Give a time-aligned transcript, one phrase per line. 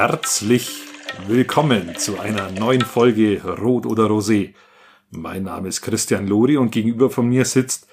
[0.00, 0.80] Herzlich
[1.26, 4.54] willkommen zu einer neuen Folge Rot oder Rosé.
[5.10, 7.86] Mein Name ist Christian Lori und gegenüber von mir sitzt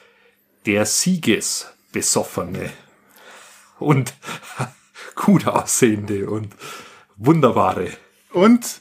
[0.65, 2.69] der Siegesbesoffene
[3.79, 4.13] und
[5.15, 6.55] gut aussehende und
[7.17, 7.89] wunderbare
[8.31, 8.79] Und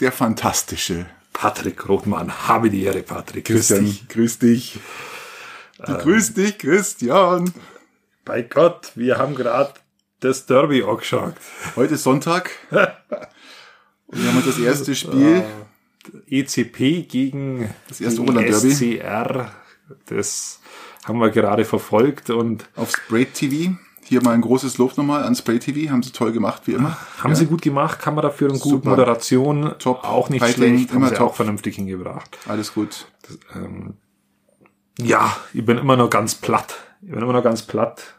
[0.00, 2.48] der fantastische Patrick Rothmann.
[2.48, 3.44] Habe die Ehre, Patrick.
[3.44, 3.84] Grüß Christian.
[3.84, 4.08] dich.
[4.08, 4.80] Grüß dich.
[5.76, 7.52] Du grüß dich, Christian.
[8.24, 9.74] Bei Gott, wir haben gerade
[10.22, 11.34] das Derby angeschaut.
[11.76, 12.50] Heute ist Sonntag.
[12.70, 15.42] Und wir haben uns das erste Spiel.
[16.28, 18.76] ECP gegen Das erste gegen.
[18.76, 19.50] SCR.
[20.06, 20.60] Das
[21.04, 23.74] haben wir gerade verfolgt und auf Spray TV.
[24.04, 25.90] Hier mal ein großes Lob nochmal an Spray TV.
[25.92, 26.96] Haben sie toll gemacht, wie immer.
[27.22, 27.36] haben Ja.
[27.36, 28.00] sie gut gemacht,
[28.50, 28.90] eine gute Super.
[28.90, 30.04] Moderation, Top.
[30.04, 31.30] auch nicht Fighting, schlecht, haben immer sie top.
[31.30, 32.36] auch vernünftig hingebracht.
[32.46, 33.06] Alles gut.
[33.54, 33.94] Ähm,
[34.98, 36.74] ja, ich bin immer noch ganz platt.
[37.00, 38.14] Ich bin immer noch ganz platt.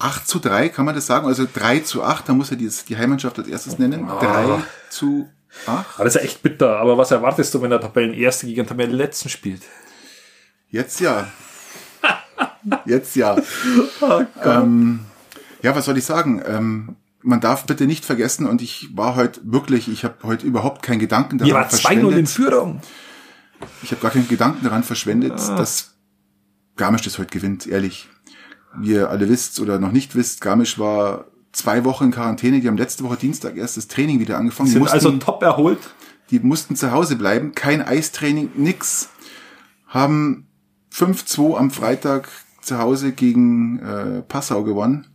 [0.00, 1.26] 8 zu 3, kann man das sagen?
[1.26, 4.08] Also 3 zu 8, da muss er die, die Heimmannschaft als erstes nennen.
[4.08, 4.18] Ah.
[4.58, 5.28] 3 zu
[5.66, 5.86] 8.
[5.96, 6.78] Aber das ist ja echt bitter.
[6.78, 9.62] Aber was erwartest du, wenn der Tabellenerste gegen den Tabellenletzten spielt?
[10.70, 11.28] Jetzt ja.
[12.86, 13.36] Jetzt ja.
[14.44, 15.00] ähm,
[15.62, 16.42] ja, was soll ich sagen?
[16.46, 20.82] Ähm, man darf bitte nicht vergessen, und ich war heute wirklich, ich habe heute überhaupt
[20.82, 22.80] keinen Gedanken daran Wir waren 2-0 in Führung.
[23.82, 25.90] Ich habe gar keinen Gedanken daran verschwendet, dass
[26.76, 28.08] Garmisch das heute gewinnt, ehrlich.
[28.76, 32.60] Wie ihr alle wisst oder noch nicht wisst, Garmisch war zwei Wochen in Quarantäne.
[32.60, 34.68] Die haben letzte Woche Dienstag erst das Training wieder angefangen.
[34.68, 35.78] Die Sind mussten, also top erholt.
[36.30, 37.52] die mussten zu Hause bleiben.
[37.54, 39.08] Kein Eistraining, nix.
[39.88, 40.46] Haben
[40.94, 42.28] 5-2 am Freitag
[42.60, 45.06] zu Hause gegen äh, Passau gewonnen.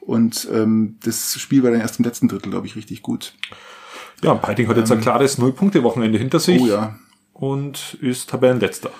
[0.00, 3.34] Und ähm, das Spiel war dann erst im letzten Drittel, glaube ich, richtig gut.
[4.22, 6.62] Ja, Peiting hat jetzt ein klares Null-Punkte-Wochenende hinter sich Ähm.
[6.62, 6.98] Oh ja.
[7.32, 8.90] und ist Tabellenletzter.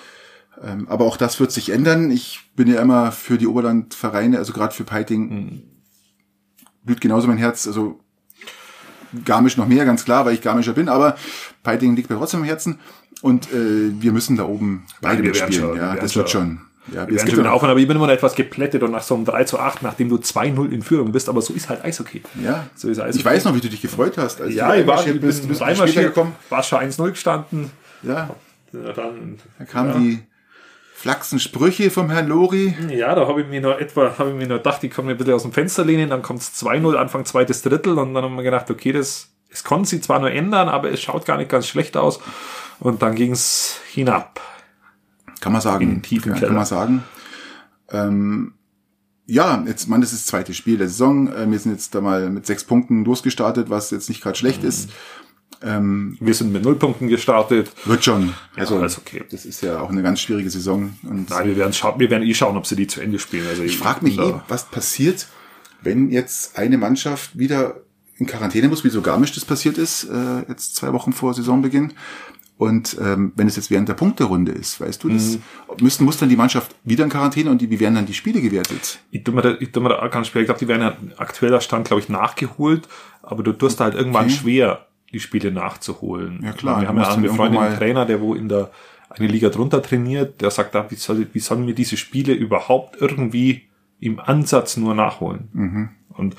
[0.62, 2.10] Ähm, aber auch das wird sich ändern.
[2.10, 5.62] Ich bin ja immer für die Oberlandvereine, also gerade für Peiting,
[6.84, 7.66] blüht genauso mein Herz.
[7.66, 8.00] Also
[9.24, 11.16] Garmisch noch mehr, ganz klar, weil ich Garmischer bin, aber
[11.64, 12.78] Peiting liegt mir trotzdem am Herzen.
[13.22, 15.52] Und äh, wir müssen da oben beide wir werden mitspielen.
[15.70, 16.60] schon, wir ja, werden das wird schon.
[16.94, 19.02] Ja, Wir werden schon ja aufhören, aber ich bin immer noch etwas geplättet und nach
[19.02, 21.84] so einem 3 zu 8, nachdem du 2-0 in Führung bist, aber so ist halt
[21.84, 22.22] Eishockey.
[22.42, 22.66] ja.
[22.74, 23.18] So ist Eishockey.
[23.18, 24.40] Ich weiß noch, wie du dich gefreut hast.
[24.40, 26.32] Als Ja, du ich war, einmarschiert bist, bist du reinmarschiert, später gekommen.
[26.48, 27.70] war schon 1-0 gestanden.
[28.02, 28.30] Ja,
[28.72, 30.20] Ja, dann, da kamen die
[31.00, 32.74] flachsen Sprüche vom Herrn Lori.
[32.90, 35.12] ja, da habe ich mir noch etwa, habe ich mir noch gedacht, ich kann mir
[35.12, 38.22] ein bisschen aus dem Fenster lehnen, dann kommt es 2-0, Anfang zweites Drittel und dann
[38.22, 41.38] haben wir gedacht, okay, das, es konnte sich zwar nur ändern, aber es schaut gar
[41.38, 42.20] nicht ganz schlecht aus
[42.80, 44.42] und dann ging es hinab.
[45.40, 45.90] Kann man sagen.
[45.90, 46.48] In tiefen ja, Keller.
[46.48, 47.04] kann man sagen.
[47.90, 48.52] Ähm,
[49.24, 51.32] ja, jetzt, man, das ist das zweite Spiel der Saison.
[51.32, 54.64] Äh, wir sind jetzt da mal mit sechs Punkten losgestartet, was jetzt nicht gerade schlecht
[54.64, 54.90] ist.
[55.62, 57.70] Ähm, Wir sind mit null Punkten gestartet.
[57.84, 58.32] wird schon.
[58.56, 59.22] Also, alles okay.
[59.30, 60.94] das ist ja auch eine ganz schwierige Saison.
[61.02, 63.46] Und Nein, wir werden, schauen, wir werden eh schauen, ob sie die zu Ende spielen.
[63.48, 65.26] Also ich frage mich eh, was passiert,
[65.82, 67.80] wenn jetzt eine Mannschaft wieder
[68.16, 71.92] in Quarantäne muss, wie so Garmisch das passiert ist, äh, jetzt zwei Wochen vor Saisonbeginn.
[72.58, 75.38] Und ähm, wenn es jetzt während der Punkterunde ist, weißt du, das
[75.80, 78.42] müssen, muss dann die Mannschaft wieder in Quarantäne und die, wie werden dann die Spiele
[78.42, 78.98] gewertet?
[79.10, 80.42] Ich tue mir da, ich tue mir da auch ganz schwer.
[80.42, 82.86] Ich glaube, die werden ja aktueller Stand, glaube ich, nachgeholt,
[83.22, 84.34] aber du tust halt irgendwann Okay.
[84.34, 86.40] schwer, die Spiele nachzuholen.
[86.42, 88.70] Ja, klar, Wir haben ja einen befreundeten Trainer, der wo in der
[89.10, 93.00] eine Liga drunter trainiert, der sagt, da, wie, soll, wie sollen wir diese Spiele überhaupt
[93.00, 93.62] irgendwie
[93.98, 95.48] im Ansatz nur nachholen?
[95.52, 95.88] Mhm.
[96.10, 96.36] Und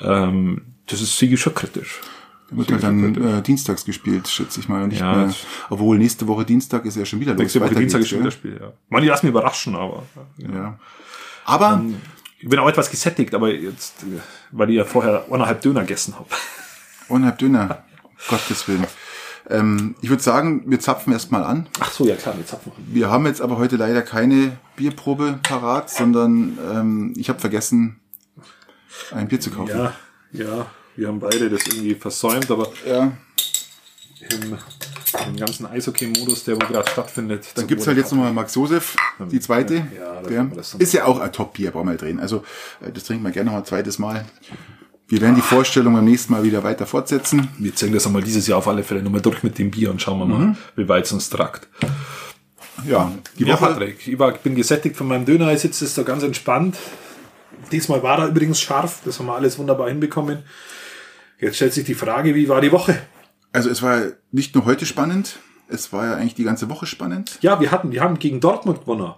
[0.00, 2.00] ähm, das ist sicher schon kritisch.
[2.50, 4.84] Da wird halt dann äh, dienstags gespielt, schätze ich mal.
[4.84, 5.34] und Nicht Ja, mehr,
[5.68, 7.40] obwohl nächste Woche Dienstag ist ja schon wieder los.
[7.40, 8.72] Nächste Woche Dienstag ist schon wieder Spiel, ja.
[8.88, 10.04] Man, ich lass mich überraschen, aber
[10.38, 10.50] ja.
[10.54, 10.78] ja.
[11.44, 11.82] Aber
[12.38, 14.20] ich bin auch etwas gesättigt, aber jetzt, äh,
[14.52, 16.28] weil ich ja vorher eineinhalb Döner gegessen habe.
[17.08, 17.84] unhalb dünner.
[18.28, 18.86] Gottes Willen.
[19.48, 21.68] Ähm, ich würde sagen, wir zapfen erstmal an.
[21.78, 22.94] Ach so, ja klar, jetzt zapfen wir.
[22.94, 28.00] Wir haben jetzt aber heute leider keine Bierprobe parat, sondern ähm, ich habe vergessen,
[29.12, 29.70] ein Bier zu kaufen.
[29.76, 29.92] Ja,
[30.32, 33.12] ja, wir haben beide das irgendwie versäumt, aber ja.
[34.30, 34.58] im,
[35.28, 37.46] im ganzen Eishockey-Modus, der wo gerade stattfindet.
[37.54, 38.96] Dann gibt's halt jetzt nochmal Max Josef,
[39.30, 39.86] die zweite.
[39.96, 42.18] Ja, dann- ist ja auch ein Top-Bier, brauchen wir drehen.
[42.18, 42.42] Also
[42.80, 44.24] äh, das trinken wir gerne noch ein zweites Mal.
[45.08, 47.48] Wir werden die Vorstellung beim nächsten Mal wieder weiter fortsetzen.
[47.58, 50.02] Wir ziehen das einmal dieses Jahr auf alle Fälle nochmal durch mit dem Bier und
[50.02, 51.68] schauen wir mal, wie weit es uns tragt.
[52.84, 53.66] Ja, die Ja, Woche.
[53.66, 56.76] Patrick, ich, war, ich bin gesättigt von meinem Döner, ich sitze da ganz entspannt.
[57.70, 60.42] Diesmal war er übrigens scharf, das haben wir alles wunderbar hinbekommen.
[61.38, 62.98] Jetzt stellt sich die Frage, wie war die Woche?
[63.52, 65.38] Also es war nicht nur heute spannend,
[65.68, 67.38] es war ja eigentlich die ganze Woche spannend.
[67.40, 69.14] Ja, wir hatten, wir haben gegen Dortmund gewonnen.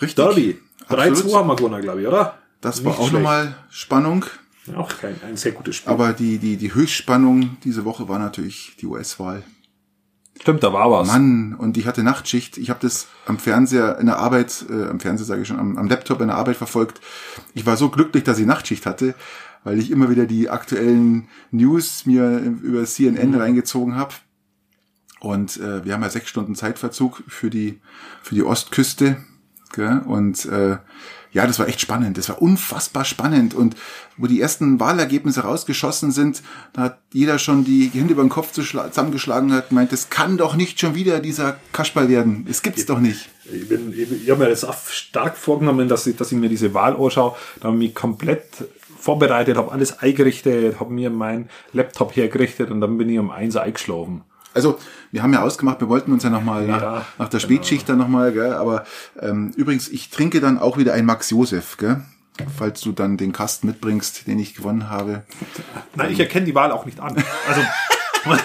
[0.00, 0.16] Richtig.
[0.24, 0.58] Derby.
[0.88, 1.34] 3-2 Absolut.
[1.34, 2.38] haben wir gewonnen, glaube ich, oder?
[2.60, 4.24] Das war Nicht auch nochmal Spannung.
[4.76, 5.92] Auch kein, ein sehr gutes Spiel.
[5.92, 9.42] Aber die, die, die Höchstspannung diese Woche war natürlich die US-Wahl.
[10.40, 11.08] Stimmt, da war was.
[11.08, 12.58] Mann, und ich hatte Nachtschicht.
[12.58, 15.76] Ich habe das am Fernseher in der Arbeit, äh, am Fernseher sage ich schon, am,
[15.76, 17.00] am Laptop in der Arbeit verfolgt.
[17.54, 19.14] Ich war so glücklich, dass ich Nachtschicht hatte,
[19.64, 23.36] weil ich immer wieder die aktuellen News mir über CNN Mhm.
[23.38, 24.14] reingezogen habe.
[25.20, 27.80] Und äh, wir haben ja sechs Stunden Zeitverzug für die,
[28.22, 29.16] für die Ostküste.
[29.72, 30.02] Gell?
[30.06, 30.78] Und äh,
[31.32, 32.16] ja, das war echt spannend.
[32.16, 33.54] Das war unfassbar spannend.
[33.54, 33.76] Und
[34.16, 36.42] wo die ersten Wahlergebnisse rausgeschossen sind,
[36.72, 40.36] da hat jeder schon die Hände über den Kopf zusammengeschlagen und hat meint, das kann
[40.38, 42.46] doch nicht schon wieder dieser Kasperl werden.
[42.48, 43.28] Es gibt's doch nicht.
[43.52, 46.48] Ich, bin, ich, ich habe mir das auch stark vorgenommen, dass ich, dass ich mir
[46.48, 47.36] diese Wahl anschaue.
[47.60, 48.44] Da ich mich komplett
[48.98, 53.56] vorbereitet, habe alles eingerichtet, habe mir meinen Laptop hergerichtet und dann bin ich um eins
[53.56, 54.22] eingeschlafen.
[54.54, 54.78] Also,
[55.12, 57.98] wir haben ja ausgemacht, wir wollten uns ja nochmal nach, Ja, nach der Spätschicht dann
[57.98, 58.52] nochmal, gell?
[58.54, 58.84] Aber
[59.20, 62.02] ähm, übrigens, ich trinke dann auch wieder ein Max Josef, gell?
[62.56, 65.24] Falls du dann den Kasten mitbringst, den ich gewonnen habe.
[65.96, 67.16] Nein, ich erkenne die Wahl auch nicht an.
[67.48, 67.60] Also,
[68.24, 68.38] muss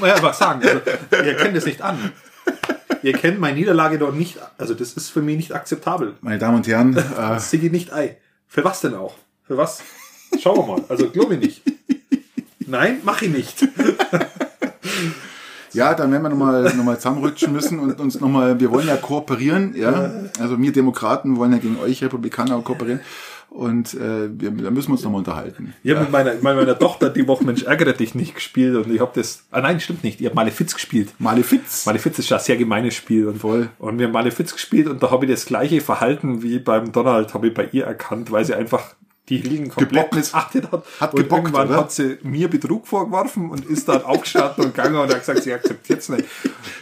[0.00, 0.80] man ja einfach sagen, also,
[1.12, 2.12] ihr erkennt es nicht an.
[3.02, 6.14] Ihr kennt meine Niederlage doch nicht, also das ist für mich nicht akzeptabel.
[6.20, 8.16] Meine Damen und Herren, äh, Das ich nicht ein.
[8.46, 9.14] Für was denn auch?
[9.46, 9.82] Für was?
[10.40, 10.84] Schauen wir mal.
[10.88, 11.62] Also glaube ich nicht.
[12.66, 13.68] Nein, mache ich nicht.
[15.78, 18.96] Ja, dann werden wir nochmal noch mal zusammenrutschen müssen und uns nochmal, wir wollen ja
[18.96, 20.10] kooperieren, ja.
[20.40, 23.00] Also wir Demokraten wollen ja gegen euch Republikaner kooperieren.
[23.50, 25.72] Und äh, wir, da müssen wir uns nochmal unterhalten.
[25.82, 28.92] Ich habe mit meiner, mit meiner Tochter die Woche Mensch ärgere dich nicht gespielt und
[28.92, 29.44] ich habe das.
[29.50, 30.20] Ah nein, stimmt nicht.
[30.20, 31.14] Ich habe Malefiz gespielt.
[31.18, 31.86] Malefiz.
[31.86, 33.26] Malefiz ist ja ein sehr gemeines Spiel.
[33.26, 33.70] Und, Voll.
[33.78, 37.32] und wir haben Malefiz gespielt und da habe ich das gleiche Verhalten wie beim Donald,
[37.32, 38.94] habe ich bei ihr erkannt, weil sie einfach
[39.28, 40.84] die Hilden komplett missachtet hat.
[41.00, 41.76] hat und gebockt, irgendwann oder?
[41.78, 45.52] hat sie mir Betrug vorgeworfen und ist dann aufgestanden und gegangen und hat gesagt, sie
[45.52, 46.24] akzeptiert es nicht.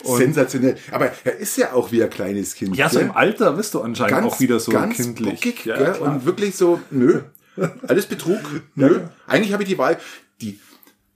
[0.05, 0.77] Und Sensationell.
[0.93, 2.77] Aber er ist ja auch wie ein kleines Kind.
[2.77, 3.09] ja, so gell?
[3.09, 5.35] im Alter bist du anscheinend auch wieder so ganz kindlich.
[5.35, 5.93] bockig, ja, gell?
[5.93, 6.13] klar.
[6.13, 7.23] und wirklich so, nö,
[7.87, 8.41] alles Betrug,
[8.75, 9.01] nö.
[9.27, 9.99] Eigentlich habe ich die Wahl,
[10.41, 10.59] die,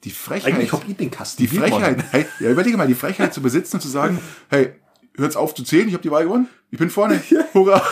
[0.05, 1.43] die Frechheit, Eigentlich habe ich den Kasten.
[1.43, 4.19] die Frechheit, hey, ja, überlege mal, die Frechheit zu besitzen und zu sagen,
[4.49, 4.75] hey,
[5.17, 7.21] hört's auf zu zählen, ich habe die Wahl gewonnen, ich bin vorne,
[7.55, 7.82] hurra.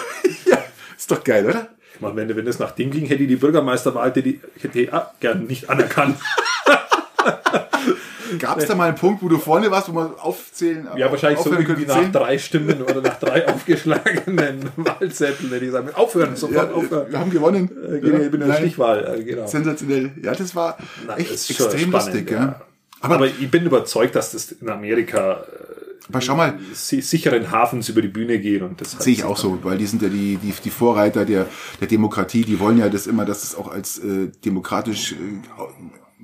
[0.46, 0.58] ja,
[0.96, 1.68] ist doch geil, oder?
[1.98, 4.90] Ich meine, wenn, wenn es nach dem ging, hätte ich die Bürgermeisterwahl die, hätte ich
[5.18, 6.16] gern nicht anerkannt.
[8.38, 11.40] Gab es da mal einen Punkt, wo du vorne warst, wo man aufzählen Ja, wahrscheinlich
[11.40, 12.12] so irgendwie nach zählen?
[12.12, 17.10] drei Stimmen oder nach drei aufgeschlagenen Wahlzetteln, hätte ich sagen, aufhören, Ja, sofort aufhören.
[17.10, 17.70] wir haben gewonnen.
[17.84, 18.56] Äh, genau, Ich bin in der.
[18.58, 19.46] Stichwahl, äh, genau.
[19.46, 20.10] Sensationell.
[20.22, 22.30] Ja, das war Nein, echt das extrem spannend, lustig.
[22.30, 22.36] ja.
[22.44, 22.60] Ja.
[23.00, 25.44] Aber, ich bin überzeugt, dass das in Amerika
[26.08, 29.36] Aber schau mal, si- sicheren Hafens über die Bühne geht und das Sehe ich auch
[29.36, 31.46] so, weil die sind ja die, die, die Vorreiter der,
[31.80, 35.16] der Demokratie, die wollen ja das immer, dass es auch als äh, demokratisch äh,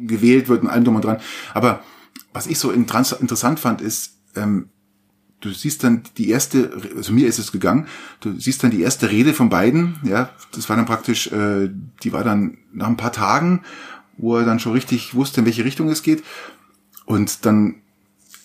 [0.07, 1.19] gewählt wird und allem drum und dran.
[1.53, 1.83] Aber
[2.33, 4.71] was ich so interessant fand, ist, ähm,
[5.41, 7.87] du siehst dann die erste, also mir ist es gegangen,
[8.21, 11.69] du siehst dann die erste Rede von beiden, ja, das war dann praktisch, äh,
[12.03, 13.63] die war dann nach ein paar Tagen,
[14.17, 16.25] wo er dann schon richtig wusste, in welche Richtung es geht.
[17.05, 17.83] Und dann,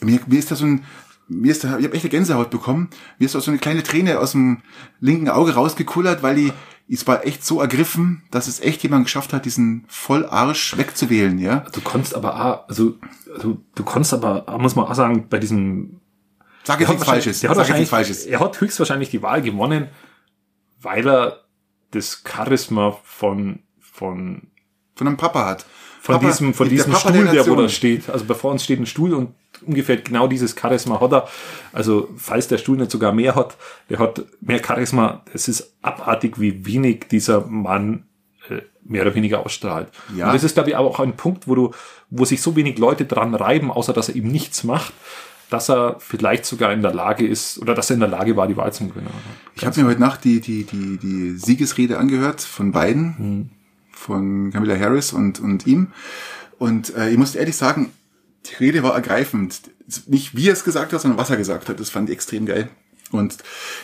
[0.01, 0.83] mir, mir ist da so ein,
[1.29, 2.89] mir ist da, ich habe echt eine Gänsehaut bekommen.
[3.17, 4.61] Mir ist auch so eine kleine Träne aus dem
[4.99, 6.53] linken Auge rausgekullert, weil die,
[6.91, 11.65] es war echt so ergriffen, dass es echt jemand geschafft hat, diesen Vollarsch wegzuwählen, ja.
[11.71, 12.97] Du konntest aber also,
[13.41, 16.01] du, du konntest aber, muss man auch sagen, bei diesem
[16.63, 17.39] Sag jetzt nichts Falsches.
[17.39, 18.25] Der hat Sag nichts Falsches.
[18.25, 19.87] er hat höchstwahrscheinlich die Wahl gewonnen,
[20.81, 21.45] weil er
[21.92, 24.47] das Charisma von, von,
[24.95, 25.65] Von einem Papa hat.
[26.01, 28.09] Von Papa- diesem, von der diesem Papa Stuhl, der, wo da steht.
[28.09, 29.31] Also bevor uns steht ein Stuhl und
[29.65, 31.27] ungefähr genau dieses Charisma hat er.
[31.73, 33.57] Also falls der Stuhl nicht sogar mehr hat,
[33.89, 35.23] der hat mehr Charisma.
[35.33, 38.06] Es ist abartig, wie wenig dieser Mann
[38.49, 39.89] äh, mehr oder weniger ausstrahlt.
[40.15, 40.27] Ja.
[40.27, 41.71] Und das ist, glaube ich, auch ein Punkt, wo du,
[42.09, 44.94] wo sich so wenig Leute dran reiben, außer dass er eben nichts macht,
[45.49, 48.47] dass er vielleicht sogar in der Lage ist, oder dass er in der Lage war,
[48.47, 49.09] die Wahl zu gewinnen.
[49.56, 53.49] Ich habe mir heute Nacht die, die, die, die Siegesrede angehört von beiden, Hm.
[53.99, 55.91] Von Camilla Harris und, und ihm.
[56.57, 57.91] Und äh, ich muss ehrlich sagen,
[58.45, 59.61] die Rede war ergreifend.
[60.07, 61.79] Nicht wie er es gesagt hat, sondern was er gesagt hat.
[61.79, 62.69] Das fand ich extrem geil.
[63.11, 63.37] Und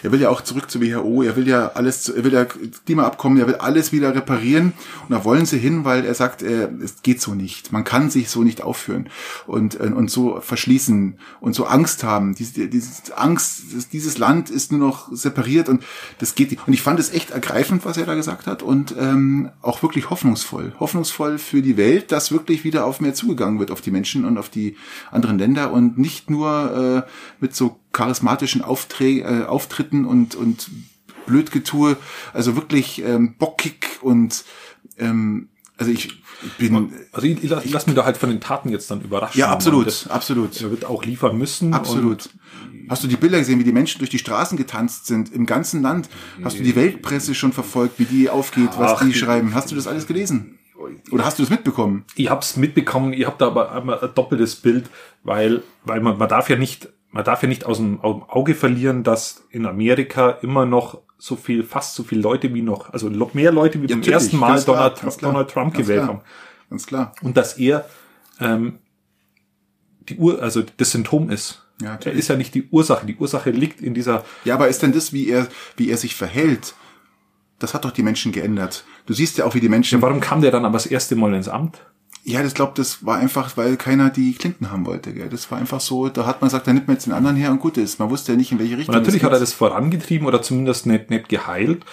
[0.04, 3.40] er will ja auch zurück zur WHO, er will ja alles, er will ja Klimaabkommen,
[3.40, 4.74] er will alles wieder reparieren.
[5.04, 7.72] Und da wollen sie hin, weil er sagt, äh, es geht so nicht.
[7.72, 9.10] Man kann sich so nicht aufführen
[9.48, 12.36] und, äh, und so verschließen und so Angst haben.
[12.36, 13.64] Diese, diese Angst,
[13.94, 15.84] dieses Land ist nur noch separiert und
[16.20, 16.68] das geht nicht.
[16.68, 20.10] Und ich fand es echt ergreifend, was er da gesagt hat und ähm, auch wirklich
[20.10, 20.74] hoffnungsvoll.
[20.80, 24.38] Hoffnungsvoll für die Welt, dass wirklich wieder auf mehr zugegangen wird, auf die Menschen und
[24.38, 24.76] auf die
[25.12, 30.70] anderen Länder und nicht nur äh, mit so charismatischen Aufträ äh, Auftritten und, und
[31.26, 31.98] Blödgetue,
[32.34, 34.44] also wirklich ähm, bockig und
[35.00, 36.22] ähm, also ich,
[36.58, 39.02] bin Also ich, ich, lass- ich lass mich da halt von den Taten jetzt dann
[39.02, 39.40] überraschen.
[39.40, 41.74] ja absolut, Das, absolut, er wird auch liefern müssen.
[41.74, 42.30] absolut.
[42.88, 45.82] Hast du die Bilder gesehen, wie die Menschen durch die Straßen getanzt sind im ganzen
[45.82, 46.08] Land?
[46.44, 49.56] Hast du die Weltpresse schon verfolgt, wie die aufgeht, was Ach, die schreiben?
[49.56, 50.60] Hast du das alles gelesen?
[51.12, 52.06] Oder hast du das mitbekommen?
[52.16, 54.90] ich habe es mitbekommen, ich habe da aber einmal ein doppeltes Bild,
[55.24, 58.24] weil, weil man, man darf ja nicht, man darf ja nicht aus dem, aus dem
[58.30, 62.92] Auge verlieren, dass in Amerika immer noch so viel, fast so viele Leute wie noch,
[62.92, 66.08] also mehr Leute wie Ja, beim ersten Mal Donald, klar, Donald Trump ganz gewählt klar.
[66.10, 66.22] haben.
[66.70, 67.14] Ganz klar.
[67.22, 67.86] Und dass er
[68.42, 68.80] ähm,
[70.10, 71.66] die Ur, also das Symptom ist.
[71.80, 72.20] Ja, er natürlich.
[72.20, 73.06] ist ja nicht die Ursache.
[73.06, 76.16] Die Ursache liegt in dieser Ja, aber ist denn das, wie er, wie er sich
[76.16, 76.76] verhält?
[77.60, 78.84] Das hat doch die Menschen geändert.
[79.06, 80.02] Du siehst ja auch, wie die Menschen.
[80.02, 81.80] Warum kam der dann aber das erste Mal ins Amt?
[82.28, 85.14] Ja, das glaube, das war einfach, weil keiner die Clinton haben wollte.
[85.14, 85.30] Gell?
[85.30, 86.10] Das war einfach so.
[86.10, 88.00] Da hat man gesagt, da nimmt man jetzt den anderen her und gut ist.
[88.00, 88.96] Man wusste ja nicht, in welche Richtung.
[88.96, 91.86] Und natürlich hat er das vorangetrieben oder zumindest nicht, nicht geheilt.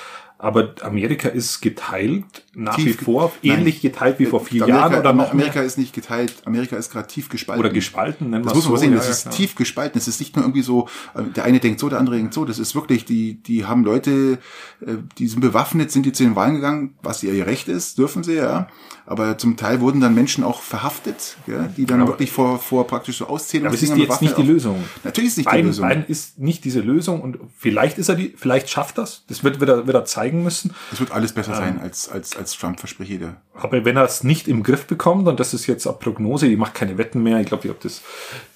[0.43, 3.59] Aber Amerika ist geteilt nach Tief wie vor, Nein.
[3.61, 5.65] ähnlich geteilt wie vor vier Amerika, Jahren oder noch Amerika mehr.
[5.67, 6.35] ist nicht geteilt.
[6.45, 7.65] Amerika ist gerade tief gespalten.
[7.65, 8.81] Oder gespalten, nennen Das muss man so.
[8.81, 9.35] sehen, Ja, das ja, ist klar.
[9.35, 9.99] tief gespalten.
[9.99, 12.45] Es ist nicht nur irgendwie so, äh, der eine denkt so, der andere denkt so.
[12.45, 14.39] Das ist wirklich, die, die haben Leute,
[14.85, 18.25] äh, die sind bewaffnet, sind die zu den Wahlen gegangen, was ihr Recht ist, dürfen
[18.25, 18.67] sie, ja.
[19.07, 22.87] Aber zum Teil wurden dann Menschen auch verhaftet, ja, die dann Aber- wirklich vor, vor
[22.87, 23.67] praktisch so auszählen.
[23.67, 24.77] Aber es ist jetzt nicht die Lösung.
[25.05, 25.89] Natürlich ist nicht die Biden, Lösung.
[25.89, 29.25] Biden ist nicht diese Lösung und vielleicht ist er die, vielleicht schafft das.
[29.29, 30.73] Das wird, wird, er, wird er zeigen müssen.
[30.93, 31.59] Es wird alles besser Ähm.
[31.59, 33.37] sein als, als, als Trump, verspreche ich dir.
[33.55, 36.57] Aber wenn er es nicht im Griff bekommt, und das ist jetzt eine Prognose, ich
[36.57, 38.01] mache keine Wetten mehr, ich glaube, ich habe das,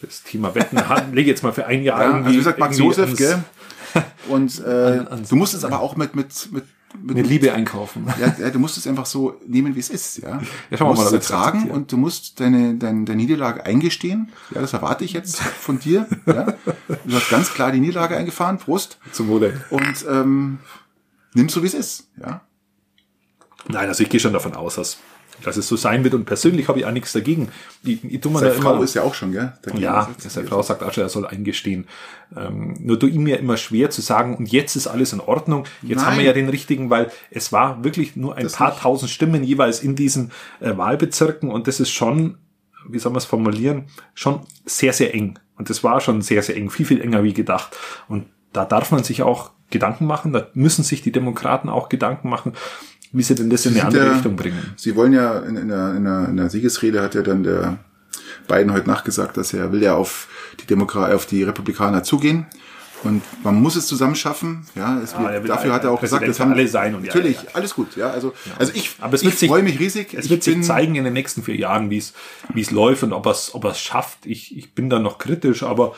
[0.00, 0.78] das Thema Wetten,
[1.12, 2.24] lege jetzt mal für ein Jahr Ja, irgendwie.
[2.26, 3.42] also wie gesagt, Max Josef, ans- gell?
[4.28, 6.64] Und äh, An- ans- du musst es aber auch mit, mit, mit,
[7.02, 8.06] mit, Mit Liebe einkaufen.
[8.20, 10.40] Ja, ja, du musst es einfach so nehmen, wie es ist, ja.
[10.70, 11.76] Ja, du mal, musst ob es ertragen akzeptieren.
[11.76, 14.30] und du musst deine, deine, deine Niederlage eingestehen.
[14.54, 16.06] Ja, das erwarte ich jetzt von dir.
[16.24, 16.54] Ja.
[17.04, 18.98] Du hast ganz klar die Niederlage eingefahren, Prost.
[19.12, 19.60] Zum Wohle.
[19.70, 20.58] Und ähm,
[21.36, 22.42] nimm so, wie es ist, ja.
[23.68, 24.98] Nein, also ich gehe schon davon aus, dass,
[25.42, 27.48] dass es so sein wird und persönlich habe ich auch nichts dagegen.
[27.82, 29.52] Ich, ich tu mir Seine da Frau immer, ist ja auch schon, gell?
[29.62, 31.86] dagegen ja, seine Frau sagt auch schon, er soll eingestehen.
[32.36, 35.64] Ähm, nur tu ihm mir immer schwer zu sagen, und jetzt ist alles in Ordnung.
[35.82, 36.06] Jetzt Nein.
[36.06, 38.82] haben wir ja den richtigen, weil es war wirklich nur ein Das paar nicht.
[38.82, 42.38] tausend Stimmen jeweils in diesen äh, Wahlbezirken und das ist schon,
[42.88, 45.38] wie soll man es formulieren, schon sehr, sehr eng.
[45.56, 47.76] Und das war schon sehr, sehr eng, viel, viel enger wie gedacht.
[48.08, 52.28] Und da darf man sich auch Gedanken machen, da müssen sich die Demokraten auch Gedanken
[52.28, 52.52] machen,
[53.12, 54.74] wie sie denn das in eine andere ja- Richtung bringen.
[54.76, 57.78] Sie wollen ja in, in, der, in, der, in der Siegesrede hat ja dann der
[58.48, 60.28] Biden heute nachgesagt, dass er will ja auf
[60.60, 62.46] die Demokra auf die Republikaner zugehen.
[63.04, 64.66] Und man muss es zusammen schaffen.
[64.74, 66.94] Ja, es, Ja, will dafür hat er auch gesagt, Präsident das für haben alle sein
[66.94, 67.94] und ja, natürlich ja, alles gut.
[67.96, 70.14] Ja, also also ich, Aber es ich wird sich- freue mich riesig.
[70.14, 72.14] Es ich wird sich zeigen in den nächsten vier Jahren, wie es
[72.54, 74.24] wie es läuft und ob er es ob es schafft.
[74.24, 75.94] Ich, ich bin da noch kritisch, aber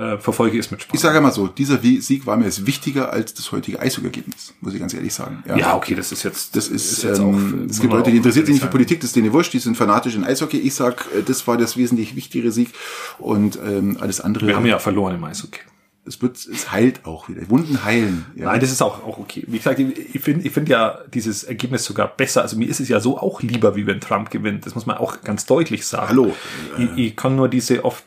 [0.00, 0.94] äh, verfolge es mit Spaß.
[0.94, 4.72] Ich sage mal so, dieser Sieg war mir jetzt wichtiger als das heutige Eishockey-Ergebnis, muss
[4.72, 5.44] ich ganz ehrlich sagen.
[5.46, 8.16] ja, okay, das ist jetzt Das ist, jetzt ähm, muss es gibt Leute, die auch
[8.16, 8.70] interessiert sich nicht für.
[8.70, 10.58] Politik, das ist denen wurscht, die sind fanatisch in Eishockey.
[10.58, 12.70] Ich sag, äh, das war das wesentlich wichtigere Sieg
[13.18, 14.46] und ähm, alles andere.
[14.46, 15.60] Wir haben ja verloren im Eishockey.
[16.06, 17.48] es wird, es heilt auch wieder.
[17.50, 18.24] Wunden heilen.
[18.34, 18.46] Ja.
[18.46, 19.44] Nein, das ist auch, auch okay.
[19.46, 22.40] Wie gesagt, ich ich finde ich finde ja dieses Ergebnis sogar besser.
[22.40, 24.64] Also mir ist es ja so auch lieber, wie wenn Trump gewinnt.
[24.64, 26.08] Das muss man auch ganz deutlich sagen.
[26.08, 26.34] Hallo.
[26.78, 28.04] Ich, ich kann nur diese oft,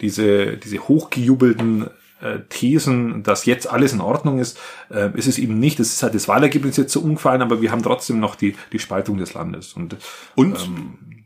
[0.00, 1.88] diese, diese hochgejubelten
[2.20, 4.58] äh, Thesen, dass jetzt alles in Ordnung ist,
[4.90, 5.78] äh, ist es eben nicht.
[5.80, 8.78] Es ist halt das Wahlergebnis jetzt so umgefallen, aber wir haben trotzdem noch die, die
[8.78, 9.72] Spaltung des Landes.
[9.74, 9.96] Und,
[10.34, 10.56] und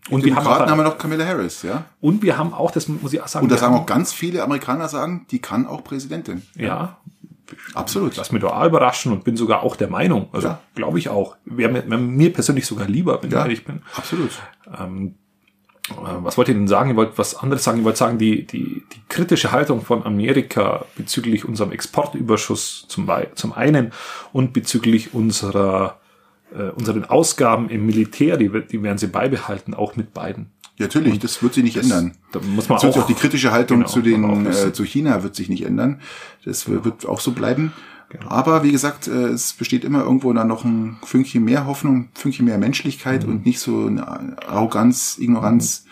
[0.09, 1.85] und die wir haben auch, haben wir noch Camilla Harris, ja.
[2.01, 3.87] und wir haben auch, das muss ich auch sagen, Und da wir sagen haben, auch
[3.87, 6.43] ganz viele Amerikaner sagen, die kann auch Präsidentin.
[6.57, 6.97] ja,
[7.75, 8.17] Absolut.
[8.17, 10.29] lass mich da auch überraschen und bin sogar auch der Meinung.
[10.33, 10.61] Also Ja.
[10.75, 11.37] glaube ich auch.
[11.45, 13.83] Wäre mir, wär mir persönlich sogar lieber, wenn ich Ja, ehrlich bin.
[13.97, 14.31] absolut.
[14.67, 15.11] Äh,
[15.97, 16.91] was wollte ich denn sagen?
[16.91, 17.79] Ich wollte was anderes sagen.
[17.79, 23.53] Ich wollte sagen, die, die, die kritische Haltung von Amerika bezüglich unserem Exportüberschuss zum, zum
[23.53, 23.93] einen
[24.33, 25.99] und bezüglich unserer,
[26.55, 30.53] äh, unseren Ausgaben im Militär, die, die werden sie beibehalten, auch mit beiden.
[30.77, 32.17] Ja, natürlich, das wird sich nicht ändern.
[32.33, 34.73] Da muss man Es wird auch, auch die kritische Haltung genau, zu den auch äh,
[34.73, 36.01] zu China wird sich nicht ändern.
[36.45, 37.73] Das wird auch so bleiben.
[38.11, 38.29] Genau.
[38.29, 42.09] Aber wie gesagt, äh, es besteht immer irgendwo dann noch ein Fünkchen mehr Hoffnung, ein
[42.15, 43.33] Fünkchen mehr Menschlichkeit Mhm.
[43.33, 44.07] und nicht so eine
[44.47, 45.85] Arroganz, Ignoranz,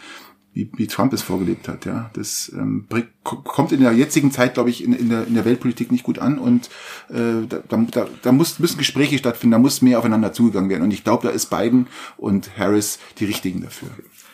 [0.53, 1.85] wie, wie Trump es vorgelebt hat.
[1.87, 2.89] Ja, das ähm,
[3.23, 6.19] kommt in der jetzigen Zeit, glaube ich, in, in, der, in der Weltpolitik nicht gut
[6.19, 6.69] an und
[7.09, 10.83] äh, da, da, da, da muss, müssen Gespräche stattfinden, da muss mehr aufeinander zugegangen werden.
[10.83, 13.91] Und ich glaube, da ist Biden und Harris die richtigen dafür.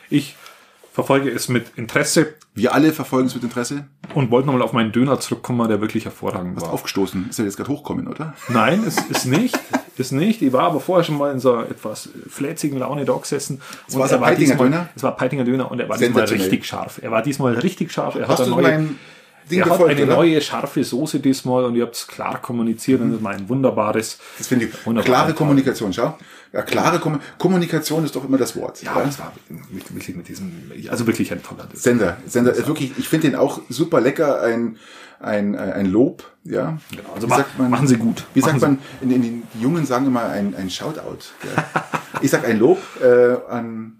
[0.08, 0.36] ich
[0.94, 3.84] verfolge es mit Interesse Wir alle verfolgen es mit Interesse.
[4.14, 6.72] und wollte nochmal auf meinen Döner zurückkommen, der wirklich hervorragend Hast war.
[6.72, 7.26] aufgestoßen.
[7.28, 8.34] Ist ja jetzt gerade hochkommen, oder?
[8.48, 9.58] Nein, es ist nicht.
[9.96, 10.40] Ist nicht.
[10.40, 13.60] Ich war aber vorher schon mal in so etwas fläzigen Laune da gesessen.
[13.92, 14.88] Und war so er Peitinger diesmal- Döner?
[14.94, 17.00] Es war Peitinger Döner und er war diesmal richtig scharf.
[17.02, 18.14] Er war diesmal richtig scharf.
[18.14, 18.88] Er Hast hat du eine neue,
[19.50, 20.14] Ding er hat gefolgt, eine oder?
[20.16, 24.18] neue scharfe Soße diesmal und ihr habt es klar kommuniziert und das war ein wunderbares.
[24.38, 24.86] Das finde ich.
[24.86, 25.04] Wunderbar.
[25.04, 26.16] Klare Kommunikation, schau.
[26.54, 28.80] Ja, klare Kom Kommunikation ist doch immer das Wort.
[28.82, 29.32] Ja, das war
[29.70, 31.76] wirklich mit diesem, also wirklich ein toller Döner.
[31.80, 32.16] Sender.
[32.26, 34.76] Sender, wirklich, ich finde den auch super lecker, ein,
[35.18, 36.78] ein, ein Lob, ja.
[37.12, 38.24] Also Wie ma- sagt man- machen Sie gut.
[38.34, 41.18] Wie Machen sagt man, in, in den Jungen sagen immer ein, ein Shoutout.
[41.56, 41.84] Ja.
[42.22, 43.98] ich sag ein Lob äh, an,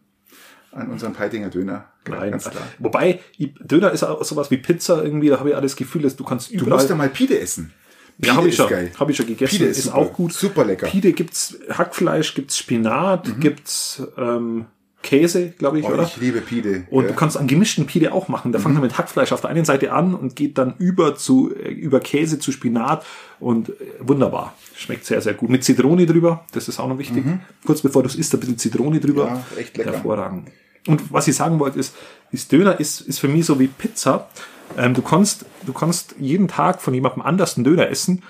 [0.71, 1.87] an unseren Peitinger Döner.
[2.09, 2.63] Ja, Nein, ganz klar.
[2.79, 3.21] Wobei,
[3.61, 6.51] Döner ist auch sowas wie Pizza irgendwie, da habe ich alles Gefühl, dass du kannst
[6.51, 6.75] Du überall.
[6.79, 7.73] musst ja mal Pide essen.
[8.19, 8.91] Ja, habe ich ist schon.
[8.99, 9.57] Habe ich schon gegessen.
[9.59, 10.33] Pide ist, ist auch gut.
[10.33, 10.87] Super lecker.
[10.87, 14.67] Pide gibt's Hackfleisch, gibt's Spinat, gibt's ähm,
[15.03, 16.05] Käse, glaube ich, Oh, oder?
[16.05, 16.87] ich liebe Pide.
[16.91, 17.11] Und ja.
[17.11, 18.53] du kannst einen gemischten Pide auch machen.
[18.53, 21.55] Da fängt man mit Hackfleisch auf der einen Seite an und geht dann über zu
[21.55, 23.05] äh, über Käse zu Spinat
[23.39, 24.55] und äh, wunderbar.
[24.75, 25.51] Schmeckt sehr, sehr gut.
[25.51, 27.25] Mit Zitrone drüber, das ist auch noch wichtig.
[27.65, 29.31] Kurz bevor du es isst, ein bisschen Zitrone drüber.
[29.31, 29.37] Mhm.
[29.37, 29.93] Ja, echt lecker.
[29.93, 30.49] Hervorragend.
[30.87, 31.95] Und was ich sagen wollte ist,
[32.33, 34.29] das Döner ist, ist für mich so wie Pizza.
[34.77, 38.23] Ähm, du kannst, du kannst jeden Tag von jemandem anders einen Döner essen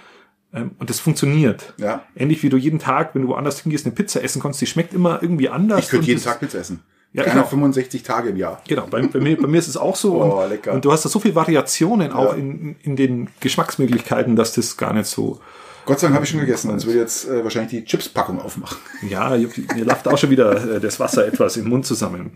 [0.53, 1.75] ähm, und das funktioniert.
[1.79, 2.03] Ja.
[2.17, 4.93] Ähnlich wie du jeden Tag, wenn du woanders hingehst, eine Pizza essen kannst, die schmeckt
[4.95, 5.81] immer irgendwie anders.
[5.81, 6.81] Ich könnte jeden Tag Pizza essen.
[7.13, 8.61] Ja, 365 Tage im Jahr.
[8.67, 10.21] Genau, bei, bei, mir, bei mir ist es auch so.
[10.21, 10.73] Oh, und, lecker.
[10.73, 12.39] und du hast da so viele Variationen auch Ja.
[12.39, 15.39] in, in den Geschmacksmöglichkeiten, dass das gar nicht so.
[15.87, 18.41] Gott sei Dank habe ich schon gegessen, sonst würde ich jetzt äh, wahrscheinlich die Chips-Packung
[18.41, 18.79] aufmachen.
[19.09, 22.33] Ja, mir läuft auch schon wieder äh, das Wasser etwas im Mund zusammen.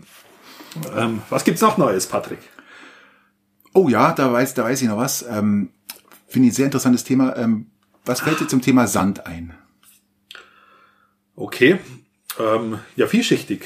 [0.95, 2.39] Ähm, was gibt's noch Neues, Patrick?
[3.73, 5.23] Oh ja, da weiß, da weiß ich noch was.
[5.29, 5.69] Ähm,
[6.27, 7.35] Finde ich ein sehr interessantes Thema.
[7.37, 7.67] Ähm,
[8.05, 9.53] was fällt dir zum Thema Sand ein?
[11.35, 11.79] Okay.
[12.39, 13.65] Ähm, ja, vielschichtig.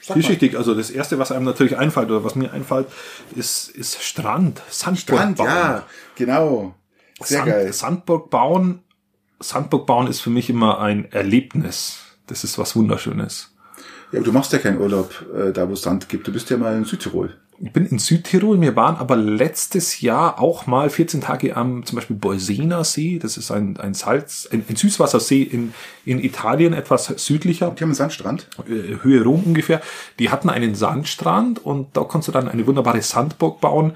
[0.00, 0.22] Sag mal.
[0.22, 0.56] Vielschichtig.
[0.56, 2.86] Also das erste, was einem natürlich einfällt oder was mir einfällt,
[3.34, 4.62] ist, ist Strand.
[4.70, 5.46] Sandburg Strand, bauen.
[5.46, 6.74] ja, genau.
[7.22, 7.72] Sehr Sand, geil.
[7.72, 8.80] Sandburg bauen.
[9.40, 11.98] Sandburg bauen ist für mich immer ein Erlebnis.
[12.26, 13.54] Das ist was Wunderschönes.
[14.12, 16.26] Ja, aber du machst ja keinen Urlaub äh, da, wo es Sand gibt.
[16.26, 17.36] Du bist ja mal in Südtirol.
[17.58, 21.96] Ich bin in Südtirol, wir waren aber letztes Jahr auch mal 14 Tage am zum
[21.96, 25.72] Beispiel Boisener See, das ist ein, ein Salz, ein, ein Süßwassersee in,
[26.04, 28.48] in Italien, etwas südlicher, Die haben einen Sandstrand.
[28.68, 29.80] äh, Höhe Rom ungefähr.
[30.18, 33.94] Die hatten einen Sandstrand und da konntest du dann eine wunderbare Sandburg bauen.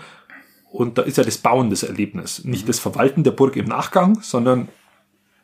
[0.70, 2.44] Und da ist ja das Bauen das Erlebnis.
[2.44, 4.68] Nicht das Verwalten der Burg im Nachgang, sondern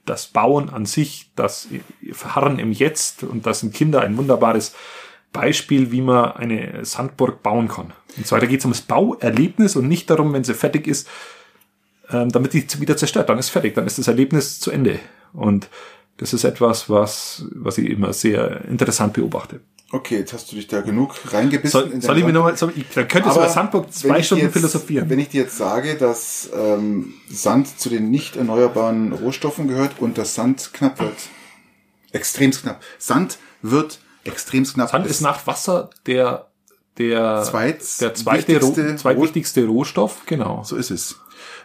[0.07, 1.69] das Bauen an sich, das
[2.13, 3.25] Verharren im Jetzt.
[3.25, 4.75] Und da sind Kinder ein wunderbares
[5.33, 7.93] Beispiel, wie man eine Sandburg bauen kann.
[8.17, 11.09] Und zwar, da geht es ums Bauerlebnis und nicht darum, wenn sie fertig ist,
[12.11, 13.29] ähm, damit die wieder zerstört.
[13.29, 14.99] Dann ist fertig, dann ist das Erlebnis zu Ende.
[15.33, 15.69] Und
[16.17, 19.61] das ist etwas, was, was ich immer sehr interessant beobachte.
[19.93, 21.81] Okay, jetzt hast du dich da genug reingebissen.
[21.81, 24.45] Soll, in soll ich mir nochmal, soll ich, dann könntest du bei Sandburg zwei Stunden
[24.45, 25.09] jetzt, philosophieren.
[25.09, 30.19] Wenn ich dir jetzt sage, dass ähm, Sand zu den nicht erneuerbaren Rohstoffen gehört und
[30.19, 31.15] dass Sand knapp wird.
[32.11, 32.83] Extremst knapp.
[32.99, 34.91] Sand wird extremst knapp.
[34.91, 36.47] Sand ist nach Wasser der,
[36.99, 40.63] der, Zweit- der zweite, wichtigste zweitwichtigste Rohstoff, genau.
[40.65, 41.19] So ist es.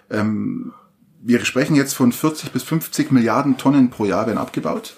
[0.10, 0.74] Ähm,
[1.22, 4.96] wir sprechen jetzt von 40 bis 50 Milliarden Tonnen pro Jahr werden abgebaut.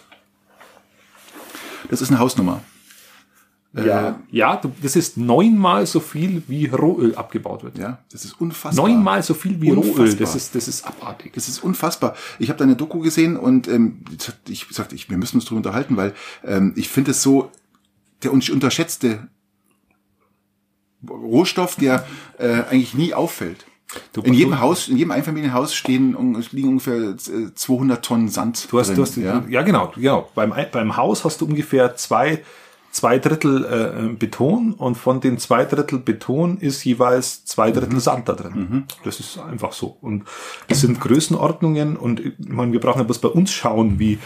[1.89, 2.61] Das ist eine Hausnummer.
[3.75, 7.79] Ja, ja, du, das ist neunmal so viel, wie Rohöl abgebaut wird.
[7.79, 8.87] Ja, das ist unfassbar.
[8.87, 10.19] Neunmal so viel wie Rohöl, Unfassbar.
[10.19, 11.33] das ist, das ist abartig.
[11.33, 12.15] Das ist unfassbar.
[12.37, 14.01] Ich habe da eine Doku gesehen und ähm,
[14.47, 16.13] ich sagte, ich, wir müssen uns darüber unterhalten, weil
[16.45, 17.49] ähm, ich finde es so
[18.21, 19.27] der un- unterschätzte
[21.09, 22.05] Rohstoff, der
[22.37, 23.65] äh, eigentlich nie auffällt.
[24.13, 26.15] Du- in jedem du- Haus, in jedem Einfamilienhaus stehen
[26.51, 28.71] liegen ungefähr äh, 200 Tonnen Sand.
[28.71, 29.43] Du hast, drin, du hast, ja?
[29.49, 30.29] ja, genau, genau.
[30.35, 32.43] Beim, beim Haus hast du ungefähr zwei,
[32.93, 38.29] zwei Drittel äh, Beton und von den zwei Drittel Beton ist jeweils zwei Drittel Sand
[38.29, 38.85] da drin.
[39.03, 39.97] Das ist einfach so.
[39.99, 40.23] Und
[40.67, 44.19] das sind Größenordnungen und ich meine, wir brauchen ja bloß bei uns schauen, wie,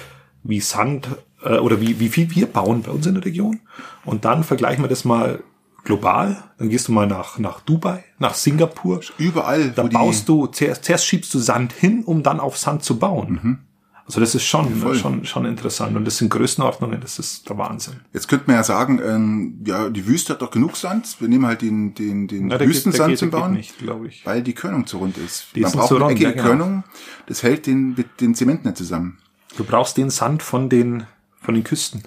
[0.44, 1.08] wie Sand
[1.44, 3.62] äh, oder wie, wie viel wir bauen bei uns in der Region.
[4.04, 5.42] Und dann vergleichen wir das mal
[5.86, 6.44] global.
[6.58, 9.00] Dann gehst du mal nach, nach Dubai, nach Singapur.
[9.18, 13.00] Überall, Da baust du, zuerst, zuerst schiebst du Sand hin, um dann auf Sand zu
[13.00, 13.60] bauen.
[14.08, 14.96] Also das ist schon, voll.
[14.96, 15.98] schon, schon interessant.
[15.98, 17.98] Und das sind Größenordnungen, das ist der Wahnsinn.
[18.14, 21.18] Jetzt könnte man ja sagen, ähm, ja, die Wüste hat doch genug Sand.
[21.20, 23.76] Wir nehmen halt den, den, den der Wüstensand geht- zum Bauen, nicht,
[24.08, 24.26] ich.
[24.26, 25.48] weil die Körnung zu rund ist.
[25.56, 26.44] Die man braucht eine eckige ja, genau.
[26.46, 26.84] Körnung,
[27.26, 29.18] das hält den, den Zement nicht zusammen.
[29.58, 31.04] Du brauchst den Sand von den,
[31.42, 32.04] von den Küsten.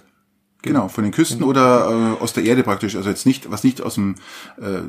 [0.62, 2.96] Genau, von den Küsten oder äh, aus der Erde praktisch.
[2.96, 4.14] Also jetzt nicht, was nicht aus dem
[4.58, 4.80] äh,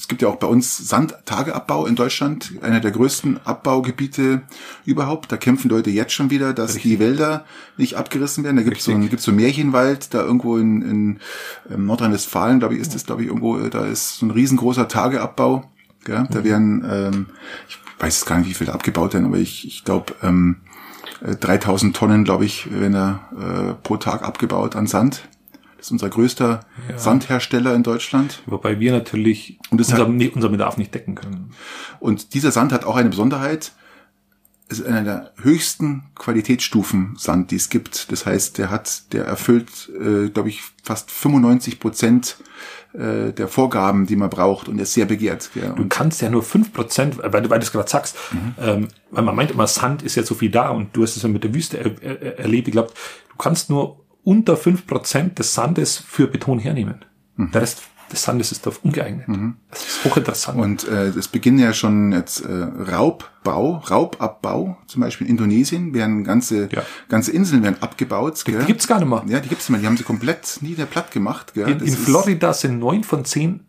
[0.00, 4.40] es gibt ja auch bei uns Sandtageabbau in Deutschland, einer der größten Abbaugebiete
[4.86, 5.30] überhaupt.
[5.30, 7.44] Da kämpfen Leute jetzt schon wieder, dass die Wälder
[7.76, 8.56] nicht abgerissen werden.
[8.56, 11.20] Da gibt es so, einen- gibt's so einen Märchenwald, da irgendwo in, in
[11.70, 14.88] ähm, Nordrhein-Westfalen, glaube ich, ist das, glaube ich, irgendwo, äh, da ist so ein riesengroßer
[14.88, 15.70] Tageabbau.
[16.08, 17.26] Ja, da werden, ähm,
[17.68, 20.56] ich weiß jetzt gar nicht, wie viel da abgebaut werden, aber ich, ich glaube, ähm,
[21.22, 25.28] äh, 3000 Tonnen, glaube ich, werden da äh, pro Tag abgebaut an Sand.
[25.80, 26.60] Das ist unser größter
[26.96, 28.42] Sandhersteller in Deutschland.
[28.44, 31.52] Wobei wir natürlich Und unser, hat- nicht- unser Bedarf nicht decken können.
[32.00, 33.72] Und dieser Sand hat auch eine Besonderheit.
[34.68, 38.12] Es ist einer der höchsten Qualitätsstufen Sand, die es gibt.
[38.12, 42.36] Das heißt, der hat, der erfüllt, äh, glaube ich, fast 95 Prozent
[42.92, 45.48] äh, der Vorgaben, die man braucht und ist sehr begehrt.
[45.54, 45.70] Ja.
[45.70, 48.16] Du Und kannst ja nur fünf Prozent, weil, du- weil du es gerade sagst,
[48.60, 51.22] ähm, weil man meint immer, Sand ist ja so viel da und du hast es
[51.22, 52.68] ja mit der Wüste er, er, erlebt.
[52.68, 52.92] Ich glaube,
[53.30, 57.04] du kannst nur unter fünf Prozent des Sandes für Beton hernehmen.
[57.36, 59.26] Der Rest des Sandes ist dafür ungeeignet.
[59.70, 60.58] Das ist hochinteressant.
[60.58, 66.24] Und äh, es beginnen ja schon jetzt äh, Raubbau, Raubabbau, zum Beispiel in Indonesien werden
[66.24, 66.82] ganze Ja.
[67.08, 68.42] ganze Inseln werden abgebaut.
[68.46, 69.22] die gibt's gar nicht mehr.
[69.28, 69.80] Ja, die gibt's nicht mehr.
[69.80, 71.54] Die haben sie komplett niederplatt gemacht.
[71.54, 71.68] Gell?
[71.70, 73.60] In, in Florida sind neun von zehn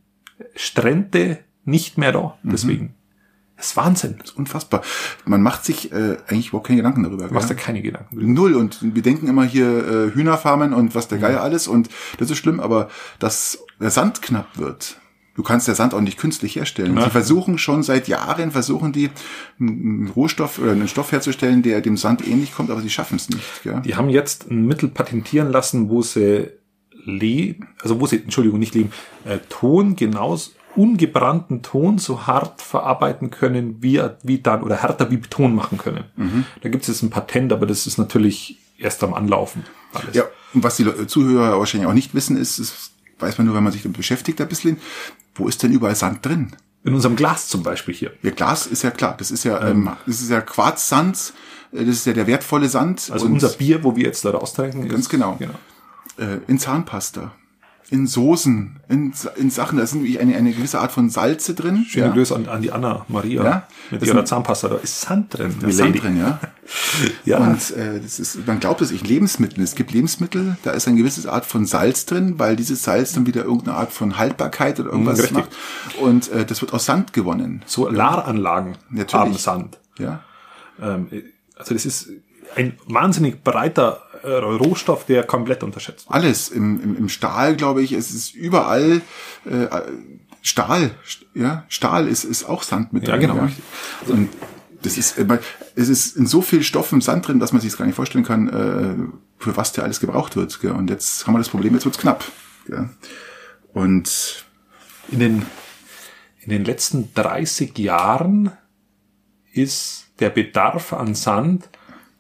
[0.56, 2.38] Strände nicht mehr da.
[2.44, 2.90] Mhm.
[3.62, 4.16] Das ist Wahnsinn.
[4.18, 4.82] Das ist unfassbar.
[5.24, 7.28] Man macht sich äh, eigentlich überhaupt keine Gedanken darüber.
[7.28, 7.58] Du machst gell?
[7.58, 8.34] da keine Gedanken.
[8.34, 8.56] Null.
[8.56, 12.40] Und wir denken immer hier äh, Hühnerfarmen und was der Geier alles und das ist
[12.40, 14.98] schlimm, aber dass der Sand knapp wird.
[15.36, 16.98] Du kannst der Sand auch nicht künstlich herstellen.
[16.98, 17.06] Ja.
[17.06, 19.12] Die versuchen schon seit Jahren, versuchen die
[19.60, 23.30] einen Rohstoff oder einen Stoff herzustellen, der dem Sand ähnlich kommt, aber sie schaffen es
[23.30, 23.64] nicht.
[23.64, 23.80] Gell?
[23.86, 26.50] Die haben jetzt ein Mittel patentieren lassen, wo sie
[27.06, 28.92] leben, also wo sie, Entschuldigung, nicht leben,
[29.26, 35.18] äh, Ton genauso ungebrannten Ton so hart verarbeiten können, wie, wie dann, oder härter wie
[35.18, 36.06] Beton machen können.
[36.62, 39.64] Da gibt es jetzt ein Patent, aber das ist natürlich erst am Anlaufen.
[39.94, 40.16] Alles.
[40.16, 43.64] Ja, und was die Zuhörer wahrscheinlich auch nicht wissen, ist, ist, weiß man nur, wenn
[43.64, 44.78] man sich damit beschäftigt ein bisschen,
[45.36, 46.56] wo ist denn überall Sand drin?
[46.84, 48.12] In unserem Glas zum Beispiel hier.
[48.24, 49.16] Ja, Glas ist ja klar.
[49.18, 51.34] Das ist ja, ähm, das ist ja Quarzsand.
[51.72, 53.10] äh, Das ist ja der wertvolle Sand.
[53.12, 54.88] Also unser Bier, wo wir jetzt da austrinken.
[54.90, 55.36] Ganz ist, genau.
[55.38, 55.54] genau.
[56.18, 57.34] äh, in Zahnpasta,
[57.92, 59.78] in Soßen, in, in Sachen.
[59.78, 61.86] Da sind wie eine, eine gewisse Art von Salze drin.
[61.88, 62.12] Schöne ja.
[62.14, 64.70] Grüße an, an die Anna Maria Ja, mit das ihrer Zahnpasta.
[64.70, 65.54] Da ist Sand drin.
[65.62, 66.40] Mit Sand drin, ja.
[67.26, 69.62] Ja, Und äh, das ist, man glaubt es, ich Lebensmittel.
[69.62, 73.28] Es gibt Lebensmittel, da ist eine gewisse Art von Salz drin, weil dieses Salz dann
[73.28, 75.38] wieder irgendeine Art von Haltbarkeit oder irgendwas richtig.
[75.38, 75.50] macht.
[76.00, 77.62] Und äh, das wird aus Sand gewonnen.
[77.66, 79.14] Solaranlagen Natürlich.
[79.14, 79.80] haben Sand.
[80.00, 80.24] Ja.
[80.82, 81.10] Ähm,
[81.58, 82.10] also das ist
[82.56, 86.16] ein wahnsinnig breiter äh, Rohstoff, der komplett unterschätzt wird.
[86.16, 89.02] Alles im, im, im Stahl, glaube ich, es ist überall
[89.46, 89.68] äh,
[90.42, 93.30] Stahl, st- ja, Stahl ist, ist auch Sand mit Ja, drin.
[93.30, 93.48] genau.
[94.08, 94.30] Und
[94.82, 95.26] das ist, äh,
[95.76, 98.48] es ist in so viel Stoffen Sand drin, dass man sich gar nicht vorstellen kann,
[98.50, 98.96] äh,
[99.44, 100.60] für was der alles gebraucht wird.
[100.62, 100.72] Gell?
[100.72, 102.24] Und jetzt haben wir das Problem, jetzt wird's knapp.
[102.68, 102.90] Gell?
[103.74, 104.46] Und
[105.12, 105.46] In den,
[106.40, 108.52] in den letzten 30 Jahren
[109.54, 111.70] ist der Bedarf an Sand,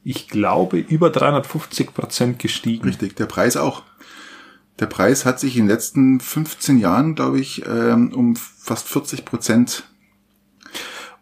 [0.03, 2.87] ich glaube, über 350 Prozent gestiegen.
[2.87, 3.83] richtig, der Preis auch.
[4.79, 9.25] Der Preis hat sich in den letzten 15 Jahren, glaube ich, ähm, um fast 40
[9.25, 9.83] Prozent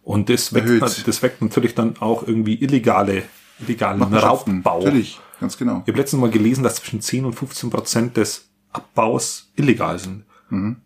[0.02, 1.08] Und das weckt, Erhöht.
[1.08, 3.24] das weckt natürlich dann auch irgendwie illegale,
[3.60, 4.02] illegalen.
[4.02, 4.84] Raubbau.
[4.84, 5.82] Natürlich, ganz genau.
[5.86, 10.24] Ich habe letztens mal gelesen, dass zwischen 10 und 15 Prozent des Abbaus illegal sind.
[10.50, 10.78] Mhm.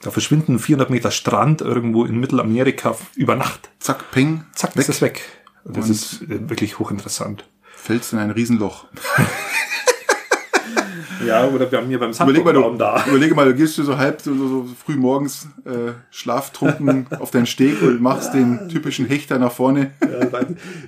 [0.00, 3.70] Da verschwinden 400 Meter Strand irgendwo in Mittelamerika über Nacht.
[3.80, 5.22] Zack, ping, Zack, weg, ist es weg.
[5.64, 7.44] Das Und- ist äh, wirklich hochinteressant.
[7.76, 8.86] fällst in ein Riesenloch.
[11.28, 13.04] Ja, oder wir haben hier beim Überleg mal, du, da.
[13.06, 17.46] überlege mal, du gehst du so halb so, so, früh morgens äh, schlaftrunken auf deinen
[17.46, 19.92] Steg und machst den typischen Hechter nach vorne.
[20.02, 20.26] Ja,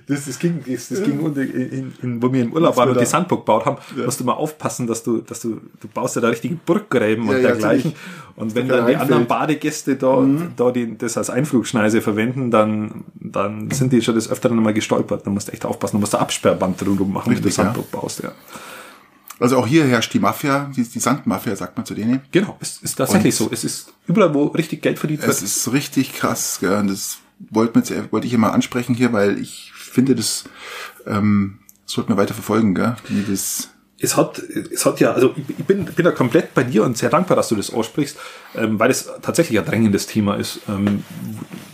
[0.09, 2.91] das, das ging, das, das ging unter, in, in, wo wir im Urlaub Das waren
[2.91, 3.07] und die.
[3.07, 6.29] Sandburg gebaut haben, musst du mal aufpassen, dass du, dass du, du baust ja da
[6.29, 7.93] richtige Burggräben Ja, und ja, dergleichen.
[8.37, 9.29] Und wenn dann die anderen reinfällt.
[9.29, 10.53] Badegäste da, Mhm.
[10.57, 15.27] da die, das als Einflugschneise verwenden, dann, dann sind die schon des Öfteren mal gestolpert.
[15.27, 15.97] Da musst du echt aufpassen.
[15.97, 17.65] Da musst du Absperrband rundum machen, wenn du Richtig, ja.
[17.65, 18.33] Sandburg baust, ja.
[19.41, 22.21] Also auch hier herrscht die Mafia, die, die Sandmafia, sagt man zu denen.
[22.31, 23.53] Genau, es ist tatsächlich Und- so.
[23.53, 25.43] Es ist überall, wo richtig Geld verdient Es wird.
[25.43, 26.75] ist richtig krass, gell?
[26.77, 27.19] Und das
[27.51, 30.45] wollte, man jetzt, wollte ich immer ansprechen hier, weil ich finde, das
[31.07, 32.97] ähm, sollte man weiter verfolgen, gell?
[33.09, 36.85] Wie das, es hat, es hat ja, also ich bin, bin da komplett bei dir
[36.85, 38.17] und sehr dankbar, dass du das aussprichst,
[38.55, 41.03] ähm, weil es tatsächlich ein drängendes Thema ist, ähm,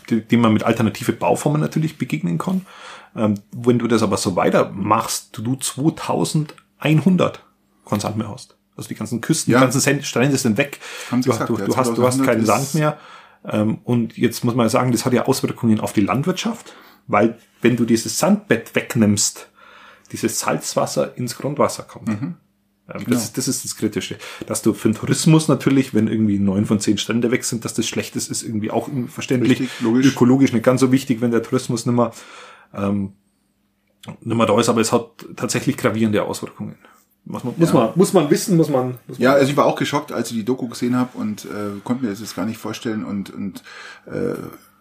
[0.08, 2.64] dem man mit alternative Bauformen natürlich begegnen kann.
[3.16, 7.42] Ähm, wenn du das aber so weitermachst, du 2100
[7.86, 8.56] keinen Sand mehr hast.
[8.76, 9.58] Also die ganzen Küsten, Ja.
[9.58, 10.80] die ganzen Sand- Strände sind weg.
[11.10, 12.98] Du, gesagt, du, ja, du, hast, du hast 2100 keinen Sand mehr.
[13.44, 16.74] Ähm, und jetzt muss man sagen, das hat ja Auswirkungen auf die Landwirtschaft,
[17.06, 19.48] weil wenn du dieses Sandbett wegnimmst,
[20.12, 22.08] dieses Salzwasser ins Grundwasser kommt.
[22.08, 22.14] Mhm.
[22.88, 23.04] Ähm, Genau.
[23.16, 24.16] das, ist, das ist das Kritische.
[24.46, 27.74] Dass du für den Tourismus natürlich, wenn irgendwie neun von zehn Strände weg sind, dass
[27.74, 29.58] das schlecht ist, ist irgendwie auch verständlich.
[29.60, 30.06] Richtig, logisch.
[30.06, 32.12] Ökologisch nicht ganz so wichtig, wenn der Tourismus nimmer,
[32.74, 33.14] ähm,
[34.20, 36.76] nimmer da ist, aber es hat tatsächlich gravierende Auswirkungen.
[37.28, 39.66] Muss man, muss man, muss man wissen, muss man, muss man Ja, also ich war
[39.66, 42.46] auch geschockt, als ich die Doku gesehen habe und äh, konnte mir das jetzt gar
[42.46, 43.64] nicht vorstellen und, und
[44.06, 44.36] äh,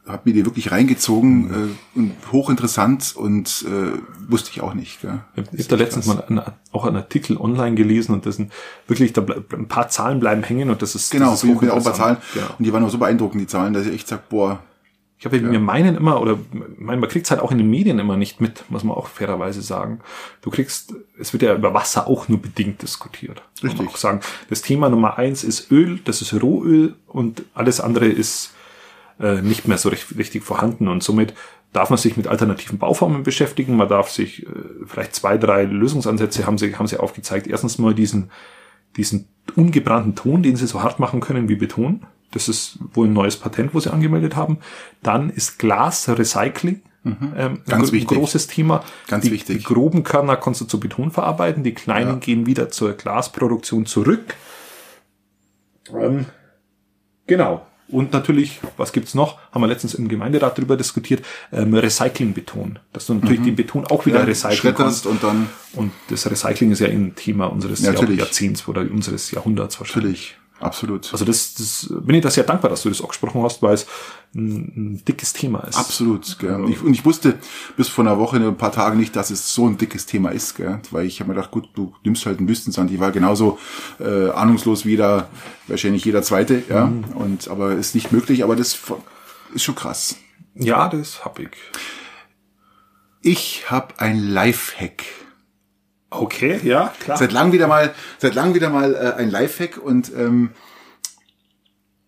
[0.07, 3.97] habe mir die wirklich reingezogen äh, und hochinteressant und äh,
[4.29, 5.01] wusste ich auch nicht.
[5.01, 5.21] Gell?
[5.53, 8.51] Ich habe da letztens mal einen, auch einen Artikel online gelesen und das sind
[8.87, 11.71] wirklich, da ein paar Zahlen bleiben hängen und das ist, Genau, das so ist ich
[11.71, 12.17] auch ein paar Zahlen.
[12.35, 12.55] Ja.
[12.59, 14.59] Und die waren auch so beeindruckend, die Zahlen, dass ich echt sag, boah,
[15.17, 17.99] Ich habe mir meinen immer, oder mein, man kriegt es halt auch in den Medien
[17.99, 20.01] immer nicht mit, muss man auch fairerweise sagen.
[20.41, 23.41] Du kriegst, es wird ja über Wasser auch nur bedingt diskutiert.
[23.53, 23.87] Muss man Richtig.
[23.87, 24.19] auch sagen.
[24.49, 28.53] Das Thema Nummer eins ist Öl, das ist Rohöl und alles andere ist
[29.19, 31.33] äh, nicht mehr so richtig, richtig vorhanden und somit
[31.71, 33.75] darf man sich mit alternativen Bauformen beschäftigen.
[33.75, 34.49] Man darf sich äh,
[34.85, 37.47] vielleicht zwei, drei Lösungsansätze haben sie, haben sie aufgezeigt.
[37.47, 38.31] Erstens mal diesen,
[38.95, 42.05] diesen ungebrannten Ton, den sie so hart machen können wie Beton.
[42.31, 44.57] Das ist wohl ein neues Patent, wo sie angemeldet haben.
[45.03, 46.81] Dann ist Glasrecycling.
[47.05, 48.17] Ähm, Ganz ein wichtig.
[48.17, 48.83] großes Thema.
[49.07, 49.59] Ganz die, wichtig.
[49.59, 52.15] Die groben Körner kannst du zu Beton verarbeiten, die kleinen Ja.
[52.15, 54.35] gehen wieder zur Glasproduktion zurück.
[55.93, 56.25] Ähm,
[57.27, 57.65] genau.
[57.87, 59.37] Und natürlich, was gibt's noch?
[59.51, 62.79] Haben wir letztens im Gemeinderat drüber diskutiert, ähm, Recyclingbeton.
[62.91, 64.25] Dass du natürlich den Beton auch wieder Mhm.
[64.25, 65.05] Ja, recyceln kannst.
[65.05, 68.17] und dann Und das Recycling ist ja ein Thema unseres natürlich.
[68.17, 70.35] Jahrzehnts oder unseres Jahrhunderts wahrscheinlich.
[70.35, 71.11] natürlich, absolut.
[71.11, 73.85] Also das, das bin ich da sehr dankbar, dass du das angesprochen hast, weil es
[74.33, 75.77] ein, ein dickes Thema ist.
[75.77, 76.37] Absolut.
[76.39, 76.69] Gell.
[76.69, 77.37] Ich, und ich wusste
[77.77, 80.55] bis vor einer Woche, ein paar Tagen nicht, dass es so ein dickes Thema ist.
[80.55, 80.79] Gell.
[80.91, 82.91] Weil ich habe mir gedacht, gut, du nimmst halt einen Wüstensand.
[82.91, 83.59] Ich war genauso
[83.99, 85.29] äh, ahnungslos wie da
[85.67, 86.63] wahrscheinlich jeder Zweite.
[86.69, 86.87] Ja.
[86.87, 87.03] Mhm.
[87.15, 88.43] Und aber ist nicht möglich.
[88.43, 88.77] Aber das
[89.53, 90.17] ist schon krass.
[90.55, 91.49] Ja, das hab ich.
[93.21, 95.03] Ich habe ein Lifehack.
[96.21, 97.17] Okay, ja, klar.
[97.17, 100.51] Seit langem wieder mal, seit langem wieder mal äh, ein Lifehack und ähm,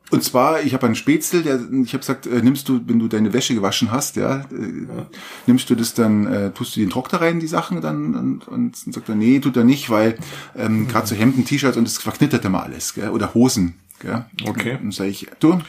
[0.09, 3.09] und zwar, ich habe einen Spätzle, der, ich habe gesagt, äh, nimmst du, wenn du
[3.09, 5.05] deine Wäsche gewaschen hast, ja, äh,
[5.47, 8.85] nimmst du das dann, äh, tust du den Trockner rein, die Sachen dann und, und
[8.85, 10.17] dann sagt er, nee, tut er nicht, weil
[10.55, 13.09] ähm, gerade so Hemden, T-Shirts und das verknittert immer alles, gell?
[13.09, 13.75] oder Hosen.
[13.99, 14.25] Gell?
[14.47, 14.77] Okay.
[14.81, 15.59] Und sage ich, du,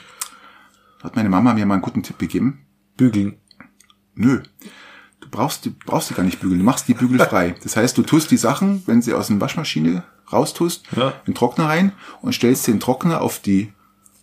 [1.03, 2.61] hat meine Mama mir mal einen guten Tipp gegeben.
[2.97, 3.39] Bügeln.
[4.15, 4.43] Nö.
[5.31, 6.59] Du brauchst die, brauchst die gar nicht bügeln.
[6.61, 7.55] Du machst die bügelfrei.
[7.63, 11.09] Das heißt, du tust die Sachen, wenn sie aus der Waschmaschine raustust, Ja.
[11.27, 13.73] in den Trockner rein und stellst den Trockner auf die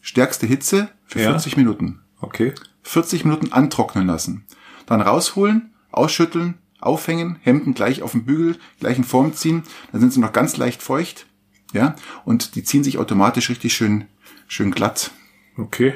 [0.01, 1.29] stärkste Hitze für Ja.
[1.31, 1.99] 40 Minuten.
[2.21, 2.53] Okay.
[2.83, 4.45] 40 Minuten antrocknen lassen.
[4.85, 9.63] Dann rausholen, ausschütteln, aufhängen, Hemden gleich auf den Bügel, gleich in Form ziehen.
[9.91, 11.25] Dann sind sie noch ganz leicht feucht.
[11.73, 11.95] Ja.
[12.25, 14.05] Und die ziehen sich automatisch richtig schön,
[14.47, 15.11] schön glatt.
[15.57, 15.95] Okay.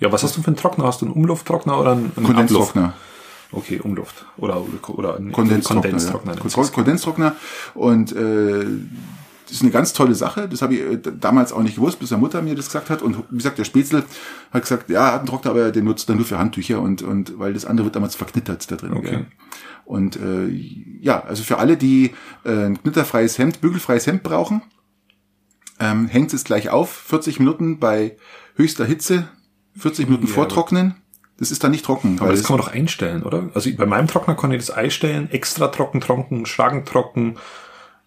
[0.00, 0.84] Ja, was hast du für einen Trockner?
[0.84, 2.94] Hast du einen Umlufttrockner oder einen, einen Kondenstrockner.
[3.50, 4.26] Okay, Umluft.
[4.36, 6.36] Oder, oder einen Kondenstrockner.
[6.36, 7.26] Kondenstrockner.
[7.26, 7.36] ja.
[7.74, 8.66] Und äh,
[9.44, 10.48] das ist eine ganz tolle Sache.
[10.48, 13.00] Das habe ich äh, damals auch nicht gewusst, bis meine Mutter mir das gesagt hat.
[13.00, 14.04] Und wie gesagt, der Spätzle
[14.52, 17.02] hat gesagt, ja, er hat einen Trockner, aber den nutzt er nur für Handtücher und,
[17.02, 18.92] und weil das andere wird damals verknittert da drin.
[18.92, 19.10] Okay.
[19.10, 19.26] Gell?
[19.86, 20.48] Und äh,
[21.00, 22.12] ja, also für alle, die
[22.44, 24.60] äh, ein knitterfreies Hemd, bügelfreies Hemd brauchen,
[25.80, 28.16] ähm, hängt es gleich auf, 40 Minuten bei
[28.56, 29.28] höchster Hitze,
[29.78, 30.96] 40 Minuten Ja, vortrocknen.
[31.38, 32.18] Das ist dann nicht trocken.
[32.20, 33.48] Aber das es- kann man doch einstellen, oder?
[33.54, 37.36] Also bei meinem Trockner kann ich das einstellen, extra trocken, trocken, stark trocken.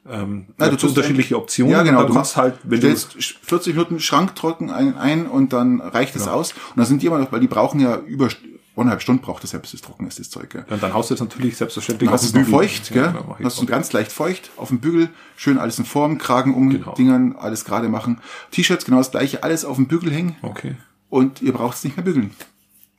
[0.09, 1.71] Ähm, Ja, du unterschiedliche Optionen.
[1.71, 2.03] Ja, genau.
[2.03, 6.27] Du kannst halt, wenn du, stellst 40 Minuten Schranktrocken ein, ein und dann reicht es
[6.27, 6.53] aus.
[6.53, 8.29] Und dann sind die immer noch, weil die brauchen ja über
[8.75, 10.49] eineinhalb Stunden braucht das ja, bis es trocken ist, das Zeug.
[10.49, 10.65] Gell.
[10.67, 13.11] dann, dann haust du es natürlich selbstverständlich Dann hast auf du es feucht, Ja, gell?
[13.11, 16.17] genau, mach ich hast du ganz leicht feucht auf dem Bügel, schön alles in Form,
[16.17, 16.95] Kragen um Genau.
[16.95, 18.21] Dingern, alles gerade machen.
[18.49, 20.77] T-Shirts genau das gleiche, alles auf dem Bügel hängen Okay.
[21.11, 22.31] und ihr braucht es nicht mehr bügeln.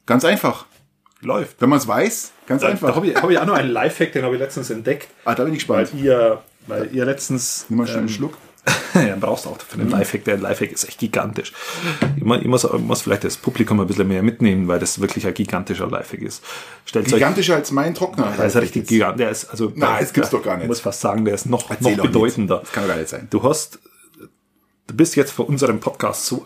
[0.06, 0.66] Ganz einfach.
[1.20, 1.60] Läuft.
[1.60, 2.96] Wenn man es weiß, ganz Da, da einfach.
[2.96, 5.44] habe ich, hab ich auch noch einen Lifehack, den habe ich letztens entdeckt, Ah, da
[5.44, 6.02] bin ich weil gespannt.
[6.02, 8.36] ihr, weil ihr letztens Nimm mal schnell einen Schluck.
[8.94, 10.24] ja, brauchst du auch für den Lifehack.
[10.24, 11.52] Der Lifehack ist echt gigantisch.
[12.16, 15.00] Ich muss, ich muss, ich muss vielleicht das Publikum ein bisschen mehr mitnehmen, weil das
[15.00, 16.44] wirklich ein gigantischer Lifehack ist.
[16.86, 18.32] Stellt euch, Gigantischer als mein Trockner.
[18.36, 19.18] der ist richtig gigantisch.
[19.18, 20.64] Der ist, also, Nein, das gibt's doch gar nicht.
[20.64, 22.58] Ich muss fast sagen, der ist noch, Erzähl noch bedeutender.
[22.60, 23.26] Das kann doch gar nicht sein.
[23.30, 23.80] Du hast,
[24.86, 26.44] du bist jetzt vor unserem Podcast so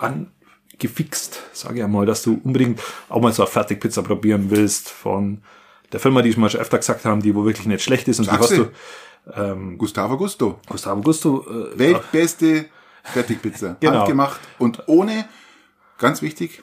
[0.76, 5.42] angefixt, sage ich einmal, dass du unbedingt auch mal so eine Fertigpizza probieren willst von
[5.92, 8.18] der Firma, die ich mal schon öfter gesagt haben, die wo wirklich nicht schlecht ist
[8.18, 8.72] und die Sag's hast dir.
[9.26, 10.60] du, ähm, Gustavo Gusto.
[10.68, 12.66] Gustavo Gusto, äh, Weltbeste
[13.04, 13.76] Fertigpizza.
[13.80, 13.98] Genau.
[13.98, 15.28] Handgemacht und ohne,
[15.98, 16.62] ganz wichtig,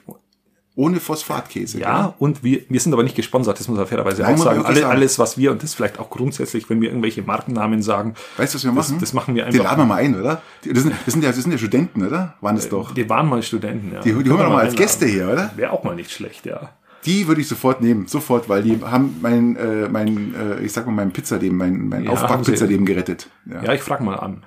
[0.76, 1.78] ohne Phosphatkäse.
[1.78, 4.64] Ja, und wir, wir sind aber nicht gesponsert, das muss man fairerweise Nein, auch sagen.
[4.64, 4.90] Alle, sagen.
[4.90, 8.56] Alles, was wir, und das vielleicht auch grundsätzlich, wenn wir irgendwelche Markennamen sagen, Weißt du,
[8.58, 9.00] was wir das, machen?
[9.00, 9.64] das machen wir Die einfach.
[9.64, 10.42] laden wir mal ein, oder?
[10.64, 12.34] Die- Das sind, das sind, ja, das sind ja Studenten, oder?
[12.40, 12.92] Waren das doch.
[12.92, 14.00] Die waren mal Studenten, ja.
[14.00, 15.52] Die, die holen wir doch mal als Gäste hier, oder?
[15.54, 16.70] Wäre auch mal nicht schlecht, ja.
[17.06, 20.86] Die würde ich sofort nehmen, sofort, weil die haben mein, äh, mein, äh, ich sag
[20.86, 23.28] mal, mein Pizzaleben, mein, mein Ja, Aufbackpizzaleben gerettet.
[23.44, 24.44] Ja, Ja, ich frage mal an.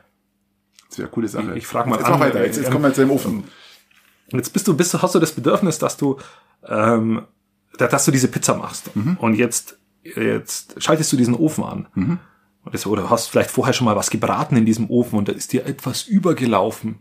[0.89, 1.51] das wäre eine coole Sache.
[1.51, 3.11] Ich- ich frag mal jetzt an, mach weiter, jetzt, äh, jetzt kommen wir zu dem
[3.11, 3.43] Ofen.
[4.31, 6.17] Jetzt bist du, bist du, hast du das Bedürfnis, dass du,
[6.67, 7.23] ähm,
[7.77, 8.95] da- dass du diese Pizza machst.
[8.95, 9.17] Mhm.
[9.19, 11.87] Und jetzt, jetzt schaltest du diesen Ofen an.
[11.95, 12.19] Mhm.
[12.63, 15.53] Und oder hast vielleicht vorher schon mal was gebraten in diesem Ofen und da ist
[15.53, 16.99] dir etwas übergelaufen.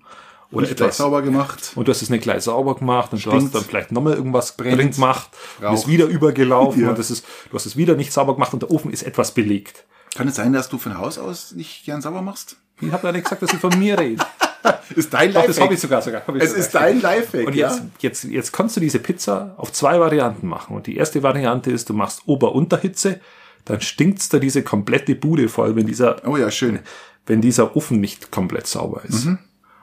[0.52, 1.72] Oder Nicht etwas sauber gemacht.
[1.74, 4.56] Und du hast es nicht gleich sauber gemacht und du hast dann vielleicht nochmal irgendwas
[4.56, 4.78] Brennt.
[4.78, 5.88] drin gemacht, du bist Raucht.
[5.88, 6.90] wieder übergelaufen Ja.
[6.90, 9.32] und das ist, du hast es wieder nicht sauber gemacht und der Ofen ist etwas
[9.32, 9.84] belegt.
[10.14, 12.56] Kann es sein, dass du von Haus aus nicht gern sauber machst?
[12.80, 14.24] Ich habe ja nicht gesagt, dass ich von mir rede.
[14.96, 16.22] Ist dein Doch, das habe ich sogar sogar.
[16.28, 16.58] Ich Es sogar.
[16.64, 20.76] ist dein Lifehack, Und jetzt, jetzt, jetzt kannst du diese Pizza auf zwei Varianten machen.
[20.76, 23.20] Und die erste Variante ist, du machst Ober-Unterhitze,
[23.64, 26.80] dann stinkt's da diese komplette Bude voll, wenn dieser, Oh ja, schön.
[27.26, 29.26] wenn dieser Ofen nicht komplett sauber ist.
[29.26, 29.38] Und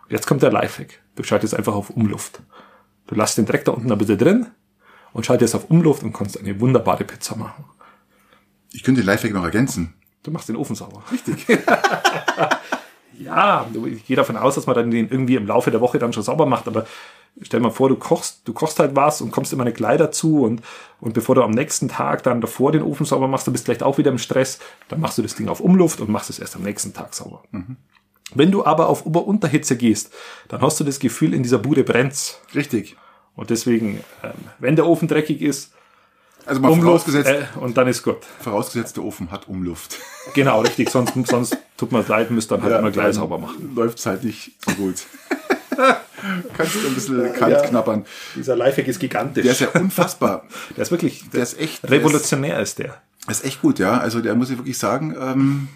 [0.09, 0.99] Jetzt kommt der Lifehack.
[1.15, 2.41] Du schaltest einfach auf Umluft.
[3.07, 4.47] Du lässt den Dreck da unten ein bisschen drin
[5.11, 7.65] und schaltest auf Umluft und kannst eine wunderbare Pizza machen.
[8.71, 9.93] Ich könnte den Lifehack noch ergänzen.
[10.23, 11.03] Du machst den Ofen sauber.
[11.11, 11.45] Richtig.
[13.23, 16.13] ja, ich gehe davon aus, dass man dann den irgendwie im Laufe der Woche dann
[16.13, 16.85] schon sauber macht, aber
[17.41, 20.43] stell mal vor, du kochst, du kochst halt was und kommst immer nicht gleich dazu
[20.43, 20.61] und,
[20.99, 23.71] und bevor du am nächsten Tag dann davor den Ofen sauber machst, dann bist du
[23.71, 26.39] vielleicht auch wieder im Stress, dann machst du das Ding auf Umluft und machst es
[26.39, 27.43] erst am nächsten Tag sauber.
[27.51, 27.77] Mhm.
[28.35, 30.11] Wenn du aber auf Ober-Unterhitze gehst,
[30.47, 32.39] dann hast du das Gefühl, in dieser Bude brennt's.
[32.55, 32.95] Richtig.
[33.35, 35.73] Und deswegen, ähm, wenn der Ofen dreckig ist,
[36.45, 38.17] Also mal Umluft vorausgesetzt, äh, und dann ist gut.
[38.39, 39.97] vorausgesetzt, der Ofen hat Umluft.
[40.33, 40.89] Genau, richtig.
[40.89, 43.73] Sonst, sonst tut man leid, müsst dann halt Ja, immer gleich sauber machen.
[43.75, 44.95] Läuft's halt nicht so gut.
[46.57, 47.61] Kannst du ein bisschen kalt Ja.
[47.67, 48.05] knabbern.
[48.35, 49.43] Dieser Lifehack ist gigantisch.
[49.43, 50.43] Der ist ja unfassbar.
[50.77, 53.01] Der ist wirklich, Der ist echt, der revolutionär ist der.
[53.27, 53.97] ist, ist echt gut, ja.
[53.97, 55.67] Also der muss ich wirklich sagen, ähm,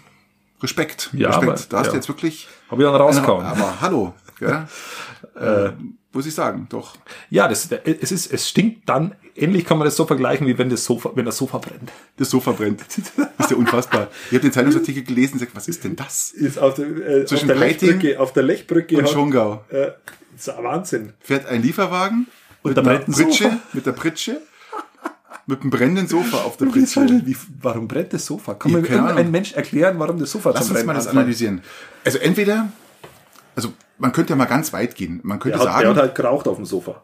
[0.62, 1.10] Respekt.
[1.12, 1.48] Ja, Respekt.
[1.50, 1.90] aber- da hast ja.
[1.92, 2.48] du jetzt wirklich.
[2.70, 3.44] Hab ich dann rausgehauen.
[3.44, 4.14] Aber hallo.
[4.40, 5.70] Äh,
[6.12, 6.96] muss ich sagen, doch.
[7.30, 10.70] Ja, das, es ist, es stinkt dann, ähnlich kann man das so vergleichen, wie wenn
[10.70, 11.90] das Sofa, wenn das Sofa brennt.
[12.16, 12.80] Das Sofa brennt.
[13.36, 14.08] Das ist ja unfassbar.
[14.26, 16.30] Ich habe den Zeitungsartikel gelesen und gesagt, was ist denn das?
[16.30, 18.96] Ist auf der, äh, Zwischen Peiting auf der Lechbrücke.
[18.96, 19.64] Und Schongau.
[19.68, 19.92] äh,
[20.32, 21.12] das ist ein Wahnsinn.
[21.20, 22.26] Fährt ein Lieferwagen
[22.62, 23.56] Und mit einer brennt ein Pritsche, Sofa.
[23.72, 24.40] mit der Pritsche,
[25.46, 27.00] mit einem brennenden Sofa auf der Pritsche.
[27.00, 28.54] halt, wie, warum brennt das Sofa?
[28.54, 29.30] Kann mir irgendein.
[29.30, 31.18] Mensch erklären, warum das Sofa Lass zum uns mal das anfängt?
[31.22, 31.62] analysieren.
[32.04, 32.68] Also entweder,
[33.56, 35.20] also man könnte ja mal ganz weit gehen.
[35.22, 37.02] Man könnte Der hat, der sagen, hat halt geraucht auf dem Sofa.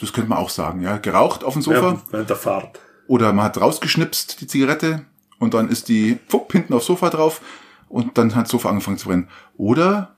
[0.00, 2.78] das könnte man auch sagen, ja, geraucht auf dem Sofa Während, der Fahrt.
[3.08, 5.04] oder man hat rausgeschnipst die Zigarette
[5.38, 7.40] und dann ist die fupp, hinten aufs Sofa drauf
[7.88, 9.28] und dann hat das Sofa angefangen zu brennen.
[9.56, 10.14] Oder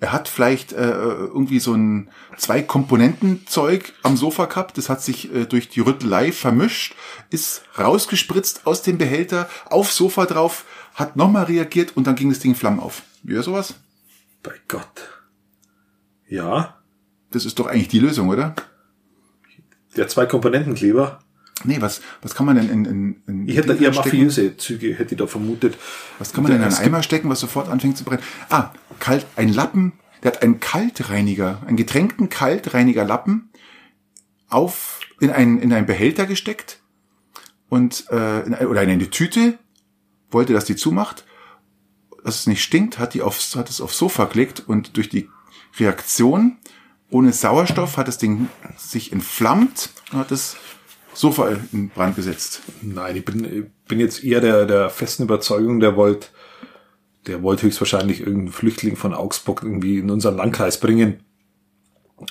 [0.00, 5.02] er hat vielleicht äh, irgendwie so ein zwei Komponenten Zeug am Sofa gehabt, das hat
[5.02, 6.94] sich äh, durch die Rüttelei vermischt,
[7.30, 12.38] ist rausgespritzt aus dem Behälter aufs Sofa drauf, hat nochmal reagiert und dann ging das
[12.38, 13.02] Ding in Flammen auf.
[13.24, 13.74] Wie sowas?
[14.42, 15.24] Bei Gott.
[16.28, 16.78] Ja,
[17.30, 18.54] Das ist doch eigentlich die Lösung, oder?
[19.96, 21.18] der Zwei-Komponenten-Kleber.
[21.64, 25.14] Nee, was, was kann man denn in, in, in Ich hätte eher mafiöse Züge, hätte
[25.14, 25.76] ich da vermutet.
[26.18, 28.22] Was kann man denn in einen Eimer stecken, was sofort anfängt zu brennen?
[28.48, 28.70] Ah,
[29.00, 33.50] kalt, ein Lappen, der hat einen Kaltreiniger, einen getränkten Kaltreinigerlappen
[34.48, 36.80] auf, in einen, in einen Behälter gesteckt
[37.68, 39.58] und, äh, in, oder in eine Tüte,
[40.30, 41.24] wollte, dass die zumacht,
[42.24, 45.28] dass es nicht stinkt, hat die aufs, hat es aufs Sofa gelegt und durch die
[45.78, 46.58] Reaktion
[47.10, 50.56] ohne Sauerstoff hat das Ding sich entflammt und hat das
[51.14, 52.60] Sofa in Brand gesetzt.
[52.82, 56.28] Nein, ich bin, ich bin jetzt eher der, der festen Überzeugung, der wollte
[57.28, 61.20] der wollte höchstwahrscheinlich irgendeinen Flüchtling von Augsburg irgendwie in unseren Landkreis bringen.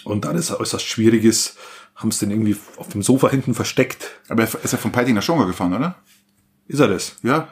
[0.03, 1.57] Und dann ist er äußerst schwierig ist,
[1.95, 4.19] haben es den irgendwie auf dem Sofa hinten versteckt.
[4.27, 5.95] Aber er ist ja von Peiting nach Schongau gefahren, oder?
[6.67, 7.15] Ist er das?
[7.23, 7.47] Ja.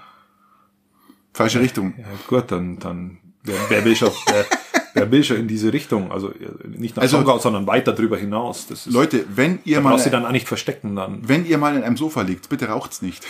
[1.36, 1.94] Falsche Richtung.
[1.98, 4.46] Ja gut, dann, dann wer, wer, will schon, wer,
[4.94, 6.12] wer will schon in diese Richtung?
[6.12, 6.32] Also
[6.66, 8.68] nicht nach Also- Schongau, sondern weiter drüber hinaus.
[8.68, 11.28] Das ist, Leute, wenn ihr mal, brauchst du dann auch nicht verstecken dann.
[11.28, 13.26] wenn ihr mal in einem Sofa liegt, bitte raucht's nicht.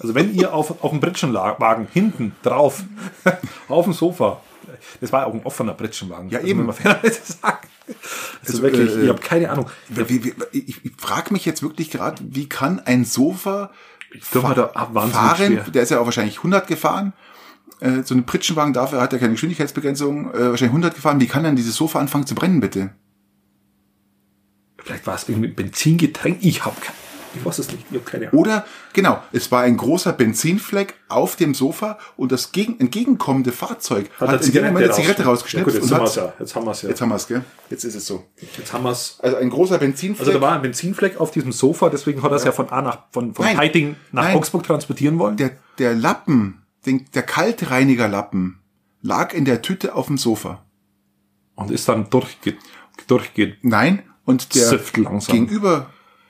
[0.00, 2.84] Also wenn ihr auf, auf dem Britschenwagen hinten drauf,
[3.68, 4.40] auf dem Sofa,
[5.00, 6.28] das war ja auch ein offener Britschenwagen.
[6.28, 6.60] Ja, also eben.
[6.60, 7.66] wenn man fairerweise sagt.
[7.88, 9.70] Also Also, wirklich, äh, ich habe keine Ahnung.
[9.88, 13.70] Wie, ich ich frage mich jetzt wirklich gerade, wie kann ein Sofa
[14.48, 15.36] mir da wahnsinnig fahren?
[15.36, 15.64] schwer.
[15.64, 17.12] Der ist ja auch wahrscheinlich 100 gefahren.
[17.80, 20.32] Äh, so ein Pritschenwagen dafür hat ja keine Geschwindigkeitsbegrenzung.
[20.32, 21.20] Äh, wahrscheinlich 100 gefahren.
[21.20, 22.90] Wie kann dann dieses Sofa anfangen zu brennen, bitte?
[24.78, 26.38] Vielleicht war es irgendwie Benzingetränk.
[26.40, 26.96] Ich habe keine,
[27.34, 27.84] ich weiß es nicht.
[27.90, 28.40] Ich habe keine Ahnung.
[28.40, 34.10] Oder, genau, es war ein großer Benzinfleck auf dem Sofa und das gegen, entgegenkommende Fahrzeug
[34.18, 36.32] hat, in dem Moment eine Zigarette Ja, rausgeschnipst gut, jetzt, haben wir's hat, ja.
[36.40, 36.88] jetzt haben wir es ja.
[36.88, 37.44] jetzt haben wir es, gell?
[37.70, 38.24] Jetzt ist es so.
[38.56, 39.18] Jetzt haben wir es.
[39.20, 40.26] Also ein großer Benzinfleck.
[40.26, 42.82] Also da war ein Benzinfleck auf diesem Sofa, deswegen hat er es ja von A
[42.82, 43.56] nach von, von Nein.
[43.56, 44.36] Peiting nach Nein.
[44.36, 45.36] Augsburg transportieren wollen.
[45.36, 48.58] der, der Lappen, den, der Kaltreinigerlappen,
[49.02, 50.64] lag in der Tüte auf dem Sofa.
[51.54, 52.54] und ist dann durchge,
[53.06, 54.94] durchge Nein, und der Sift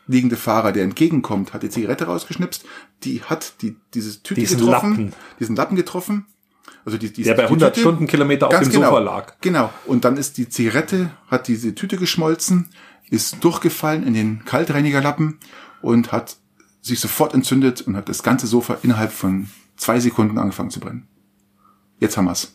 [0.09, 2.65] gegenüberliegende Fahrer, der entgegenkommt, hat die Zigarette rausgeschnipst,
[3.05, 5.13] die hat die, diese Tüte Diesen getroffen, Lappen.
[5.39, 6.27] diesen Lappen getroffen,
[6.85, 9.35] also die, die, der bei die 100 Tüte- Stundenkilometer auf dem genau, Sofa lag.
[9.41, 9.73] Genau.
[9.87, 12.69] Und dann ist die Zigarette, hat diese Tüte geschmolzen,
[13.11, 15.39] ist durchgefallen in den Kaltreinigerlappen
[15.83, 16.37] und hat
[16.81, 21.07] sich sofort entzündet und hat das ganze Sofa innerhalb von zwei Sekunden angefangen zu brennen.
[22.01, 22.55] Jetzt haben wir's.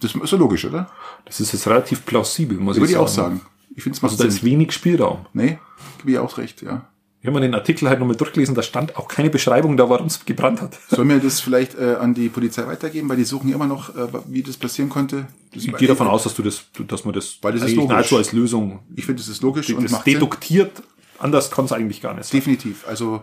[0.00, 0.90] Das ist so logisch, oder?
[1.24, 3.40] Das ist jetzt relativ plausibel, muss Würde ich ich auch sagen.
[3.74, 4.50] Ich finde es macht Also da ist Sinn.
[4.50, 5.26] wenig Spielraum.
[5.32, 5.58] Nee,
[5.98, 6.86] gebe ich auch recht, ja.
[7.20, 10.06] Ich habe mir den Artikel halt nochmal durchgelesen, da stand auch keine Beschreibung da, warum
[10.08, 10.76] es gebrannt hat.
[10.88, 14.08] Sollen wir das vielleicht äh, an die Polizei weitergeben, weil die suchen immer noch, äh,
[14.26, 15.28] wie das passieren konnte?
[15.54, 17.90] Das, Ich gehe davon aus, dass du das, dass man das, Weil das ist logisch.
[17.90, 20.14] nahezu als Lösung Ich finde, das ist logisch und das macht Sinn.
[20.14, 20.82] deduktiert.
[21.20, 22.38] Anders kann es eigentlich gar nicht sein.
[22.40, 22.84] Definitiv.
[22.88, 23.22] Also,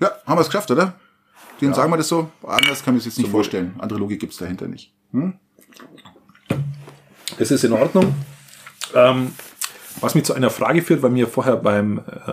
[0.00, 0.94] ja, haben wir es geschafft, oder?
[1.60, 2.30] Den sagen wir das so.
[2.46, 3.74] Anders kann ich es jetzt nicht vorstellen.
[3.78, 4.92] Andere Logik gibt's dahinter nicht.
[7.38, 8.14] Das ist in Ordnung.
[8.94, 9.32] Ähm,
[10.00, 12.32] was mich zu einer Frage führt, weil mir vorher beim, äh,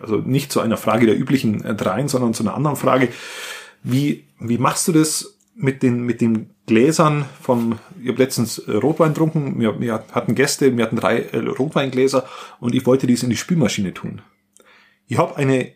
[0.00, 3.08] also nicht zu einer Frage der üblichen äh, dreien, sondern zu einer anderen Frage.
[3.82, 8.72] Wie, wie machst du das mit den, mit den Gläsern vom, ich habe letztens äh,
[8.72, 12.26] Rotwein getrunken, wir, wir hatten Gäste, wir hatten drei äh, Rotweingläser
[12.60, 14.22] und ich wollte dies in die Spülmaschine tun.
[15.06, 15.72] Ich habe eine,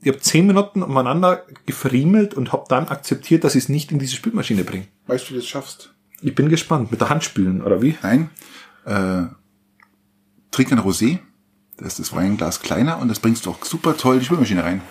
[0.00, 4.00] ich habe zehn Minuten umeinander gefriemelt und habe dann akzeptiert, dass ich es nicht in
[4.00, 4.88] diese Spülmaschine bringe.
[5.06, 5.94] Weißt du, wie du das schaffst?
[6.20, 6.90] Ich bin gespannt.
[6.90, 7.96] Mit der Hand spülen, oder wie?
[8.02, 8.30] Nein.
[8.84, 9.24] Äh,
[10.52, 11.18] trink ein Rosé.
[11.78, 14.62] Da ist das Weinglas kleiner und das bringst du auch super toll in die Spülmaschine
[14.62, 14.82] rein.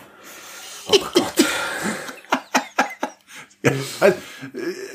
[0.88, 1.34] Oh Gott.
[3.64, 4.18] ja, also,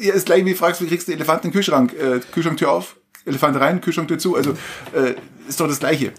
[0.01, 1.95] ja, ist gleich wie du fragst, wie kriegst du den Elefanten in den Kühlschrank?
[1.95, 4.37] Äh, Kühlschranktür auf, Elefant rein, Kühlschranktür zu.
[4.37, 4.51] Also
[4.93, 5.14] äh,
[5.49, 6.12] ist doch das Gleiche.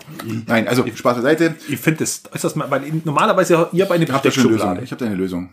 [0.47, 1.55] Nein, also Spaß beiseite.
[1.67, 4.53] Ich finde das äußerst mal, weil normalerweise ihr habt eine Ich habe da schon eine
[4.53, 4.73] Lösung.
[4.73, 4.83] Besteckschublade.
[4.83, 5.49] Ich habe da eine Lösung.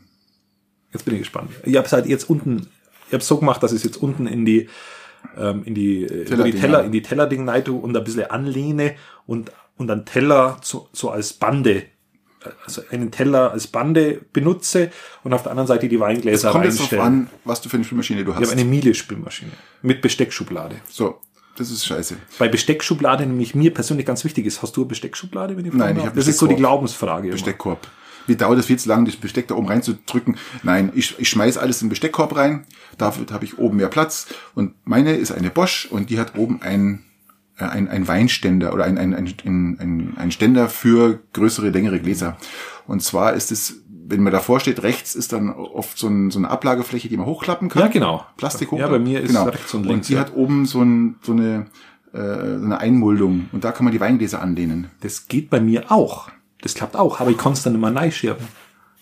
[0.92, 1.50] Jetzt bin ich gespannt.
[1.64, 2.68] Ich habe es halt jetzt unten,
[3.08, 4.68] ich habe so gemacht, dass ich es jetzt unten in die
[5.38, 8.30] ähm, in die, äh, über die Teller, in die Tellerding rein tue und ein bisschen
[8.30, 8.94] anlehne
[9.26, 11.84] und und einen Teller so, so als Bande, äh,
[12.64, 14.90] also einen Teller als Bande benutze
[15.24, 17.84] und auf der anderen Seite die Weingläser Kommt jetzt drauf an, was du für eine
[17.84, 18.52] Spülmaschine du Ich habe hast.
[18.52, 19.50] eine Miele-Spülmaschine
[19.82, 20.76] mit Besteckschublade.
[20.88, 21.18] so,
[21.56, 22.16] das ist scheiße.
[22.38, 24.62] Bei Besteckschublade nämlich mir persönlich ganz wichtig ist.
[24.62, 26.06] Hast du eine Besteckschublade, wenn ich Nein, ich darf?
[26.10, 26.58] hab Das ist so die Besteckkorb.
[26.58, 27.28] Glaubensfrage.
[27.28, 27.78] immer.
[28.26, 30.36] Wie dauert es viel zu lang, das Besteck da oben reinzudrücken?
[30.62, 32.64] Nein, ich, ich schmeiß alles in den Besteckkorb rein.
[32.98, 34.26] Dafür habe ich oben mehr Platz.
[34.54, 37.04] Und meine ist eine Bosch und die hat oben ein,
[37.58, 42.36] äh, ein, ein Weinständer oder ein, ein, ein, ein, ein Ständer für größere, längere Gläser.
[42.86, 46.38] Und zwar ist es, wenn man davor steht, rechts ist dann oft so, ein, so
[46.38, 47.82] eine Ablagefläche, die man hochklappen kann.
[47.82, 48.26] Ja, genau.
[48.36, 49.44] Plastik Ja, bei mir ist genau.
[49.44, 50.20] rechts und links, Und die ja.
[50.20, 51.66] hat oben so, ein, so eine
[52.14, 54.88] äh, so eine Einmuldung und da kann man die Weingläser anlehnen.
[55.00, 56.30] Das geht bei mir auch.
[56.64, 58.46] Das klappt auch, aber ich kann es dann immer neischirben,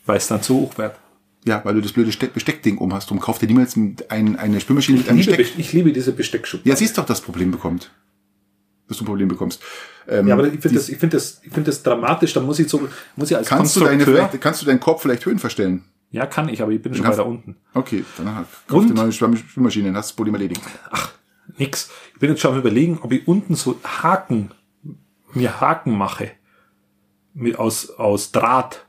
[0.04, 0.96] weil es dann zu hoch wird.
[1.44, 3.08] Ja, weil du das blöde Ste- Besteckding um hast.
[3.10, 5.58] Drum kauf dir niemals ein, ein, eine Spülmaschine mit Ich einem liebe, Besteck.
[5.58, 6.68] ich liebe diese Besteckschublade.
[6.68, 7.90] Ja, siehst doch, dass das Problem bekommt.
[8.88, 9.62] Dass du ein Problem bekommst.
[10.08, 12.32] Ähm, Ja, aber ich finde das, ich finde das, ich finde das dramatisch.
[12.32, 14.40] Da muss ich so, muss ich als kannst du, deine, Konstrukteur.
[14.40, 15.84] kannst du deinen Korb vielleicht Höhen verstellen?
[16.10, 17.56] ja, kann ich, aber ich bin schon kannst- weiter unten.
[17.74, 20.60] Okay, dann kauf dir eine neue Spülmaschine, dann hast du das Problem erledigt.
[21.58, 21.90] Nix.
[22.14, 24.50] Ich bin jetzt schon am überlegen, ob ich unten so Haken,
[25.32, 26.32] mir Haken mache.
[27.35, 28.87] Mit aus, aus Draht,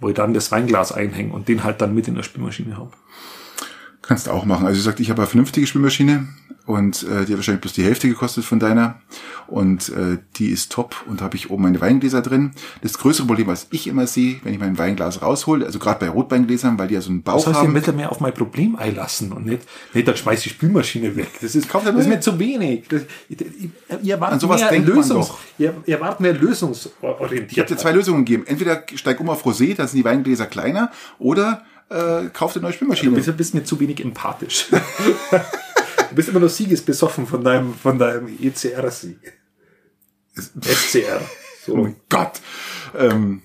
[0.00, 2.92] wo ich dann das Weinglas einhänge und den halt dann mit in der Spülmaschine habe.
[4.06, 4.66] Kannst du auch machen.
[4.66, 6.28] Also ich sagte, ich habe eine vernünftige Spülmaschine
[6.66, 9.00] und äh, die hat wahrscheinlich bloß die Hälfte gekostet von deiner
[9.46, 12.52] und äh, die ist top und habe ich oben meine Weingläser drin.
[12.82, 16.08] Das größere Problem, was ich immer sehe, wenn ich mein Weinglas raushole, also gerade bei
[16.08, 17.72] Rotweingläsern, weil die ja so einen Bauch Das heißt, haben.
[17.72, 21.30] möchte mehr auf mein Problem einlassen und nicht, nicht dann schmeiß die Spülmaschine weg.
[21.40, 22.84] Das ist, Kauf dir das ist mir zu wenig.
[22.88, 23.02] Das,
[24.02, 25.38] ihr erwartet An sowas mehr denkt man Lösungs, doch.
[25.58, 27.52] ihr, ihr mehr lösungsorientiert.
[27.52, 28.44] Ich habe dir zwei Lösungen gegeben.
[28.46, 32.62] Entweder steig um auf Rosé, da sind die Weingläser kleiner, oder äh, kauf dir eine
[32.64, 33.12] neue Du Spülmaschine.
[33.12, 34.66] bist, bist mir zu wenig empathisch.
[35.30, 39.18] du bist immer nur siegesbesoffen von deinem, von deinem ECR-Sieg.
[40.62, 41.20] FCR.
[41.20, 41.26] Oh
[41.66, 41.76] So.
[41.76, 42.40] mein Gott.
[42.98, 43.42] Ähm,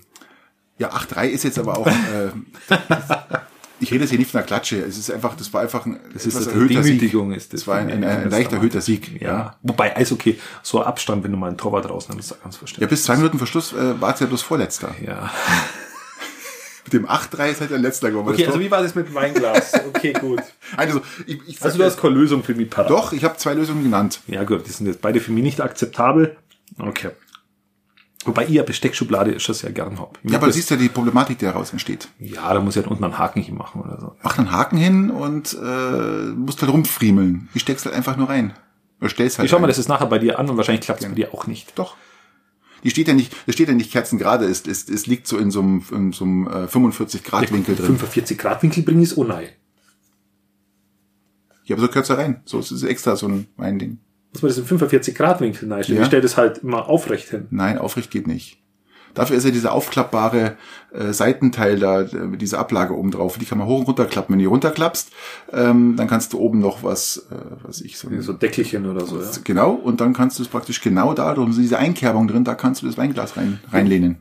[0.78, 1.86] ja, 8-3 ist jetzt aber auch.
[1.86, 2.30] Äh,
[3.80, 4.78] ich rede jetzt hier nicht von einer Klatsche.
[4.82, 7.28] Es ist einfach, das war einfach ein Das ist eine erhöhter Demütigung.
[7.30, 7.36] Sieg.
[7.38, 9.20] Ist das Das war ein, ein, ein, Das leicht erhöhter Sieg.
[9.20, 9.56] Ja.
[9.62, 12.90] Wobei, Eishockey, so Abstand, wenn du mal einen Torwart rausnimmst, ist ganz Ja, verständlich.
[12.90, 14.94] bis zwei Minuten vor Schluss äh, war es ja bloß Vorletzter.
[15.04, 15.30] Ja.
[16.92, 18.28] Mit dem 8-3 ist halt der Letzter geworden.
[18.28, 19.72] Okay, Das also Tor- wie war das mit Weinglas?
[19.88, 20.40] Okay, gut.
[20.76, 22.90] also, ich, ich Also du hast keine Lösung für mich parat.
[22.90, 24.20] Doch, ich habe zwei Lösungen genannt.
[24.26, 26.36] Ja gut, die sind jetzt beide für mich nicht akzeptabel.
[26.78, 27.10] Okay.
[28.24, 30.18] Wobei ja Besteckschublade schon sehr gern hab.
[30.22, 32.08] Ja, aber du das- siehst ja die Problematik, die daraus entsteht.
[32.18, 34.14] ja, da muss ich halt unten einen Haken hinmachen oder so.
[34.22, 37.48] Mach einen Haken hin und äh, musst halt rumfriemeln.
[37.54, 38.52] Ich steck's halt einfach nur rein.
[39.00, 39.68] Oder stell's halt Ich schau mal rein.
[39.70, 41.78] das ist nachher bei dir an und wahrscheinlich klappt es bei dir auch nicht.
[41.78, 41.96] Doch.
[42.84, 45.50] Die steht ja nicht, das steht ja nicht kerzengerade, es, es, es liegt so in
[45.50, 47.86] so einem, in so einem äh, 45 Grad Winkel drin.
[47.86, 49.48] 45 Grad Winkel bringen ist nein.
[51.64, 52.40] Ja, aber so kürzer rein.
[52.44, 53.98] So, es ist extra so ein mein Ding.
[54.32, 55.94] Muss man das in 45 Grad Winkel neigen.
[55.94, 56.00] Ja.
[56.00, 57.46] Ich stelle das halt immer aufrecht hin.
[57.50, 58.59] Nein, aufrecht geht nicht.
[59.14, 60.56] Dafür ist ja dieser aufklappbare
[60.92, 63.38] äh, Seitenteil da, äh, mit dieser Ablage oben drauf.
[63.38, 64.32] Die kann man hoch und runter klappen.
[64.32, 65.10] Wenn du die runterklappst,
[65.52, 67.34] ähm, dann kannst du oben noch was, äh,
[67.64, 69.26] was ich so, So Deckelchen oder so, ja.
[69.44, 72.54] genau, und dann kannst du es praktisch genau da, da ist diese Einkerbung drin, da
[72.54, 74.18] kannst du das Weinglas rein, reinlehnen.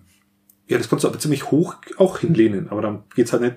[0.68, 3.56] Ja, das kannst du aber ziemlich hoch auch hinlehnen, aber dann geht's halt nicht.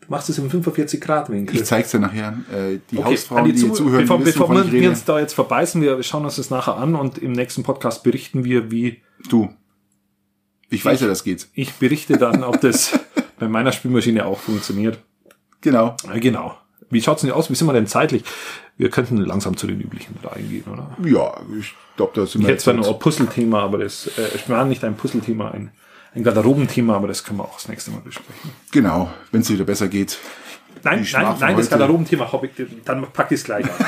[0.00, 1.56] Du machst es im 45 Grad Winkel.
[1.56, 2.34] Ich zeig's dir nachher.
[2.52, 5.32] Äh, die Okay, Hausfrauen, die, die Zu- zuhören, bevor, wissen, bevor wir, uns da jetzt
[5.34, 9.50] verbeißen, wir schauen uns das nachher an und im nächsten Podcast berichten wir, wie Du.
[10.72, 11.48] Ich weiß ja, das geht.
[11.54, 12.98] ich berichte dann, ob das
[13.38, 14.98] bei meiner Spülmaschine auch funktioniert.
[15.60, 15.96] Genau.
[16.14, 16.56] Genau.
[16.90, 17.48] Wie schaut's denn aus?
[17.50, 18.24] Wie sind wir denn zeitlich?
[18.76, 20.96] Wir könnten langsam zu den üblichen reingehen, oder?
[21.04, 24.06] Ja, ich glaube, da sind Ich wir hätte zwar jetzt- noch ein Puzzlethema, aber das,
[24.18, 25.70] äh, ich meine nicht ein Puzzlethema, ein,
[26.14, 28.50] ein Garderobenthema, aber das können wir auch das nächste Mal besprechen.
[28.72, 30.18] Genau, wenn es wieder besser geht.
[30.82, 31.70] Nein, nein, nein, das.
[31.70, 32.52] Garderobenthema habe ich,
[32.84, 33.70] dann packe ich es gleich an.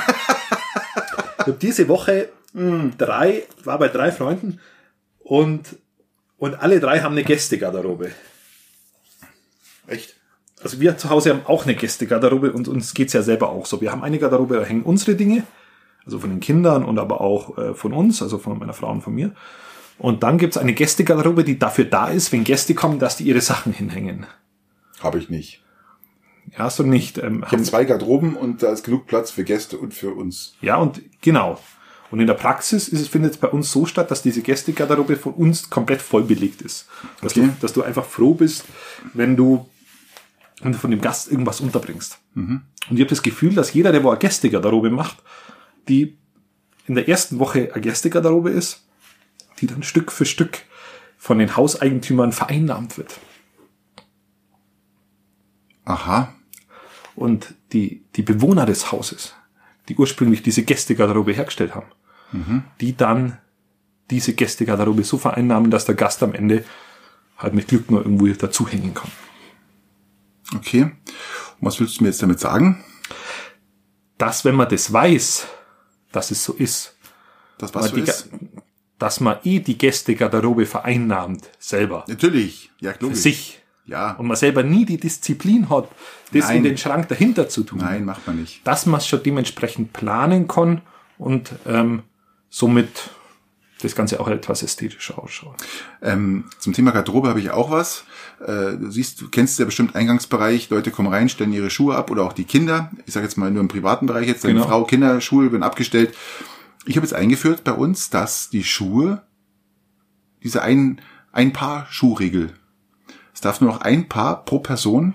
[1.38, 4.60] ich habe diese Woche mh, drei, war bei drei Freunden
[5.20, 5.76] und,
[6.38, 8.10] und alle drei haben eine Gästegarderobe.
[9.86, 10.16] Echt?
[10.64, 13.80] also wir zu Hause haben auch eine Gästegarderobe und uns geht's ja selber auch so.
[13.80, 15.44] Wir haben eine Garderobe, da hängen unsere Dinge,
[16.04, 19.02] also von den Kindern und aber auch äh, von uns, also von meiner Frau und
[19.02, 19.34] von mir.
[19.98, 23.42] Und dann gibt's eine Gästegarderobe, die dafür da ist, wenn Gäste kommen, dass die ihre
[23.42, 24.26] Sachen hinhängen.
[25.00, 25.62] Habe ich nicht.
[26.52, 27.18] Ja, hast du nicht.
[27.18, 30.56] Ähm, Ich habe zwei Garderoben und da ist genug Platz für Gäste und für uns.
[30.62, 31.58] Ja, und genau.
[32.10, 35.34] Und in der Praxis ist findet es bei uns so statt, dass diese Gästegarderobe von
[35.34, 36.86] uns komplett voll belegt ist.
[37.20, 37.46] Dass, Okay.
[37.46, 38.64] du, dass du einfach froh bist,
[39.14, 39.68] wenn du,
[40.60, 42.18] wenn du von dem Gast irgendwas unterbringst.
[42.34, 45.22] Und ich habe das Gefühl, dass jeder, der wo eine Gästegarderobe macht,
[45.88, 46.16] die
[46.86, 48.86] in der ersten Woche eine Gästegarderobe ist,
[49.60, 50.62] die dann Stück für Stück
[51.16, 53.18] von den Hauseigentümern vereinnahmt wird.
[55.84, 56.34] Aha.
[57.14, 59.34] Und die, die Bewohner des Hauses,
[59.88, 61.86] die ursprünglich diese Gästegarderobe hergestellt haben,
[62.80, 63.38] die dann
[64.10, 66.64] diese Gästegarderobe so vereinnahmen, dass der Gast am Ende
[67.38, 69.10] halt mit Glück nur irgendwo dazuhängen kann.
[70.54, 70.82] Okay.
[70.82, 70.92] Und
[71.60, 72.84] was willst du mir jetzt damit sagen?
[74.18, 75.46] Dass, wenn man das weiß,
[76.12, 76.96] dass es so ist,
[77.58, 78.28] Das was man so die, ist?
[78.98, 82.70] Dass man eh die Gästegarderobe vereinnahmt, selber, Natürlich.
[82.80, 83.18] Ja, für logisch.
[83.20, 83.60] sich.
[83.86, 84.12] Ja.
[84.12, 85.88] Und man selber nie die Disziplin hat,
[86.32, 86.58] das Nein.
[86.58, 87.80] in den Schrank dahinter zu tun.
[87.80, 88.66] Nein, macht man nicht.
[88.66, 90.80] dass man es schon dementsprechend planen kann
[91.18, 92.02] und ähm,
[92.48, 93.10] somit
[93.82, 95.56] das Ganze auch etwas ästhetischer ausschaut.
[96.00, 98.04] Ähm, zum Thema Garderobe habe ich auch was.
[98.40, 100.70] Äh, du siehst, du kennst ja bestimmt Eingangsbereich.
[100.70, 102.90] Leute kommen rein, stellen ihre Schuhe ab oder auch die Kinder.
[103.04, 104.44] Ich sage jetzt mal nur im privaten Bereich jetzt.
[104.44, 104.66] Deine Genau.
[104.66, 106.14] Frau, Kinder, Schuhe werden abgestellt.
[106.86, 109.22] Ich habe jetzt eingeführt bei uns, dass die Schuhe,
[110.42, 112.54] diese ein, ein Paar Schuhregel,
[113.34, 115.14] es darf nur noch ein Paar pro Person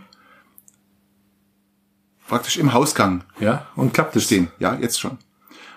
[2.28, 4.26] praktisch im Hausgang Ja, und klappt es?
[4.26, 4.49] stehen.
[4.59, 5.17] Ja, jetzt schon.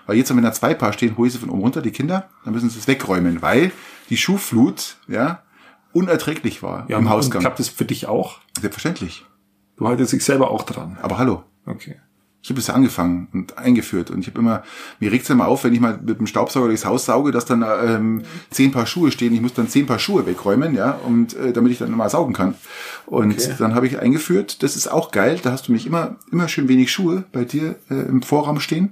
[0.05, 2.29] Weil jetzt, wenn da zwei Paar stehen, hole ich sie von oben runter, die Kinder,
[2.43, 3.71] dann müssen sie es wegräumen, weil
[4.09, 5.41] die Schuhflut, ja,
[5.93, 7.39] unerträglich war Ja, im und Hausgang.
[7.41, 8.39] klappt es für dich auch?
[8.59, 9.25] Selbstverständlich.
[9.77, 10.97] Du haltest dich selber auch dran.
[11.01, 11.43] Aber hallo.
[11.65, 11.99] Okay.
[12.43, 14.63] Ich habe es ja angefangen und eingeführt und ich habe immer,
[14.99, 17.45] mir regt es immer auf, wenn ich mal mit dem Staubsauger durchs Haus sauge, dass
[17.45, 19.33] dann ähm, zehn Paar Schuhe stehen.
[19.33, 22.33] Ich muss dann zehn Paar Schuhe wegräumen, ja, und äh, damit ich dann mal saugen
[22.33, 22.55] kann.
[23.05, 23.55] Und Okay.
[23.57, 26.67] dann habe ich eingeführt, das ist auch geil, da hast du nicht immer, immer schön
[26.67, 28.91] wenig Schuhe bei dir äh, im Vorraum stehen.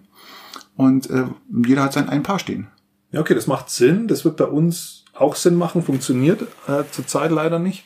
[0.77, 1.25] Und äh,
[1.65, 2.67] jeder hat sein ein Paar stehen.
[3.11, 4.07] Ja, okay, das macht Sinn.
[4.07, 7.83] Das wird bei uns auch Sinn machen, funktioniert äh, zurzeit leider nicht.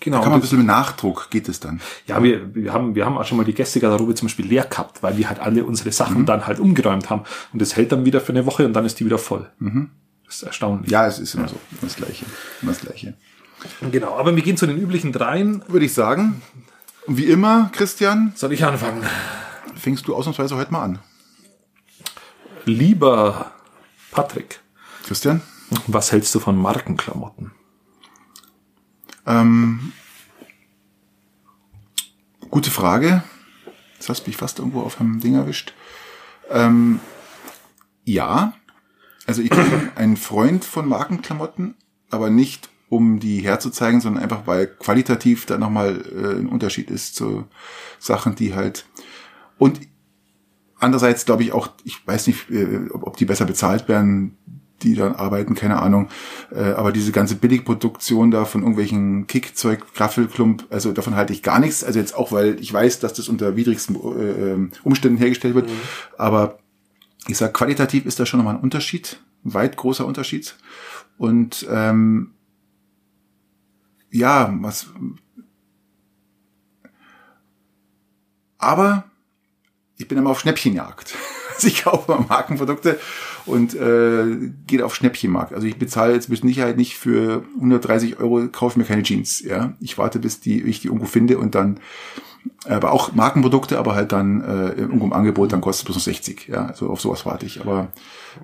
[0.00, 0.20] Genau.
[0.20, 1.80] Kann man ein bisschen mit Nachdruck, geht es dann.
[2.06, 5.02] Ja, wir, wir haben, wir haben auch schon mal die Gästegarderobe zum Beispiel leer gehabt,
[5.02, 7.22] weil wir halt alle unsere Sachen dann halt umgeräumt haben.
[7.52, 9.50] Und das hält dann wieder für eine Woche und dann ist die wieder voll.
[10.26, 10.90] Das ist erstaunlich.
[10.90, 11.56] Ja, es ist immer so.
[11.82, 12.24] Das Gleiche.
[12.62, 13.14] Immer das Gleiche.
[13.92, 15.62] Genau, aber wir gehen zu den üblichen dreien.
[15.68, 16.40] Würde ich sagen.
[17.06, 19.02] Wie immer, Christian, Soll ich anfangen?
[19.74, 20.98] fängst du ausnahmsweise heute mal an.
[22.64, 23.52] Lieber
[24.10, 24.60] Patrick,
[25.06, 25.40] Christian?
[25.86, 27.52] was hältst du von Markenklamotten?
[29.26, 29.92] Ähm,
[32.50, 33.22] gute Frage.
[33.94, 35.74] Jetzt hast du mich fast irgendwo auf einem Ding erwischt.
[36.50, 37.00] Ähm,
[38.04, 38.54] ja.
[39.26, 41.74] Also ich bin ein Freund von Markenklamotten,
[42.10, 47.14] aber nicht um die herzuzeigen, sondern einfach, weil qualitativ da nochmal äh, ein Unterschied ist
[47.14, 47.46] zu
[48.00, 48.84] Sachen, die halt
[49.58, 49.80] und
[50.80, 54.36] andererseits glaube ich auch, ich weiß nicht, äh, ob, ob die besser bezahlt werden,
[54.82, 56.08] die dann arbeiten, keine Ahnung.
[56.50, 61.58] Äh, aber diese ganze Billigproduktion da von irgendwelchen Kickzeug, Graffelklump, also davon halte ich gar
[61.58, 61.84] nichts.
[61.84, 65.70] Also jetzt auch, weil ich weiß, dass das unter widrigsten äh, ähm, Umständen hergestellt wird.
[66.18, 66.58] Aber
[67.26, 70.56] ich sag, qualitativ ist da schon nochmal ein Unterschied, ein weit großer Unterschied.
[71.18, 72.32] Und ähm,
[74.10, 74.86] ja, was.
[78.58, 79.04] Aber
[79.96, 81.14] ich bin immer auf Schnäppchenjagd.
[81.60, 82.98] Also ich kaufe Markenprodukte
[83.46, 85.52] und äh, gehe auf Schnäppchenmarkt.
[85.52, 89.40] Also ich bezahle jetzt mit Sicherheit nicht für 130 Euro, kaufe mir keine Jeans.
[89.40, 91.80] Ja, ich warte, bis die ich die irgendwo finde und dann,
[92.64, 96.04] aber auch Markenprodukte, aber halt dann äh, irgendwo im Angebot, dann kostet es bloß noch
[96.04, 96.48] 60.
[96.48, 97.60] Ja, also auf sowas warte ich.
[97.60, 97.92] Aber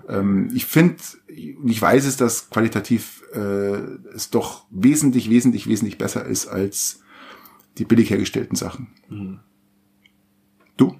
[0.09, 0.97] ähm, ich finde,
[1.29, 3.39] und ich weiß es, dass qualitativ äh,
[4.15, 7.01] es doch wesentlich, wesentlich, wesentlich besser ist als
[7.79, 8.89] die billig hergestellten Sachen.
[10.77, 10.97] Du?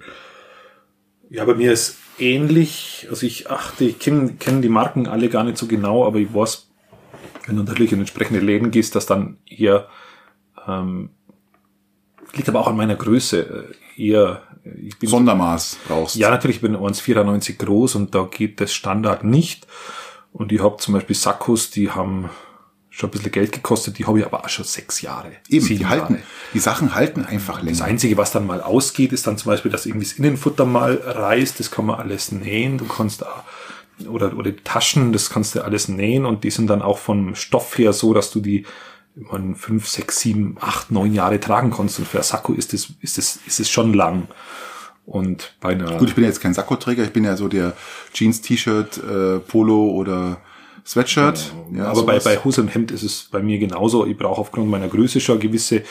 [1.29, 3.07] Ja, bei mir ist ähnlich.
[3.09, 6.33] Also ich achte, ich kenne kenn die Marken alle gar nicht so genau, aber ich
[6.33, 6.69] weiß,
[7.45, 9.87] wenn du natürlich in entsprechende Läden gehst, dass dann eher
[10.67, 11.09] ähm,
[12.33, 13.67] liegt aber auch an meiner Größe.
[13.97, 16.15] äh, Eher, äh, ich bin Sondermaß brauchst.
[16.15, 19.67] Ja, natürlich, ich bin 1,94 groß und da geht das Standard nicht.
[20.31, 22.29] Und ich habe zum Beispiel Sakkos, die haben
[22.97, 25.31] schon ein bisschen Geld gekostet, die habe ich aber auch schon sechs Jahre.
[25.49, 26.25] Eben, die halten, Jahre.
[26.55, 27.83] die Sachen halten einfach Das länger.
[27.83, 31.59] Einzige, was dann mal ausgeht, ist dann zum Beispiel, dass irgendwie das Innenfutter mal reißt.
[31.59, 32.79] Das kann man alles nähen.
[32.79, 33.43] Du kannst auch,
[34.09, 37.35] oder, oder die Taschen, das kannst du alles nähen und die sind dann auch vom
[37.35, 38.65] Stoff her so, dass du die
[39.15, 41.99] man fünf, sechs, sieben, acht, neun Jahre tragen kannst.
[41.99, 44.27] Und für ein Sakko ist es, ist es, ist es schon lang.
[45.05, 45.97] Und bei einer.
[45.97, 47.73] Gut, ich bin ja jetzt kein Sakkoträger, ich bin ja so der
[48.13, 50.41] Jeans, T-Shirt, äh, Polo oder
[50.87, 51.53] Sweatshirt.
[51.73, 54.05] Ja, aber bei, bei Hose und Hemd ist es bei mir genauso.
[54.05, 55.83] Ich brauche aufgrund meiner Größe schon gewisse,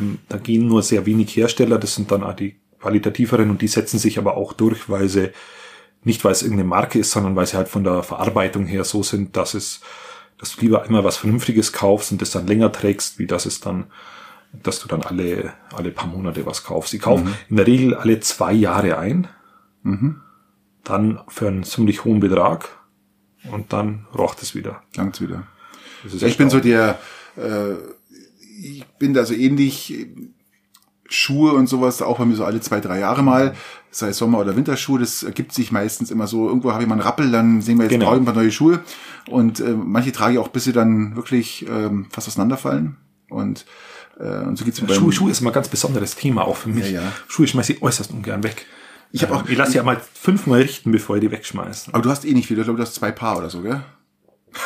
[0.00, 3.68] ähm, da gehen nur sehr wenig Hersteller, das sind dann auch die qualitativeren und die
[3.68, 5.30] setzen sich aber auch durch, weil sie
[6.02, 9.02] nicht weil es irgendeine Marke ist, sondern weil sie halt von der Verarbeitung her so
[9.02, 9.80] sind, dass es,
[10.38, 13.60] dass du lieber immer was Vernünftiges kaufst und das dann länger trägst, wie dass es
[13.60, 13.86] dann,
[14.52, 16.92] dass du dann alle, alle paar Monate was kaufst.
[16.92, 17.34] Ich kaufe mhm.
[17.48, 19.28] in der Regel alle zwei Jahre ein,
[19.82, 20.20] mhm.
[20.82, 22.68] dann für einen ziemlich hohen Betrag
[23.50, 24.82] und dann rocht es wieder.
[24.94, 25.46] Langt's wieder.
[26.04, 26.98] Ich bin so der,
[27.36, 27.74] äh,
[28.62, 30.06] ich bin da so ähnlich,
[31.08, 33.54] Schuhe und sowas, auch bei mir so alle zwei, drei Jahre mal,
[33.90, 36.94] sei es Sommer- oder Winterschuhe, das ergibt sich meistens immer so, irgendwo habe ich mal
[36.94, 38.12] einen Rappel, dann sehen wir jetzt genau.
[38.12, 38.80] ein paar neue Schuhe
[39.28, 42.96] und äh, manche trage ich auch, bis sie dann wirklich ähm, fast auseinanderfallen
[43.28, 43.66] und
[44.18, 46.68] äh, und so geht's mir Schuhe, Schuhe ist immer ein ganz besonderes Thema auch für
[46.68, 46.90] mich.
[46.90, 47.12] Ja, ja.
[47.28, 48.66] Schuhe schmeiße ich äußerst ungern weg.
[49.14, 51.90] Ich habe auch, ich lasse ja mal fünfmal richten, bevor ich die wegschmeiße.
[51.92, 53.80] Aber du hast eh nicht viel, ich glaube, du hast zwei Paar oder so, gell?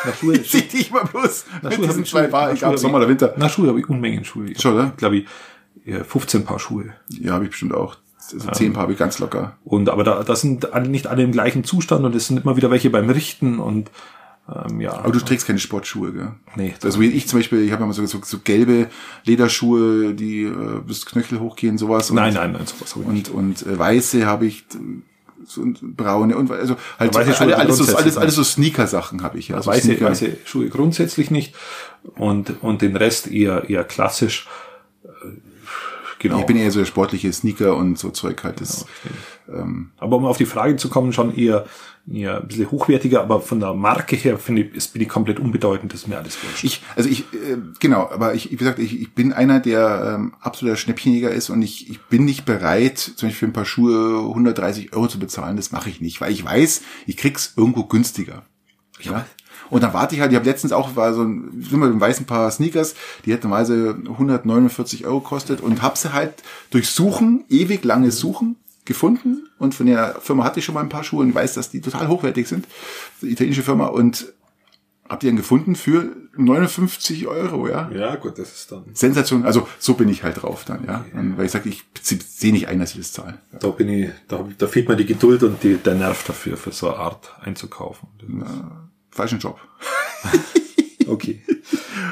[0.05, 2.97] Na, Schuhe, ich sehe dich mal bloß na, Schuhe mit diesen zwei Paar, egal Sommer
[2.97, 3.35] oder Winter.
[3.37, 4.47] Na, Schuhe habe ich Unmengen Schuhe.
[4.59, 4.87] Schon, oder?
[4.87, 5.27] Ich glaube, ich
[5.85, 6.95] 15 Paar Schuhe.
[7.09, 7.97] Ja, habe ich bestimmt auch.
[8.33, 9.57] Also 10 Paar habe ich ganz locker.
[9.65, 12.71] Und aber da, da sind nicht alle im gleichen Zustand und es sind immer wieder
[12.71, 13.91] welche beim Richten und
[14.51, 14.93] ähm, ja.
[14.93, 16.31] Aber du trägst keine Sportschuhe, gell?
[16.55, 16.73] Nee.
[16.83, 18.89] Also wie ich zum Beispiel, ich habe immer so, so, so gelbe
[19.25, 22.09] Lederschuhe, die äh, bis Knöchel hochgehen, sowas.
[22.09, 23.29] Und, nein, nein, nein, sowas habe ich nicht.
[23.29, 24.65] Und, und äh, weiße habe ich
[25.45, 29.49] so braune und also halt so, alle, alles, so, alles, alles so Sneaker-Sachen habe ich
[29.49, 29.55] ja.
[29.55, 31.55] Also weiße, weiße Schuhe grundsätzlich nicht
[32.15, 34.47] und, und den Rest eher, eher klassisch.
[36.19, 36.39] Genau.
[36.39, 38.59] Ich bin eher so der sportliche Sneaker und so Zeug halt.
[38.59, 38.85] Das,
[39.47, 41.65] genau, ähm, aber um auf die Frage zu kommen, schon eher,
[42.11, 45.39] eher ein bisschen hochwertiger, aber von der Marke her finde ich, ist, bin ich komplett
[45.39, 46.63] unbedeutend, das ist mir alles wurscht.
[46.63, 50.33] Ich, also ich, äh, genau, aber ich, wie gesagt, ich, ich bin einer, der ähm,
[50.39, 54.19] absoluter Schnäppchenjäger ist und ich, ich bin nicht bereit, zum Beispiel für ein paar Schuhe
[54.29, 58.43] 130 Euro zu bezahlen, das mache ich nicht, weil ich weiß, ich krieg's irgendwo günstiger.
[59.01, 59.25] Ja.
[59.69, 62.01] Und dann warte ich halt, ich habe letztens auch, war so ein, sind wir ein
[62.01, 62.95] weißen Paar Sneakers,
[63.25, 66.41] die hätten normalerweise 149 Euro kostet und habe sie halt
[66.71, 68.55] durch Suchen, ewig langes Suchen,
[68.89, 71.69] gefunden und von der Firma hatte ich schon mal ein paar Schuhe und weiß, dass
[71.69, 72.67] die total hochwertig sind,
[73.21, 74.33] die italienische Firma und
[75.07, 77.89] hab die dann gefunden für 59 Euro, ja.
[77.91, 78.83] Ja, gut, das ist dann.
[78.93, 81.05] Sensation, also so bin ich halt drauf dann, ja.
[81.07, 81.33] Okay.
[81.35, 83.39] weil ich sage, ich sehe nicht ein, dass ich das zahle.
[83.59, 86.71] Da bin ich, da, da fehlt mir die Geduld und die, der Nerv dafür, für
[86.71, 88.09] so eine Art einzukaufen.
[88.27, 89.59] Na, falschen Job.
[91.07, 91.41] okay.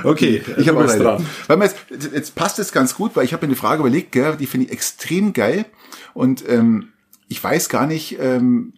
[0.03, 1.25] Okay, ich habe was dran.
[1.47, 1.78] Weil jetzt,
[2.13, 4.67] jetzt passt es ganz gut, weil ich habe mir eine Frage überlegt, gell, die finde
[4.67, 5.65] ich extrem geil
[6.18, 6.93] und ähm,
[7.28, 8.74] ich weiß gar nicht, ähm,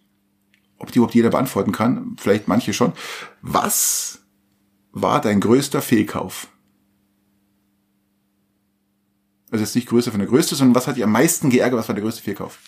[0.76, 2.16] ob die überhaupt jeder beantworten kann.
[2.18, 2.92] Vielleicht manche schon.
[3.40, 4.20] Was
[4.92, 6.48] war dein größter Fehlkauf?
[9.50, 11.78] Also jetzt nicht größer von der größte, sondern was hat dich am meisten geärgert?
[11.78, 12.58] Was war der größte Fehlkauf?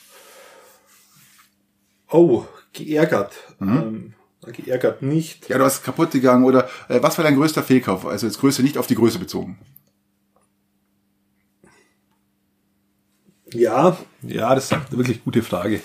[2.10, 3.34] Oh, geärgert.
[3.58, 4.14] Mhm.
[4.46, 5.50] Ähm, geärgert nicht.
[5.50, 8.06] Ja, du hast kaputt gegangen oder äh, was war dein größter Fehlkauf?
[8.06, 9.58] Also jetzt Größe nicht auf die Größe bezogen.
[13.54, 15.80] Ja, ja, das ist eine wirklich gute Frage.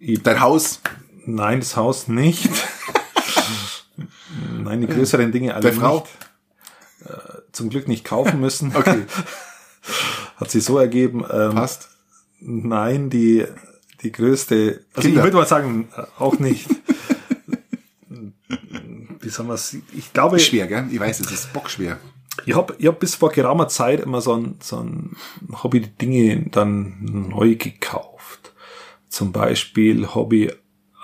[0.00, 0.80] Dein Haus?
[1.26, 2.48] Nein, das Haus nicht.
[4.58, 6.06] nein, die größeren Dinge alle Deine Frau?
[7.00, 7.10] Nicht.
[7.10, 8.72] Äh, zum Glück nicht kaufen müssen.
[8.76, 9.02] okay.
[10.36, 11.24] Hat sich so ergeben.
[11.30, 11.90] Ähm, Passt.
[12.40, 13.44] Nein, die,
[14.02, 15.20] die größte, also Kinder.
[15.20, 16.68] ich würde mal sagen, auch nicht
[19.28, 20.38] wie soll man es, ich glaube.
[20.38, 20.86] Schwer, gell?
[20.90, 21.98] Ich weiß, es ist bockschwer.
[22.46, 25.16] Ich habe ich hab bis vor geraumer Zeit immer so ein, so ein
[25.62, 28.52] Hobby Dinge dann neu gekauft.
[29.08, 30.52] Zum Beispiel Hobby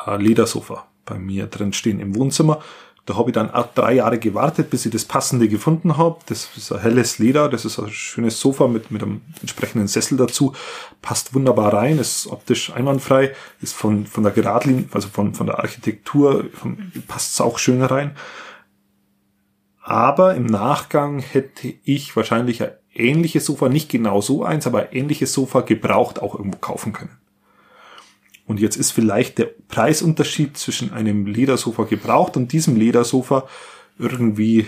[0.05, 2.61] ein Ledersofa bei mir drin stehen im Wohnzimmer.
[3.07, 6.17] Da habe ich dann auch drei Jahre gewartet, bis ich das passende gefunden habe.
[6.27, 10.17] Das ist ein helles Leder, das ist ein schönes Sofa mit, mit einem entsprechenden Sessel
[10.17, 10.55] dazu.
[11.03, 15.59] Passt wunderbar rein, ist optisch einwandfrei, ist von, von der Geradlinie, also von, von der
[15.59, 18.17] Architektur, von, passt es auch schön rein.
[19.87, 24.93] Aber im Nachgang hätte ich wahrscheinlich ein ähnliches Sofa, nicht genau so eins, aber ein
[24.93, 27.19] ähnliches Sofa gebraucht auch irgendwo kaufen können.
[28.47, 33.47] Und jetzt ist vielleicht der Preisunterschied zwischen einem Ledersofa gebraucht und diesem Ledersofa
[33.99, 34.67] irgendwie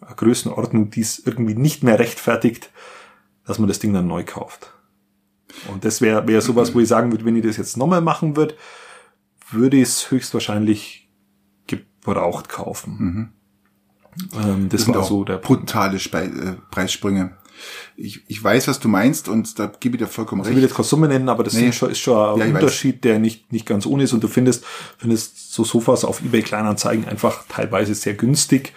[0.00, 2.70] eine Größenordnung, die es irgendwie nicht mehr rechtfertigt,
[3.44, 4.72] dass man das Ding dann neu kauft.
[5.68, 8.34] Und das wäre wär sowas, wo ich sagen würde, wenn ich das jetzt nochmal machen
[8.34, 8.56] würde,
[9.52, 11.08] würde ich es höchstwahrscheinlich
[11.68, 12.96] gebraucht kaufen.
[12.98, 13.32] Mhm.
[14.34, 17.36] Ähm, das, das war so der brutale Spe äh, Preissprünge
[17.96, 20.50] ich, ich weiß, was du meinst und da gebe ich dir vollkommen recht.
[20.50, 21.72] Ich will jetzt keine Summe nennen, aber das nee.
[21.72, 23.00] schon, ist schon ein ja, Unterschied, weiß.
[23.02, 24.64] der nicht, nicht ganz ohne ist und du findest,
[24.98, 28.74] findest so Sofas auf eBay Kleinanzeigen einfach teilweise sehr günstig.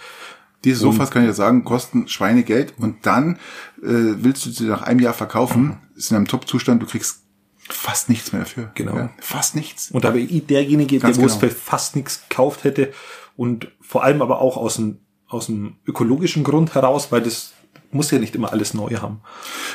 [0.66, 3.36] Diese Sofas, kann ich ja sagen, kosten Schweinegeld und dann
[3.82, 7.24] äh, willst du sie nach einem Jahr verkaufen, ist in einem Top-Zustand, du kriegst
[7.70, 8.72] fast nichts mehr dafür.
[8.76, 8.96] Genau.
[8.96, 9.92] Ja, fast nichts.
[9.92, 11.40] Und da wäre ich derjenige, Ganz der genau.
[11.40, 12.92] für fast nichts gekauft hätte
[13.38, 14.98] und vor allem aber auch aus dem,
[15.30, 17.54] aus dem ökologischen Grund heraus, weil das
[17.92, 19.22] muss ja nicht immer alles neu haben.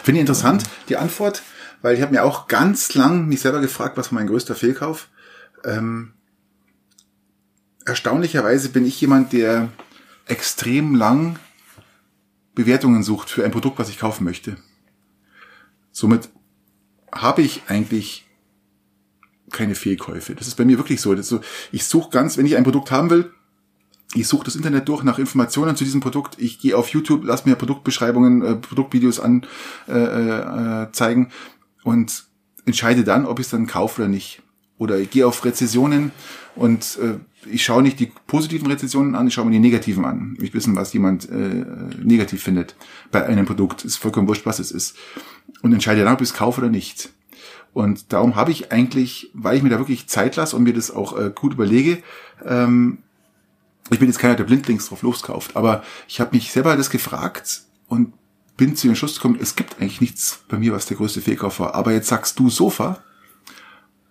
[0.02, 1.42] Finde ich interessant, die Antwort,
[1.80, 5.09] weil ich habe mir auch ganz lang mich selber gefragt, was war mein größter Fehlkauf.
[5.64, 6.12] Ähm,
[7.86, 9.68] erstaunlicherweise bin ich jemand, der
[10.26, 11.38] extrem lang
[12.55, 14.57] Bewertungen sucht für ein Produkt, was ich kaufen möchte.
[15.92, 16.28] Somit
[17.12, 18.26] habe ich eigentlich
[19.50, 20.34] keine Fehlkäufe.
[20.34, 21.20] Das ist bei mir wirklich so.
[21.22, 21.40] So
[21.70, 23.32] ich suche ganz, wenn ich ein Produkt haben will,
[24.14, 26.36] ich suche das Internet durch nach Informationen zu diesem Produkt.
[26.38, 29.46] Ich gehe auf YouTube, lass mir Produktbeschreibungen, äh, Produktvideos an
[29.88, 31.30] äh, äh, zeigen
[31.82, 32.24] und
[32.66, 34.42] entscheide dann, ob ich es dann kaufe oder nicht.
[34.78, 36.12] Oder ich gehe auf Rezessionen
[36.57, 37.18] und äh,
[37.50, 40.36] ich schaue nicht die positiven Rezensionen an, ich schaue mir die negativen an.
[40.40, 41.64] Ich wissen, was jemand äh,
[42.02, 42.74] negativ findet
[43.11, 43.84] bei einem Produkt.
[43.84, 44.96] Ist vollkommen wurscht, was es ist.
[45.62, 47.11] Und entscheide dann, ob ich es kaufe oder nicht.
[47.72, 50.90] Und darum habe ich eigentlich, weil ich mir da wirklich Zeit lasse und mir das
[50.90, 52.02] auch äh, gut überlege,
[52.44, 52.98] ähm,
[53.91, 57.62] ich bin jetzt keiner, der blindlings drauf loskauft, aber ich habe mich selber das gefragt
[57.87, 58.14] und
[58.57, 61.61] bin zu dem Schluss gekommen, es gibt eigentlich nichts bei mir, was der größte Fehlkauf
[61.61, 61.74] war.
[61.74, 63.03] Aber jetzt sagst du Sofa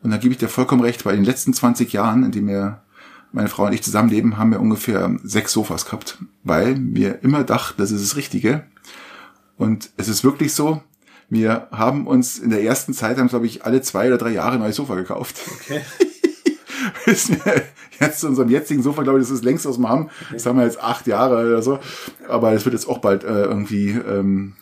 [0.03, 2.47] und da gebe ich dir vollkommen recht, weil in den letzten 20 Jahren, in denen
[2.47, 2.81] wir,
[3.31, 7.81] meine Frau und ich zusammenleben, haben wir ungefähr sechs Sofas gehabt, weil wir immer dachten,
[7.81, 8.67] das ist das Richtige.
[9.57, 10.83] Und es ist wirklich so,
[11.29, 14.55] wir haben uns in der ersten Zeit, haben glaube ich alle zwei oder drei Jahre
[14.55, 15.41] ein neues Sofa gekauft.
[15.55, 15.81] Okay.
[17.99, 20.09] Jetzt zu unserem jetzigen Sofa, glaube ich, das ist längst aus dem Hamm.
[20.31, 21.79] Das haben wir jetzt acht Jahre oder so.
[22.27, 24.53] Aber das wird jetzt auch bald äh, irgendwie ähm,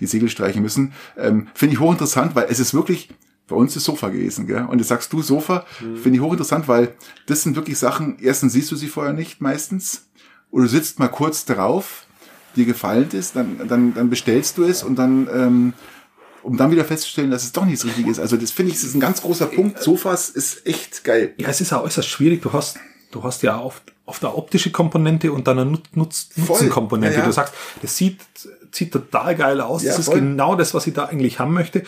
[0.00, 0.92] die Segel streichen müssen.
[1.16, 3.08] Ähm, finde ich hochinteressant, weil es ist wirklich
[3.48, 4.64] bei uns das Sofa gewesen, gell?
[4.64, 6.94] Und jetzt sagst du Sofa, finde ich hochinteressant, weil
[7.26, 10.06] das sind wirklich Sachen, erstens siehst du sie vorher nicht meistens.
[10.50, 12.06] Oder du sitzt mal kurz drauf,
[12.56, 15.72] dir gefallen ist, dann, dann, dann bestellst du es und dann, ähm,
[16.44, 18.20] um dann wieder festzustellen, dass es doch nicht das Richtige ist.
[18.20, 19.80] Also das finde ich, das ist ein ganz großer Punkt.
[19.82, 21.34] Sofas ist echt geil.
[21.38, 22.42] Ja, es ist ja äußerst schwierig.
[22.42, 22.78] Du hast,
[23.10, 27.14] du hast ja oft, oft eine optische Komponente und dann eine Nut- Nutz, Nutzenkomponente.
[27.14, 27.26] Ja, ja.
[27.26, 28.20] Du sagst, das sieht,
[28.70, 29.82] sieht total geil aus.
[29.82, 30.20] Ja, das ist voll.
[30.20, 31.82] genau das, was ich da eigentlich haben möchte.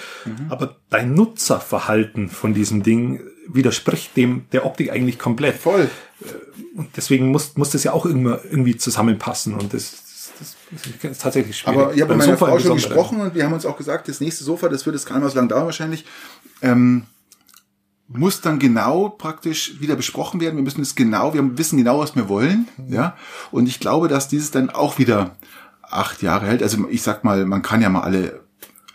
[0.49, 5.57] Aber dein Nutzerverhalten von diesem Ding widerspricht dem der Optik eigentlich komplett.
[5.57, 5.89] Voll.
[6.75, 9.55] Und deswegen muss, muss das ja auch irgendwie, irgendwie zusammenpassen.
[9.55, 10.06] Und das,
[10.71, 11.79] das, ist tatsächlich schwierig.
[11.79, 14.09] Aber ich habe mit meiner Sofa Frau schon gesprochen und wir haben uns auch gesagt,
[14.09, 16.05] das nächste Sofa, das wird jetzt gar nicht mehr so lange dauern wahrscheinlich,
[16.63, 17.05] ähm,
[18.09, 20.57] muss dann genau praktisch wieder besprochen werden.
[20.57, 23.17] Wir müssen es genau, wir wissen genau, was wir wollen, ja.
[23.51, 25.37] Und ich glaube, dass dieses dann auch wieder
[25.83, 26.63] acht Jahre hält.
[26.63, 28.46] Also ich sag mal, man kann ja mal alle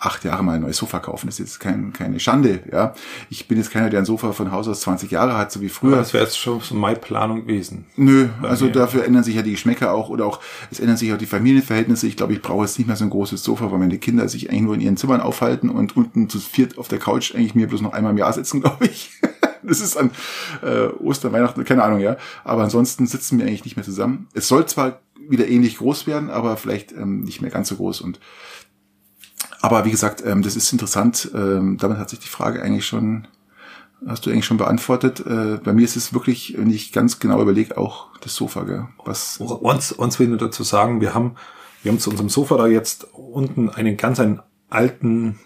[0.02, 1.28] acht Jahre mal ein neues Sofa kaufen.
[1.28, 2.96] Das ist jetzt kein, keine Schande, ja.
[3.30, 5.70] Ich bin jetzt keiner, der ein Sofa von Haus aus 20 Jahre hat, so wie
[5.70, 5.96] früher.
[5.96, 7.86] Das wäre jetzt schon so meine Planung gewesen.
[7.96, 8.72] Nö, also mir.
[8.72, 10.40] dafür ändern sich ja die Geschmäcker auch oder auch,
[10.72, 12.08] es ändern sich auch die Familienverhältnisse.
[12.08, 14.50] Ich glaube, ich brauche jetzt nicht mehr so ein großes Sofa, weil meine Kinder sich
[14.50, 17.68] eigentlich nur in ihren Zimmern aufhalten und unten zu viert auf der Couch eigentlich mir
[17.68, 19.12] bloß noch einmal im Jahr sitzen, glaube ich.
[19.62, 20.10] Das ist an
[20.64, 22.18] äh, Ostern, Weihnachten, keine Ahnung, ja.
[22.44, 24.28] Aber ansonsten sitzen wir eigentlich nicht mehr zusammen.
[24.34, 25.00] Es soll zwar
[25.30, 28.02] wieder ähnlich groß werden, aber vielleicht ähm, nicht mehr ganz so groß.
[28.02, 28.20] Und
[29.62, 31.32] aber wie gesagt, ähm, das ist interessant.
[31.34, 33.28] Ähm, damit hat sich die Frage eigentlich schon
[34.08, 35.20] hast du eigentlich schon beantwortet.
[35.26, 38.88] Äh, bei mir ist es wirklich, wenn ich ganz genau überlege, auch das Sofa, gell?
[39.06, 41.36] Was, Uns, uns will nur dazu sagen, wir haben,
[41.84, 45.40] wir haben zu unserem Sofa da jetzt unten einen ganz einen alten,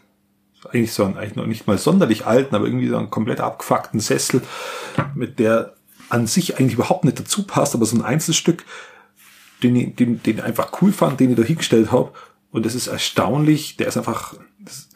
[0.70, 4.00] eigentlich so einen, eigentlich noch nicht mal sonderlich alten, aber irgendwie so einen komplett abgefuckten
[4.00, 4.42] Sessel,
[5.16, 5.74] mit der
[6.10, 8.64] an sich eigentlich überhaupt nicht dazu passt, aber so ein Einzelstück,
[9.64, 12.12] den ich, den, den ich einfach cool fand, den ich da hingestellt habe.
[12.56, 14.34] Und das ist erstaunlich, der ist einfach,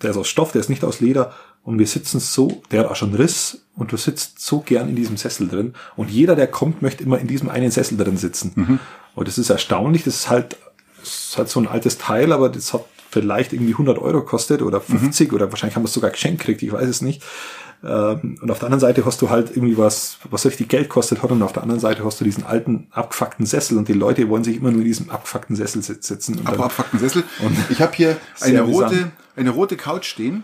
[0.02, 1.34] der ist aus Stoff, der ist nicht aus Leder.
[1.62, 4.96] Und wir sitzen so, der hat auch schon Riss und du sitzt so gern in
[4.96, 5.74] diesem Sessel drin.
[5.98, 8.54] Und jeder, der kommt, möchte immer in diesem einen Sessel drin sitzen.
[9.14, 10.56] Und das ist erstaunlich, das ist halt,
[11.02, 14.62] das ist halt so ein altes Teil, aber das hat vielleicht irgendwie 100 Euro kostet
[14.62, 17.24] oder 50 oder wahrscheinlich haben wir es sogar geschenkt gekriegt, ich weiß es nicht.
[17.84, 21.24] Ähm, Und auf der anderen Seite hast du halt irgendwie was, was richtig Geld kostet
[21.24, 24.28] hat und auf der anderen Seite hast du diesen alten, abgefuckten Sessel und die Leute
[24.30, 26.40] wollen sich immer nur in diesem abgefuckten Sessel sit- sitzen.
[26.40, 27.24] Und aber dann, abfuckten Sessel.
[27.70, 30.44] Ich habe hier eine rote, eine rote Couch stehen.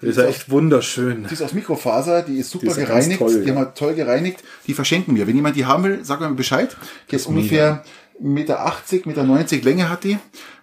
[0.00, 1.26] das ist ja echt wunderschön.
[1.28, 3.54] Die ist aus Mikrofaser, die ist super Die ist gereinigt, toll, die ja.
[3.56, 4.44] haben wir toll gereinigt.
[4.68, 5.26] Die verschenken wir.
[5.26, 6.76] Wenn jemand die haben will, sag mir Bescheid.
[7.10, 7.82] Die ist ungefähr
[8.22, 10.18] 1,80 Meter, 1,90 Meter Länge hat die.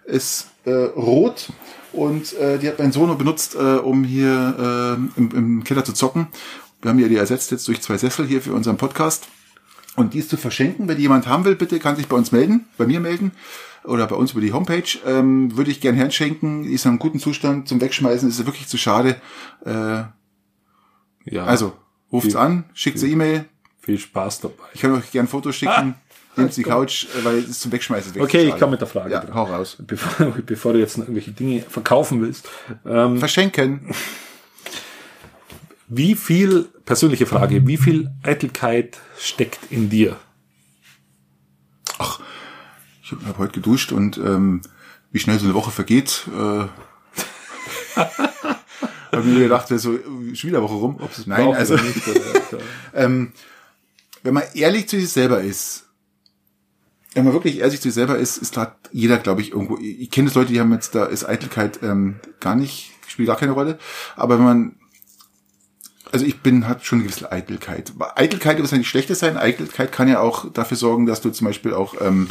[0.06, 1.50] Ist äh, rot
[1.94, 5.94] und äh, die hat mein Sohn benutzt, äh, um hier äh, im, im Keller zu
[5.94, 6.28] zocken.
[6.82, 9.28] Wir haben ja die ersetzt jetzt durch zwei Sessel hier für unseren Podcast.
[9.96, 10.88] Und die ist zu verschenken.
[10.88, 13.32] Wenn die jemand haben will, bitte kann sich bei uns melden, bei mir melden
[13.84, 14.98] oder bei uns über die Homepage.
[15.06, 16.64] Ähm, würde ich gern herschenken.
[16.64, 18.28] Die ist in einem guten Zustand zum Wegschmeißen.
[18.28, 19.16] Ist wirklich zu schade.
[19.66, 20.04] Äh,
[21.26, 21.74] Ja, also,
[22.12, 23.46] ruft's Viel- an, schickt eine E-Mail.
[23.80, 24.64] viel Spaß dabei.
[24.74, 25.96] Ich kann euch gern Fotos schicken.
[26.36, 28.22] Nimmst die Couch, äh, weil es zum Wegschmeißen weg.
[28.22, 29.12] Okay, ich komme mit der Frage.
[29.12, 29.34] Ja, dran.
[29.34, 29.78] hau raus.
[29.80, 32.50] Bevor, bevor du jetzt noch irgendwelche Dinge verkaufen willst.
[32.86, 33.94] Ähm, Verschenken.
[35.88, 40.18] wie viel, persönliche Frage, wie viel Eitelkeit steckt in dir?
[43.04, 44.62] Ich habe heute geduscht und ähm,
[45.12, 46.66] wie schnell so eine Woche vergeht, äh,
[47.96, 51.00] habe mir gedacht, so äh, schon wieder Woche rum.
[51.26, 52.02] Nein, also nicht,
[52.94, 53.34] ähm,
[54.24, 55.86] wenn man ehrlich zu sich selber ist,
[57.14, 59.78] wenn man wirklich ehrlich zu sich selber ist, ist da jeder, glaube ich, irgendwo.
[59.78, 63.38] Ich, kenne das Leute, die haben jetzt, da ist Eitelkeit ähm, gar nicht, spielt gar
[63.38, 63.78] keine Rolle.
[64.16, 64.76] Aber wenn man,
[66.12, 67.94] also ich bin, hat schon eine gewisse Eitelkeit.
[68.16, 69.38] Eitelkeit muss ja nicht schlechtes sein.
[69.38, 72.30] Eitelkeit kann ja auch dafür sorgen, dass du zum Beispiel auch ähm,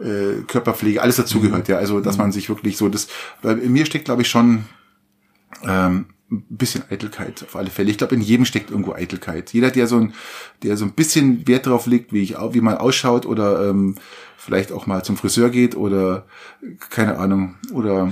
[0.00, 1.76] äh, Körperpflege, alles dazugehört, ja.
[1.76, 3.08] Also dass man sich wirklich so das,
[3.42, 4.64] weil in mir steckt, glaube ich, schon
[5.64, 7.90] ähm, ein bisschen Eitelkeit auf alle Fälle.
[7.90, 9.52] Ich glaube, in jedem steckt irgendwo Eitelkeit.
[9.52, 10.14] Jeder, der so ein,
[10.62, 13.94] der so ein bisschen Wert darauf legt, wie ich, wie man ausschaut oder ähm,
[14.36, 16.26] vielleicht auch mal zum Friseur geht oder
[16.90, 18.10] keine Ahnung oder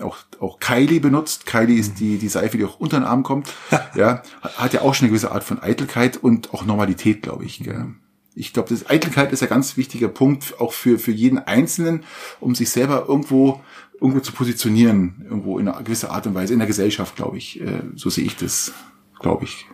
[0.00, 1.46] auch auch Kylie benutzt.
[1.46, 3.52] Kylie ist die die Seife, die auch unter den Arm kommt.
[3.94, 7.62] ja, hat ja auch schon eine gewisse Art von Eitelkeit und auch Normalität, glaube ich.
[7.62, 7.86] Gell?
[8.34, 12.04] Ich glaube, das Eitelkeit ist ein ganz wichtiger Punkt auch für für jeden Einzelnen,
[12.40, 13.60] um sich selber irgendwo
[14.02, 17.60] irgendwo zu positionieren, irgendwo in einer gewisser Art und Weise in der Gesellschaft, glaube ich.
[17.60, 18.72] Äh, so sehe ich das,
[19.20, 19.66] glaube ich.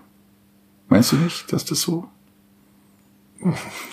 [0.88, 2.08] Meinst du nicht, dass das so?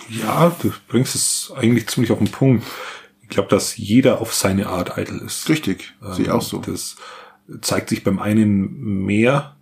[0.09, 2.65] Ja, du bringst es eigentlich ziemlich auf den Punkt.
[3.21, 5.47] Ich glaube, dass jeder auf seine Art eitel ist.
[5.49, 6.59] Richtig, sehe ich auch so.
[6.59, 6.97] Das
[7.61, 9.55] zeigt sich beim einen mehr.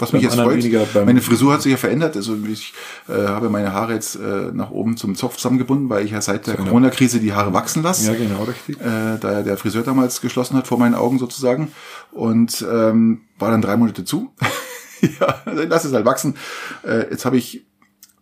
[0.00, 0.64] Was mich jetzt freut,
[1.04, 2.16] meine Frisur hat sich ja verändert.
[2.16, 2.72] Also ich
[3.08, 6.46] äh, habe meine Haare jetzt äh, nach oben zum Zopf zusammengebunden, weil ich ja seit
[6.46, 8.10] der Corona-Krise die Haare wachsen lasse.
[8.10, 8.80] Ja, genau, richtig.
[8.80, 11.72] äh, da ja der Friseur damals geschlossen hat vor meinen Augen sozusagen
[12.12, 14.32] und ähm, war dann drei Monate zu.
[15.20, 16.36] ja, dann lass es halt wachsen.
[16.82, 17.66] Äh, jetzt habe ich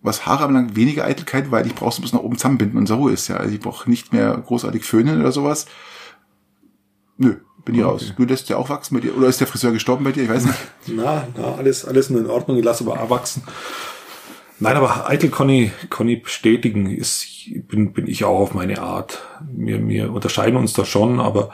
[0.02, 3.08] was Haare anbelangt weniger Eitelkeit, weil ich brauche es bis nach oben zusammenbinden und so
[3.08, 3.36] ist ja.
[3.36, 5.66] Also ich brauche nicht mehr großartig föhnen oder sowas.
[7.16, 7.36] Nö,
[7.68, 8.14] bin ich raus.
[8.16, 10.22] Du lässt ja auch wachsen bei dir oder ist der Friseur gestorben bei dir?
[10.22, 10.58] Ich weiß nicht.
[10.86, 13.42] Na, na, alles, alles nur in Ordnung, ich lasse aber auch wachsen.
[14.58, 17.26] Nein, aber eitel kann ich bestätigen, ist,
[17.68, 19.22] bin, bin ich auch auf meine Art.
[19.52, 21.50] Wir, wir unterscheiden uns da schon, aber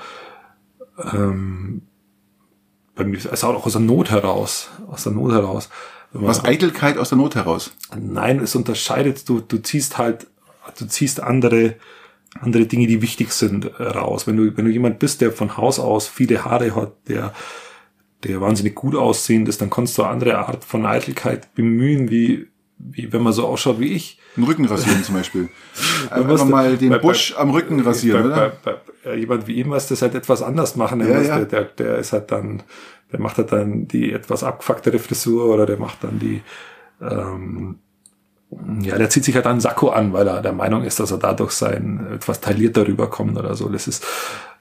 [1.13, 1.83] ähm,
[2.95, 4.71] bei mir es auch aus der Not heraus.
[4.87, 5.69] Aus der Not heraus.
[6.13, 7.73] Was Eitelkeit aus der Not heraus.
[7.99, 10.29] Nein, es unterscheidet, du, du ziehst halt,
[10.79, 11.75] du ziehst andere,
[12.41, 14.27] andere Dinge, die wichtig sind, äh, raus.
[14.27, 17.33] Wenn du, wenn du jemand bist, der von Haus aus viele Haare hat, der,
[18.25, 22.49] der wahnsinnig gut aussehend ist, dann kannst du eine andere Art von Eitelkeit bemühen, wie,
[22.79, 24.19] wie wenn man so ausschaut wie ich.
[24.37, 25.49] Den Rücken rasieren zum Beispiel.
[26.11, 28.53] Einfach mal den bei- Busch bei- am Rücken rasieren, bei, oder?
[28.65, 30.99] Bei, bei, äh, jemand wie ihm was das halt etwas anders machen.
[30.99, 31.37] Der, Ja, ja.
[31.39, 32.63] Der, der, der ist halt dann,
[33.13, 36.43] der macht halt dann die etwas abgefucktere Frisur oder der macht dann die,
[37.01, 37.79] ähm,
[38.81, 41.19] ja, der zieht sich halt einen Sakko an, weil er der Meinung ist, dass er
[41.19, 43.69] dadurch sein etwas taillierter rüberkommt oder so.
[43.69, 44.05] Das ist,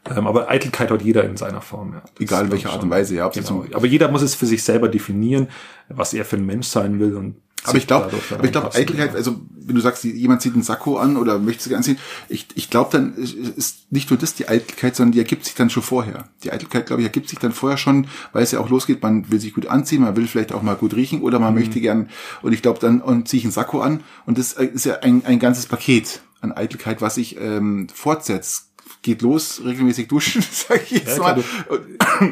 [0.10, 1.94] ähm, aber Eitelkeit hat jeder in seiner Form.
[1.94, 2.02] Ja.
[2.02, 3.30] Das Egal in welcher Art und Weise, ja.
[3.30, 3.66] Genau.
[3.74, 5.48] Aber jeder muss es für sich selber definieren,
[5.90, 7.36] was er für ein Mensch sein will und
[7.66, 8.12] Aber ich glaube,
[8.44, 9.16] ich glaube, Eitelkeit, ja.
[9.16, 11.98] also wenn du sagst, jemand zieht einen Sakko an oder möchte sich anziehen,
[12.28, 15.70] ich, ich glaube dann ist- nicht nur das die Eitelkeit, sondern die ergibt sich dann
[15.70, 16.28] schon vorher.
[16.44, 19.32] Die Eitelkeit, glaube ich, ergibt sich dann vorher schon, weil es ja auch losgeht, man
[19.32, 21.46] will sich gut anziehen, man will vielleicht auch mal gut riechen oder Mhm.
[21.46, 22.10] man möchte gern,
[22.42, 25.24] und ich glaube dann, und ziehe ich einen Sakko an und das ist ja ein,
[25.26, 28.72] ein ganzes Paket an Eitelkeit, was sich ähm, fortsetzt.
[29.04, 31.44] Geht los, regelmäßig duschen, sage ich jetzt Ja, mal.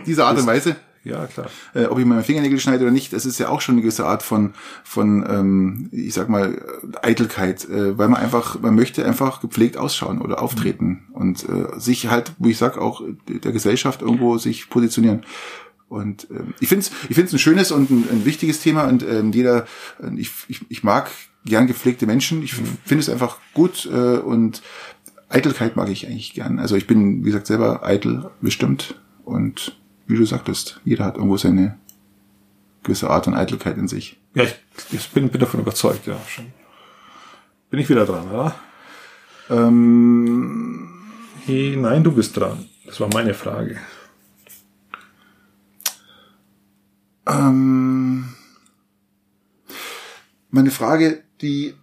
[0.08, 1.48] Diese Art und Weise Ja, klar.
[1.74, 4.06] äh, ob ich meine Fingernägel schneide oder nicht, das ist ja auch schon eine gewisse
[4.06, 4.54] Art von,
[4.84, 6.62] von ähm, ich sag mal,
[7.02, 12.08] Eitelkeit, äh, weil man einfach, man möchte einfach gepflegt ausschauen oder auftreten und äh, sich
[12.10, 15.26] halt, wo ich sag, auch der Gesellschaft irgendwo sich positionieren.
[15.90, 19.04] Und ähm, ich finde es ich find's ein schönes und ein, ein wichtiges Thema und
[19.04, 19.66] ähm, jeder,
[20.16, 21.12] ich, ich, ich mag
[21.44, 24.62] gern gepflegte Menschen, ich finde es einfach gut äh, und
[25.32, 26.60] Eitelkeit mag ich eigentlich gern.
[26.60, 29.78] Also ich bin, wie gesagt, selber eitel bestimmt und
[30.08, 31.78] wie du sagtest, jeder hat irgendwo seine
[32.84, 34.20] gewisse Art und Eitelkeit in sich.
[34.34, 34.56] Ja, ich,
[34.92, 36.48] ich bin, bin davon überzeugt, ja, schon.
[37.70, 38.56] Bin ich wieder dran, oder?
[39.50, 40.92] Ähm,
[41.46, 42.70] Hey, nein, du bist dran.
[42.86, 43.80] Das war meine Frage.
[47.28, 48.36] ähm,
[50.50, 51.74] meine Frage, die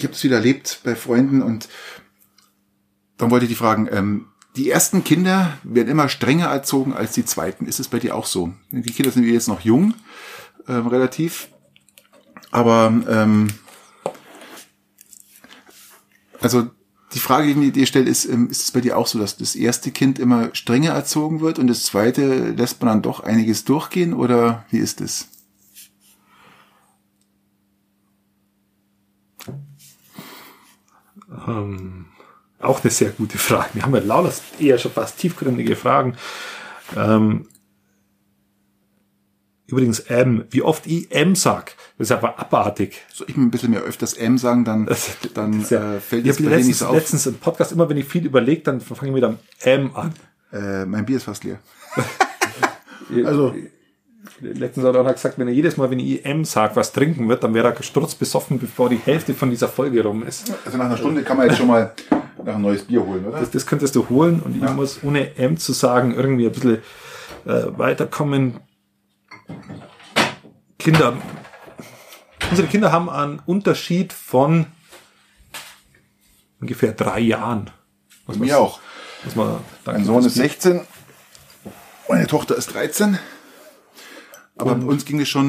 [0.00, 1.68] ich habe es wieder erlebt bei Freunden und
[3.18, 7.24] dann wollte ich die fragen, ähm, die ersten Kinder werden immer strenger erzogen als die
[7.26, 7.66] zweiten.
[7.66, 8.54] Ist es bei dir auch so?
[8.70, 9.92] Die Kinder sind jetzt noch jung,
[10.66, 11.48] ähm, relativ,
[12.50, 13.48] aber ähm,
[16.40, 16.70] also
[17.12, 19.36] die Frage, die ich dir stelle, ist, ähm, ist es bei dir auch so, dass
[19.36, 23.66] das erste Kind immer strenger erzogen wird und das zweite lässt man dann doch einiges
[23.66, 25.28] durchgehen oder wie ist es?
[31.58, 32.06] Ähm,
[32.60, 33.70] auch eine sehr gute Frage.
[33.74, 36.16] Wir haben ja lauter eher schon fast tiefgründige Fragen.
[36.96, 37.48] Ähm,
[39.66, 43.00] übrigens M, wie oft ich M sag, das ist aber abartig.
[43.12, 44.88] So ich ein bisschen mehr öfters M sagen, dann,
[45.34, 46.94] dann Ja, äh, fällt es dir nicht so auf.
[46.94, 50.12] letztens im Podcast immer, wenn ich viel überlege, dann fange ich mit einem M an.
[50.52, 51.58] Äh, mein Bier ist fast leer.
[53.24, 53.54] Also-
[54.40, 57.28] letztens hat er auch gesagt, wenn er jedes Mal, wenn ich M sagt, was trinken
[57.28, 60.52] wird, dann wäre er sturzbesoffen, bevor die Hälfte von dieser Folge rum ist.
[60.64, 61.92] Also nach einer Stunde kann man jetzt schon mal
[62.44, 63.40] nach ein neues Bier holen, oder?
[63.40, 64.72] Das, das könntest du holen und ich Ja.
[64.72, 66.78] muss ohne M zu sagen irgendwie ein bisschen
[67.46, 68.60] äh, weiterkommen.
[70.78, 71.16] Kinder,
[72.50, 74.66] unsere Kinder haben einen Unterschied von
[76.60, 77.70] ungefähr drei Jahren.
[78.26, 78.80] Was Mir auch.
[79.24, 80.80] Was man, Mein Sohn ist 16,
[82.08, 83.18] meine Tochter ist 13.
[84.60, 85.48] Aber bei uns ging es schon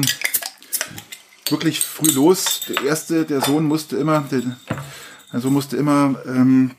[1.48, 2.62] wirklich früh los.
[2.68, 6.70] Der erste, der Sohn musste immer, der, Sohn musste immer ähm,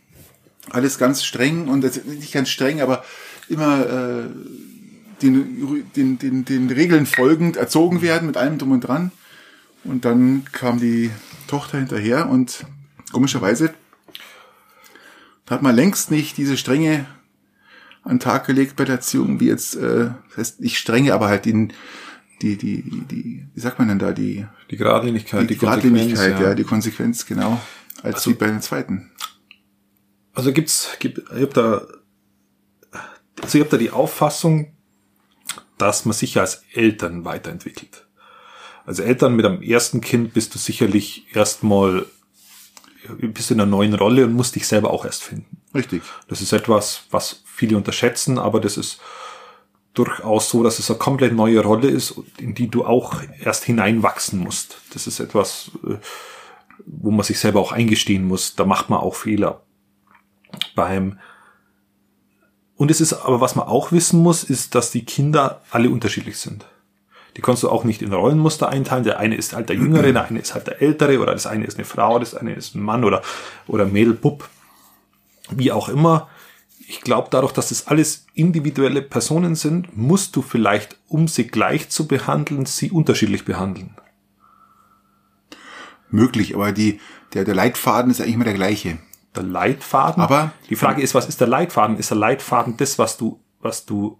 [0.71, 3.05] alles ganz streng und nicht ganz streng, aber
[3.49, 4.23] immer äh,
[5.21, 9.11] den, den, den, den Regeln folgend erzogen werden mit allem drum und dran.
[9.83, 11.11] Und dann kam die
[11.47, 12.65] Tochter hinterher und
[13.11, 13.73] komischerweise
[15.49, 17.05] hat man längst nicht diese Strenge
[18.03, 21.27] an den Tag gelegt bei der Erziehung, wie jetzt, äh, das heißt nicht strenge, aber
[21.27, 21.73] halt den,
[22.43, 26.53] die, die, die, die, wie sagt man denn da, die, Die Geradlinigkeit, die, Geradlinigkeit, ja.
[26.53, 27.59] die Konsequenz, genau,
[28.03, 29.09] als Also- wie bei den zweiten.
[30.33, 31.87] Also gibt's, gibt, ich habe da,
[33.41, 34.73] also ich habe da die Auffassung,
[35.77, 38.07] dass man sich als Eltern weiterentwickelt.
[38.85, 42.05] Als Eltern mit einem ersten Kind bist du sicherlich erstmal,
[43.19, 45.61] bist in einer neuen Rolle und musst dich selber auch erst finden.
[45.73, 46.01] Richtig.
[46.27, 48.99] Das ist etwas, was viele unterschätzen, aber das ist
[49.93, 54.39] durchaus so, dass es eine komplett neue Rolle ist, in die du auch erst hineinwachsen
[54.39, 54.77] musst.
[54.93, 55.97] Das ist etwas, äh,
[56.85, 58.55] wo man sich selber auch eingestehen muss.
[58.55, 59.61] Da macht man auch Fehler.
[60.75, 61.19] Beim
[62.75, 66.37] und es ist aber, was man auch wissen muss, ist, dass die Kinder alle unterschiedlich
[66.37, 66.65] sind.
[67.37, 69.03] Die kannst du auch nicht in Rollenmuster einteilen.
[69.03, 71.65] Der eine ist halt der Jüngere, der eine ist halt der Ältere, oder das eine
[71.65, 73.21] ist eine Frau, das eine ist ein Mann oder,
[73.67, 74.49] oder Mädel, Bub.
[75.49, 76.29] Wie auch immer.
[76.87, 81.89] Ich glaube, dadurch, dass das alles individuelle Personen sind, musst du vielleicht, um sie gleich
[81.89, 83.95] zu behandeln, sie unterschiedlich behandeln.
[86.09, 86.99] Möglich, aber die,
[87.33, 88.99] der, der Leitfaden ist eigentlich immer der gleiche.
[89.35, 90.21] Der Leitfaden.
[90.21, 91.97] Aber- die Frage ist, was ist der Leitfaden?
[91.97, 94.19] Ist der Leitfaden das, was du, was du,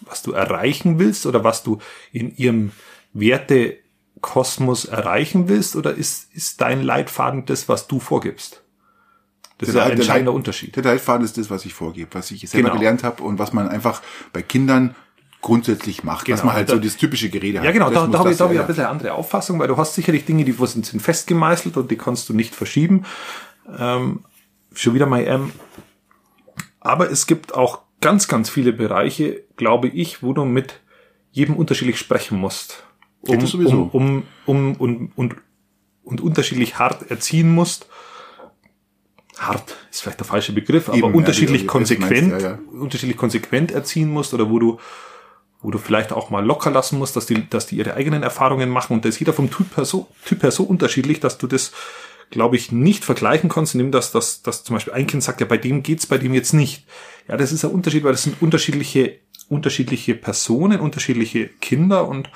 [0.00, 1.78] was du erreichen willst oder was du
[2.12, 2.72] in ihrem
[3.14, 5.76] Wertekosmos erreichen willst?
[5.76, 8.63] Oder ist, ist dein Leitfaden das, was du vorgibst?
[9.58, 10.74] Das ist ja ein der entscheidender Leit- Unterschied.
[10.76, 12.78] Der Leitfaden ist das, was ich vorgebe, was ich selber Genau.
[12.80, 14.02] gelernt habe und was man einfach
[14.32, 14.94] bei Kindern
[15.40, 16.46] grundsätzlich macht, was Genau.
[16.46, 17.64] man halt so das typische Gerede hat.
[17.66, 19.58] Ja, genau, Das da, da habe ich, da hab ich ein bisschen eine andere Auffassung,
[19.58, 23.04] weil du hast sicherlich Dinge, die sind, sind festgemeißelt und die kannst du nicht verschieben.
[23.78, 24.24] Ähm,
[24.72, 25.52] schon wieder mein M.
[26.80, 30.80] Aber es gibt auch ganz, ganz viele Bereiche, glaube ich, wo du mit
[31.30, 32.84] jedem unterschiedlich sprechen musst.
[33.26, 33.88] Ja, Um, sowieso.
[33.92, 35.34] um, um, um, und, und,
[36.04, 37.86] und unterschiedlich hart erziehen musst.
[39.38, 42.52] Hart ist vielleicht der falsche Begriff, aber Eben, ja, unterschiedlich die- die- konsequent, meinst, ja,
[42.52, 42.58] ja.
[42.80, 44.78] unterschiedlich konsequent erziehen musst oder wo du
[45.60, 48.68] wo du vielleicht auch mal locker lassen musst, dass die, dass die ihre eigenen Erfahrungen
[48.68, 48.92] machen.
[48.92, 51.72] Und da ist jeder vom Typ her so, typ her so unterschiedlich, dass du das,
[52.28, 55.46] glaube ich, nicht vergleichen kannst, indem das, dass, dass zum Beispiel ein Kind sagt, ja,
[55.46, 56.84] bei dem geht's, bei dem jetzt nicht.
[57.28, 59.16] Ja, das ist ein Unterschied, weil das sind unterschiedliche,
[59.48, 62.28] unterschiedliche Personen, unterschiedliche Kinder und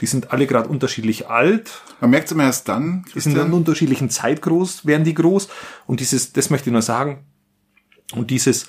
[0.00, 3.40] die sind alle gerade unterschiedlich alt, Man merkt es immer erst dann, die sind in
[3.40, 5.48] einer unterschiedlichen Zeit groß, werden die groß.
[5.86, 7.24] Und dieses, das möchte ich nur sagen,
[8.14, 8.66] und dieses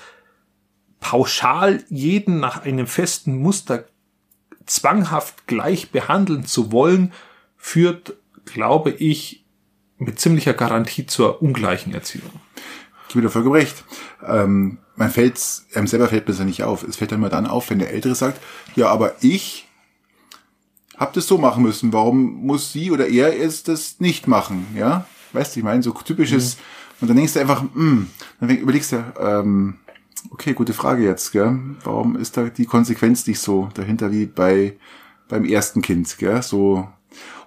[0.99, 3.85] pauschal jeden nach einem festen Muster
[4.65, 7.13] zwanghaft gleich behandeln zu wollen,
[7.57, 8.13] führt,
[8.45, 9.45] glaube ich,
[9.97, 12.31] mit ziemlicher Garantie zur ungleichen Erziehung.
[13.07, 13.83] Ich gebe dir vollkommen recht.
[14.25, 16.83] Ähm, man fällt's, einem selber fällt ja nicht auf.
[16.83, 18.39] Es fällt dann immer dann auf, wenn der Ältere sagt,
[18.75, 19.67] ja, aber ich
[21.01, 21.91] habe das so machen müssen.
[21.91, 24.67] Warum muss sie oder er es das nicht machen?
[24.77, 26.57] Ja, weißt du, ich meine, so typisches.
[27.01, 28.07] Und dann denkst du einfach, hm,
[28.39, 29.77] dann überlegst du, ähm,
[30.29, 31.57] okay, gute Frage jetzt, gell?
[31.83, 34.77] Warum ist da die Konsequenz nicht so dahinter wie bei
[35.27, 36.43] beim ersten Kind, gell?
[36.43, 36.87] So, und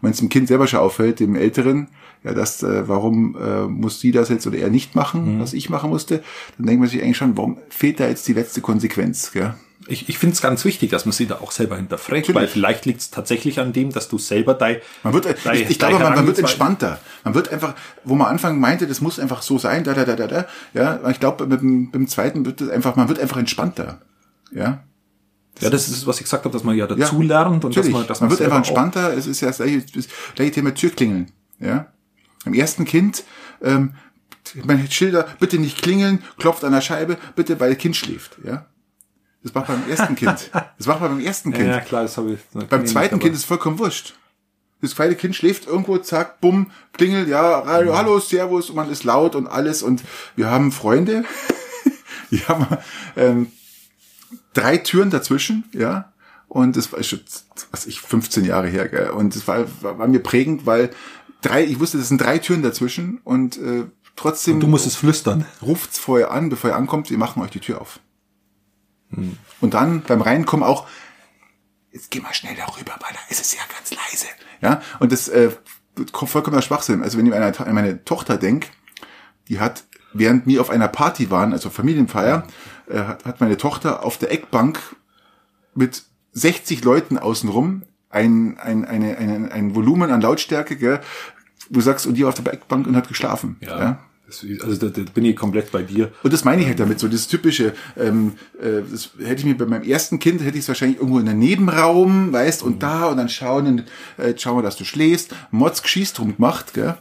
[0.03, 1.87] wenn es dem Kind selber schon auffällt, dem Älteren,
[2.25, 5.71] ja, das, äh, warum äh, muss sie das jetzt oder er nicht machen, was ich
[5.71, 6.25] machen musste,
[6.59, 9.55] dann denkt man sich eigentlich schon, warum fehlt da jetzt die letzte Konsequenz, gell?
[9.87, 12.35] Ich, ich finde es ganz wichtig, dass man sie da auch selber hinterfragt, Natürlich.
[12.35, 15.71] weil vielleicht liegt es tatsächlich an dem, dass du selber dein, Man wird, dein- ich,
[15.71, 16.99] ich glaube, man, man wird entspannter.
[17.23, 20.17] Man wird einfach, wo man Anfang meinte, das muss einfach so sein, da, da, da,
[20.17, 20.47] da, da.
[20.73, 24.01] Ja, ich glaube, mit mit dem zweiten wird es einfach, man wird einfach entspannter.
[24.53, 24.85] Ja.
[25.61, 27.89] Ja, das ist, was ich gesagt habe, dass man ja Ja, dazu lernt und dass
[27.89, 29.17] man, dass man wird selber einfach entspannter.
[29.17, 31.31] Es ist ja das gleiche, das gleiche Thema Türklingeln.
[31.61, 31.87] Ja.
[32.45, 33.23] Am ersten Kind
[33.63, 33.95] ähm,
[34.65, 38.67] meine Schilder, bitte nicht klingeln, klopft an der Scheibe, bitte, weil das Kind schläft, ja.
[39.45, 40.51] Das macht man beim ersten Kind.
[40.79, 41.69] Das macht man beim ersten Kind.
[41.69, 42.41] Ja, klar, das habe ich.
[42.55, 44.15] das Beim zweiten Kind ist vollkommen wurscht.
[44.81, 49.05] Das zweite Kind schläft irgendwo, zack, bumm, klingelt, ja, hallo, hallo, servus, und man ist
[49.05, 49.83] laut und alles.
[49.83, 50.03] Und
[50.35, 51.25] wir haben Freunde,
[52.31, 52.67] die haben
[53.17, 53.53] ähm,
[54.55, 56.13] drei Türen dazwischen, ja.
[56.49, 57.21] Und das war schon,
[57.71, 59.11] was ich, 15 Jahre her, gell.
[59.11, 60.91] Und das war, war, war mir prägend, weil
[61.43, 63.85] drei, ich wusste, das sind drei Türen dazwischen und äh,
[64.17, 65.47] trotzdem aber Du musst es flüstern.
[65.63, 68.01] ruft's vorher an, bevor ihr ankommt, wir machen euch die Tür auf.
[69.61, 70.87] Und dann beim Reinkommen auch,
[71.93, 74.27] jetzt geh mal schnell darüber, weil da ist es ja ganz leise.
[74.61, 75.51] Ja, und das äh,
[76.13, 77.03] vollkommener Schwachsinn.
[77.03, 78.71] Also wenn ich an meine, meine Tochter denk,
[79.49, 82.47] die hat, während wir auf einer Party waren, also Familienfeier,
[82.89, 84.81] äh, hat, hat meine Tochter auf der Eckbank
[85.75, 91.01] mit 60 Leuten außenrum ein, ein, eine, eine, ein Volumen an Lautstärke, gell,
[91.71, 93.57] du sagst, und die war auf der Eckbank und hat geschlafen.
[93.79, 93.79] ja?
[93.89, 93.99] Das,
[94.63, 96.13] also da, da bin ich komplett bei dir.
[96.23, 99.57] Und das meine ich halt damit, so das typische, ähm, äh, das hätte ich mir
[99.57, 103.07] bei meinem ersten Kind, hätte ich es wahrscheinlich irgendwo in einem Nebenraum, weißt, und da
[103.07, 103.85] und dann schauen,
[104.17, 106.97] äh, schauen wir, dass du schläfst, Mods geschießt drum gemacht, gell?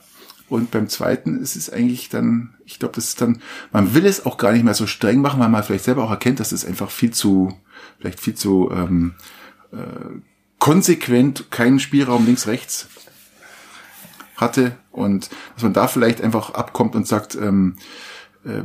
[0.49, 4.25] Und beim zweiten ist es eigentlich dann, ich glaube, das ist dann, man will es
[4.25, 6.65] auch gar nicht mehr so streng machen, weil man vielleicht selber auch erkennt, dass es
[6.65, 7.57] einfach viel zu,
[7.99, 9.15] vielleicht viel zu ähm,
[9.71, 9.77] äh,
[10.59, 12.87] konsequent keinen Spielraum links, rechts
[14.43, 17.77] hatte und dass man da vielleicht einfach abkommt und sagt, ähm,
[18.45, 18.63] äh,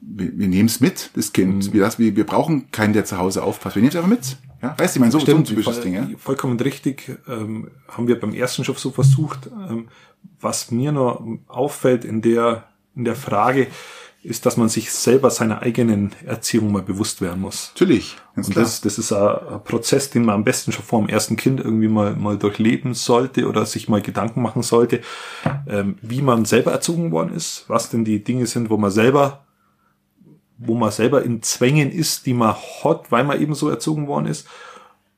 [0.00, 1.72] wir, wir nehmen es mit, das Kind.
[1.72, 3.76] Wir, das, wir, wir brauchen keinen, der zu Hause aufpasst.
[3.76, 4.36] Wir nehmen es einfach mit.
[4.62, 4.74] Ja?
[4.78, 5.94] Weißt du, ich meine, so, so ein typisches voll, Ding.
[5.94, 6.08] Ja?
[6.16, 7.18] Vollkommen richtig.
[7.28, 9.48] Ähm, haben wir beim ersten schon so versucht.
[9.68, 9.88] Ähm,
[10.40, 12.64] was mir nur auffällt in der,
[12.96, 13.68] in der Frage,
[14.22, 17.70] ist, dass man sich selber seiner eigenen Erziehung mal bewusst werden muss.
[17.74, 18.64] Natürlich, Und klar.
[18.64, 21.88] das, das ist ein, Prozess, den man am besten schon vor dem ersten Kind irgendwie
[21.88, 25.02] mal, mal durchleben sollte oder sich mal Gedanken machen sollte,
[25.68, 29.46] ähm, wie man selber erzogen worden ist, was denn die Dinge sind, wo man selber,
[30.58, 34.26] wo man selber in Zwängen ist, die man hat, weil man eben so erzogen worden
[34.26, 34.48] ist,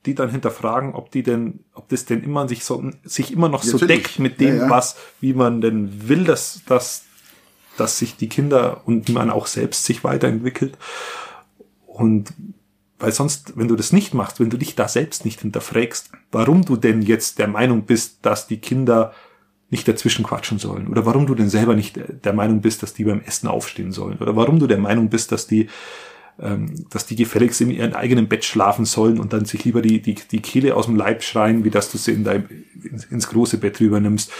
[0.04, 3.62] die dann hinterfragen, ob die denn, ob das denn immer sich so, sich immer noch
[3.62, 4.02] so Natürlich.
[4.02, 4.70] deckt mit dem, Ja, ja.
[4.70, 7.04] was, wie man denn will, dass, dass,
[7.80, 10.76] dass sich die Kinder und man auch selbst sich weiterentwickelt.
[11.86, 12.32] Und
[12.98, 16.64] weil sonst, wenn du das nicht machst, wenn du dich da selbst nicht hinterfragst, warum
[16.64, 19.12] du denn jetzt der Meinung bist, dass die Kinder
[19.70, 23.04] nicht dazwischen quatschen sollen oder warum du denn selber nicht der Meinung bist, dass die
[23.04, 25.68] beim Essen aufstehen sollen oder warum du der Meinung bist, dass die
[26.40, 30.00] ähm, dass die gefälligst in ihrem eigenen Bett schlafen sollen und dann sich lieber die,
[30.00, 32.48] die, die Kehle aus dem Leib schreien, wie dass du sie in dein,
[32.82, 34.32] ins, ins große Bett rübernimmst.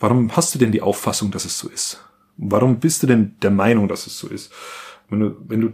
[0.00, 2.00] Warum hast du denn die Auffassung, dass es so ist?
[2.44, 4.52] Warum bist du denn der Meinung, dass es so ist?
[5.08, 5.68] Wenn du, wenn du,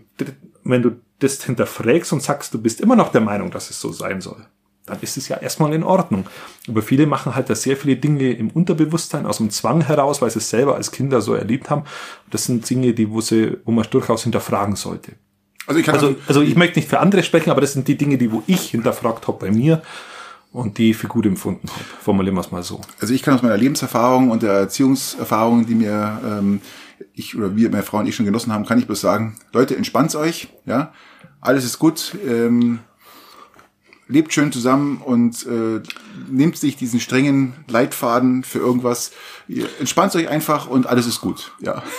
[0.65, 3.91] wenn du das hinterfragst und sagst, du bist immer noch der Meinung, dass es so
[3.91, 4.45] sein soll,
[4.85, 6.27] dann ist es ja erstmal in Ordnung.
[6.69, 10.31] Aber viele machen halt da sehr viele Dinge im Unterbewusstsein aus dem Zwang heraus, weil
[10.31, 11.85] sie es selber als Kinder so erlebt haben.
[12.31, 15.13] Das sind Dinge, die, wo sie, wo man durchaus hinterfragen sollte.
[15.67, 17.97] Also ich kann Also, also ich möchte nicht für andere sprechen, aber das sind die
[17.97, 19.83] Dinge, die wo ich hinterfragt habe bei mir
[20.53, 21.85] und die für gut empfunden habe.
[22.01, 22.81] Formulieren wir es mal so.
[23.01, 26.61] Also ich kann aus meiner Lebenserfahrung und der Erziehungserfahrung, die mir ähm,
[27.13, 29.77] ich oder wir, meine Frau und ich schon genossen haben, kann ich bloß sagen, Leute,
[29.77, 30.93] entspannt euch, ja,
[31.41, 32.81] alles ist gut, ähm,
[34.09, 35.83] lebt schön zusammen und äh,
[36.31, 39.13] nehmt sich diesen strengen Leitfaden für irgendwas,
[39.79, 41.83] entspannt euch einfach und alles ist gut, ja.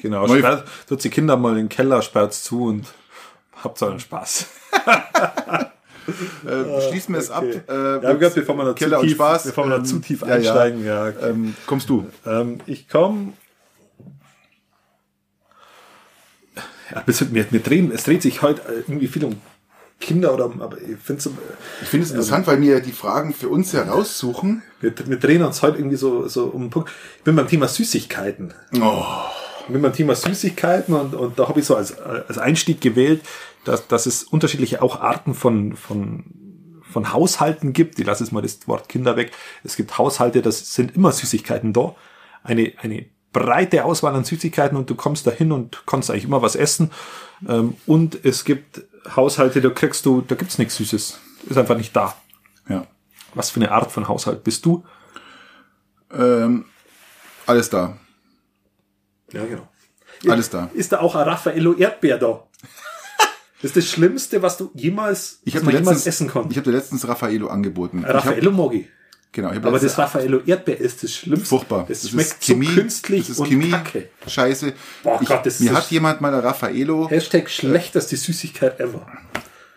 [0.00, 0.28] Genau.
[0.28, 2.86] Sperrt, tut die Kinder mal in den Keller, sperrt's zu und
[3.64, 4.46] habt allen Spaß.
[6.46, 7.44] Äh, schließen wir es ab.
[7.44, 9.44] Äh, Ja, mit bevor wir da Keller zu tief, Spaß.
[9.44, 10.34] bevor wir da ähm, zu tief ja, ja.
[10.34, 11.08] einsteigen, ja.
[11.22, 12.06] Ähm, kommst du?
[12.26, 13.32] Ähm, ich komme.
[16.90, 19.36] Ja, wir, wir drehen, es dreht sich heute äh, irgendwie viel um
[20.00, 21.30] Kinder oder, aber ich finde so,
[21.82, 24.62] Ich finde es interessant, weil wir die Fragen für uns heraussuchen.
[24.80, 26.90] wir, wir drehen uns heute irgendwie so, so um einen Punkt.
[27.18, 28.54] Ich bin beim Thema Süßigkeiten.
[28.80, 29.02] Oh,
[29.66, 33.22] Ich bin beim Thema Süßigkeiten und, und da habe ich so als, als Einstieg gewählt,
[33.68, 37.98] dass, dass es unterschiedliche auch Arten von, von, von Haushalten gibt.
[37.98, 39.32] Ich lasse jetzt mal das Wort Kinder weg.
[39.62, 41.94] Es gibt Haushalte, das sind immer Süßigkeiten da.
[42.42, 46.56] Eine, eine breite Auswahl an Süßigkeiten und du kommst dahin und kannst eigentlich immer was
[46.56, 46.90] essen.
[47.46, 48.82] Ähm, Und es gibt
[49.14, 51.20] Haushalte, da kriegst du, da gibt's nichts Süßes.
[51.48, 52.16] Ist einfach nicht da.
[52.68, 52.86] ja.
[53.34, 54.84] Was für eine Art von Haushalt bist du?
[56.10, 56.64] Ähm,
[57.46, 57.98] alles da.
[59.32, 59.68] Ja, genau.
[60.26, 60.70] Alles da.
[60.72, 62.47] Ist da auch ein Raffaello Erdbeer da?
[63.60, 66.28] Das ist das Schlimmste, was du jemals, Ich was habe man dir jemals letztens, essen
[66.28, 66.50] konnte.
[66.52, 68.04] ich hab dir letztens Raffaello angeboten.
[68.04, 68.88] Raffaello Mogi.
[69.32, 71.48] genau, Aber letztens- das Raffaello Erdbeer ist das Schlimmste.
[71.48, 71.84] furchtbar.
[71.88, 74.08] Das, schmeckt so Chemie, künstlich das ist und Chemie, kacke.
[74.26, 74.72] Scheiße.
[75.02, 77.08] Boah ich, Gott, das mir ist- hat jemand mal ein Raffaello.
[77.10, 79.06] Hashtag schlechteste Süßigkeit ever.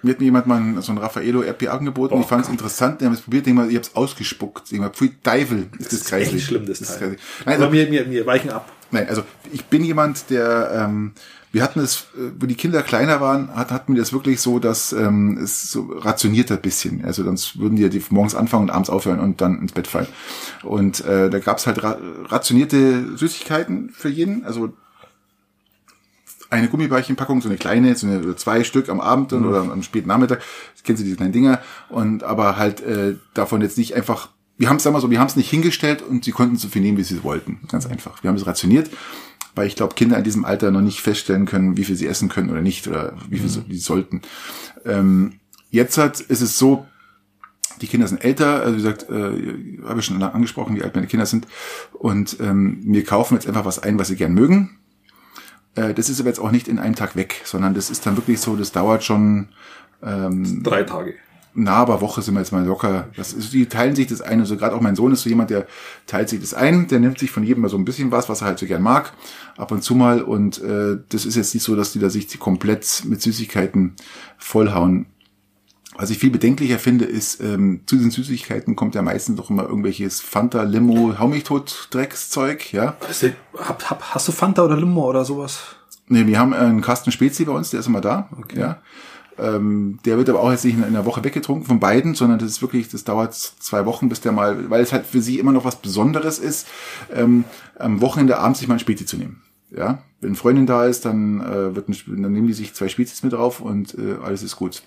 [0.03, 2.13] Mir hat mir jemand mal so ein Raffaello RP angeboten.
[2.15, 3.01] Oh ich fand es interessant.
[3.01, 4.71] Ich habe es probiert, ich habe es ausgespuckt.
[4.71, 6.35] Ich habe pfui Teufel, ist das, ist kreislich.
[6.37, 6.97] echt schlimm, das ist Teil.
[6.99, 7.19] kreislich.
[7.45, 8.71] Nein, Aber also, wir, wir, wir weichen ab.
[8.91, 11.13] nein, also ich bin jemand, der, ähm,
[11.51, 14.59] wir hatten es, äh, wo die Kinder kleiner waren, hat, hatten wir das wirklich so,
[14.59, 17.03] dass ähm, es so rationiert ein bisschen.
[17.03, 20.07] Also sonst würden die, die morgens anfangen und abends aufhören und dann ins Bett fallen.
[20.63, 24.45] Und äh, da gab's halt ra rationierte Süßigkeiten für jeden.
[24.45, 24.73] Also
[26.49, 30.07] eine Gummibärchenpackung, so eine kleine, so eine zwei Stück am Abend dann oder am späten
[30.07, 30.41] Nachmittag.
[30.73, 31.61] Das kennst du diese kleinen Dinger.
[31.89, 34.29] Und aber halt äh, davon jetzt nicht einfach.
[34.57, 36.83] Wir haben es mal so, wir haben es nicht hingestellt und sie konnten so viel
[36.83, 37.61] nehmen, wie sie wollten.
[37.67, 38.21] Ganz einfach.
[38.21, 38.91] Wir haben es rationiert,
[39.55, 42.29] weil ich glaube, Kinder in diesem Alter noch nicht feststellen können, wie viel sie essen
[42.29, 44.21] können oder nicht oder wie viel so- die sollten.
[44.85, 46.85] Ähm, jetzt hat, ist es so,
[47.81, 51.07] die Kinder sind älter, also wie gesagt, äh, habe ich schon angesprochen, wie alt meine
[51.07, 51.47] Kinder sind.
[51.93, 54.77] Und ähm, wir kaufen jetzt einfach was ein, was sie gern mögen.
[55.75, 58.17] Äh, das ist aber jetzt auch nicht in einem Tag weg, sondern das ist dann
[58.17, 59.49] wirklich so, das dauert schon
[60.63, 61.15] Drei Tage.
[61.53, 63.09] Na, aber Woche sind wir jetzt mal locker.
[63.17, 64.39] Das ist, die teilen sich das ein.
[64.39, 65.67] Also gerade auch mein Sohn ist so jemand, der
[66.07, 68.41] teilt sich das ein, der nimmt sich von jedem mal so ein bisschen was, was
[68.41, 69.13] er halt so gern mag,
[69.57, 70.21] ab und zu mal.
[70.21, 73.95] Und äh, das ist jetzt nicht so, dass die da sich komplett mit Süßigkeiten
[74.37, 75.07] vollhauen.
[75.97, 79.63] Was ich viel bedenklicher finde, ist, ähm, zu den Süßigkeiten kommt ja meistens doch immer
[79.63, 82.95] irgendwelches Fanta, Limo, hau mich tot, Dreckszeug, ja.
[83.07, 85.75] Hast du, hab, hab, hast du Fanta oder Limo oder sowas?
[86.07, 88.29] Nee, wir haben einen Kasten Spezi bei uns, der ist immer da.
[88.37, 88.59] Okay.
[88.59, 88.81] Ja.
[89.41, 92.49] Ähm, der wird aber auch jetzt nicht in einer Woche weggetrunken von beiden, sondern das
[92.49, 95.51] ist wirklich, das dauert zwei Wochen, bis der mal, weil es halt für sie immer
[95.51, 96.67] noch was Besonderes ist,
[97.13, 97.43] ähm,
[97.79, 99.41] am Wochenende abends sich mal ein Spezi zu nehmen.
[99.75, 103.23] Ja, wenn Freundin da ist, dann äh, wird ein, dann nehmen die sich zwei Spezis
[103.23, 104.83] mit drauf und äh, alles ist gut.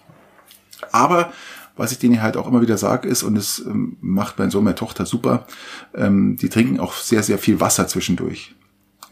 [0.92, 1.32] Aber
[1.76, 4.62] was ich denen halt auch immer wieder sage ist, und es ähm, macht mein Sohn,
[4.62, 5.46] meine Tochter super,
[5.94, 8.54] ähm, die trinken auch sehr, sehr viel Wasser zwischendurch.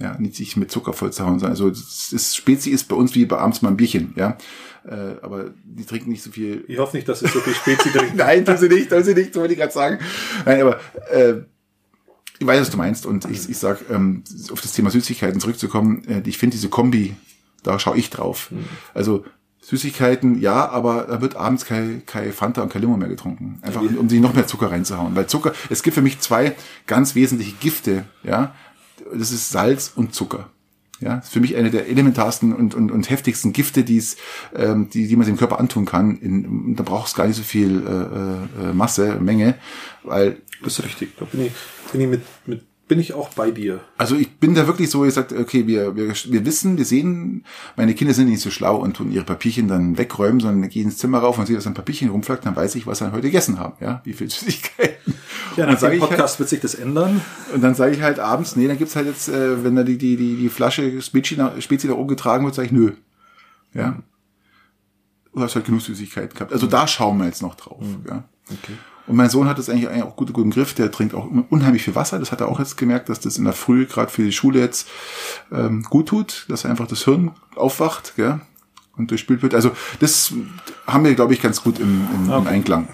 [0.02, 2.96] Ja, nicht sich mit Zucker voll zu hauen, sondern also das, das Spezi ist bei
[2.96, 4.36] uns wie bei abends mal ein Bierchen, ja.
[4.84, 6.64] Äh, aber die trinken nicht so viel.
[6.66, 8.14] Ich hoffe nicht, dass es so viel Spezi trinkt.
[8.16, 9.98] Nein, tun sie nicht, tun sie nicht, so wollte ich gerade sagen.
[10.44, 10.80] Nein, aber
[11.12, 11.42] äh,
[12.40, 13.06] ich weiß, was du meinst.
[13.06, 17.14] Und ich, ich sag, ähm, auf das Thema Süßigkeiten zurückzukommen, äh, ich finde diese Kombi,
[17.62, 18.50] da schaue ich drauf.
[18.92, 19.24] Also
[19.60, 23.60] Süßigkeiten, ja, aber da wird abends kein, kein Fanta und kein Limo mehr getrunken.
[23.62, 25.14] Einfach, um sich noch mehr Zucker reinzuhauen.
[25.14, 26.56] Weil Zucker, es gibt für mich zwei
[26.88, 28.52] ganz wesentliche Gifte, ja.
[29.16, 30.50] Das ist Salz und Zucker.
[31.02, 34.16] Ja, das ist für mich eine der elementarsten und, und, und heftigsten Gifte, die es,
[34.54, 36.16] ähm, die, die man dem Körper antun kann.
[36.18, 39.56] In, da braucht es gar nicht so viel äh, äh, Masse, Menge,
[40.04, 41.16] weil Das ist richtig.
[41.18, 41.52] Da bin ich,
[41.90, 43.80] bin ich mit, mit, bin ich auch bei dir.
[43.96, 47.44] also ich bin da wirklich so, ich sagt, okay, wir, wir, wir wissen, wir sehen,
[47.76, 50.98] meine Kinder sind nicht so schlau und tun ihre Papierchen dann wegräumen, sondern gehen ins
[50.98, 53.58] Zimmer rauf und sehen, dass ein Papierchen rumflackt, dann weiß ich, was sie heute gegessen
[53.58, 55.14] haben, ja, wie viel Süßigkeiten.
[55.56, 57.20] Ja, dann sage ich halt, Podcast wird sich das ändern.
[57.54, 59.98] und dann sage ich halt abends, nee, dann gibt's halt jetzt, äh, wenn da die,
[59.98, 62.92] die, die, die Flasche Spezi nach, Spezi nach oben getragen wird, sage ich, nö.
[63.74, 63.98] Ja.
[65.34, 66.52] Du hast halt genug Süßigkeiten gehabt.
[66.52, 67.82] Also da schauen wir jetzt noch drauf.
[68.06, 68.24] Ja.
[68.50, 68.74] Okay.
[69.06, 70.74] Und mein Sohn hat das eigentlich, eigentlich auch gut, gut im Griff.
[70.74, 72.18] Der trinkt auch unheimlich viel Wasser.
[72.18, 74.60] Das hat er auch jetzt gemerkt, dass das in der Früh gerade für die Schule
[74.60, 74.88] jetzt
[75.50, 78.40] ähm, gut tut, dass einfach das Hirn aufwacht gell?
[78.96, 79.54] und durchspült wird.
[79.54, 80.32] Also das
[80.86, 82.88] haben wir, glaube ich, ganz gut im, im, im Einklang.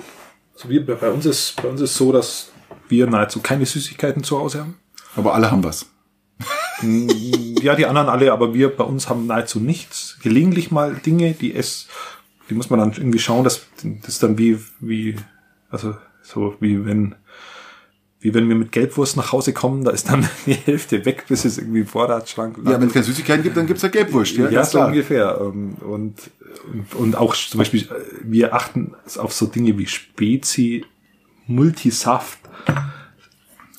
[0.59, 2.51] Also wir, bei uns ist, bei uns ist so, dass
[2.89, 4.77] wir nahezu keine Süßigkeiten zu Hause haben.
[5.15, 5.87] Aber alle haben was.
[7.61, 10.17] Ja, die anderen alle, aber wir bei uns haben nahezu nichts.
[10.23, 11.89] Gelegentlich mal Dinge, die es,
[12.49, 15.17] die muss man dann irgendwie schauen, dass das dann wie, wie,
[15.71, 17.17] also so wie wenn,
[18.21, 21.45] wie wenn wir mit Gelbwurst nach Hause kommen, da ist dann die Hälfte weg, bis
[21.45, 24.37] es irgendwie Vorratsschrank Ja, wenn es keine Süßigkeiten gibt, dann gibt's halt Gelbwurst.
[24.37, 24.89] Ja, ja, so klar.
[24.89, 25.39] ungefähr.
[25.41, 26.15] Ähm, Und,
[26.73, 27.87] und, und auch zum Beispiel, äh,
[28.23, 30.85] wir achten auf so Dinge wie Spezi,
[31.47, 32.39] Multisaft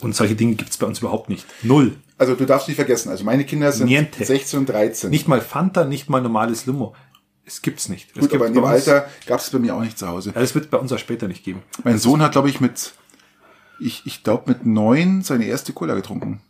[0.02, 1.45] und solche Dinge gibt's bei uns überhaupt nicht.
[1.64, 1.95] Null.
[2.18, 4.26] Also du darfst nicht vergessen, also meine Kinder sind Niente.
[4.26, 5.10] 16 und 13.
[5.10, 6.95] Nicht mal Fanta, nicht mal normales Limo.
[7.45, 8.10] Es gibt's nicht.
[8.16, 10.32] Es Gut, aber in dem Alter gab es bei mir auch nicht zu Hause.
[10.36, 11.64] Ja, das wird bei uns auch später nicht geben.
[11.84, 12.94] Mein Sohn hat, glaube ich, mit,
[13.80, 16.41] ich, ich glaube, mit neun seine erste Cola getrunken.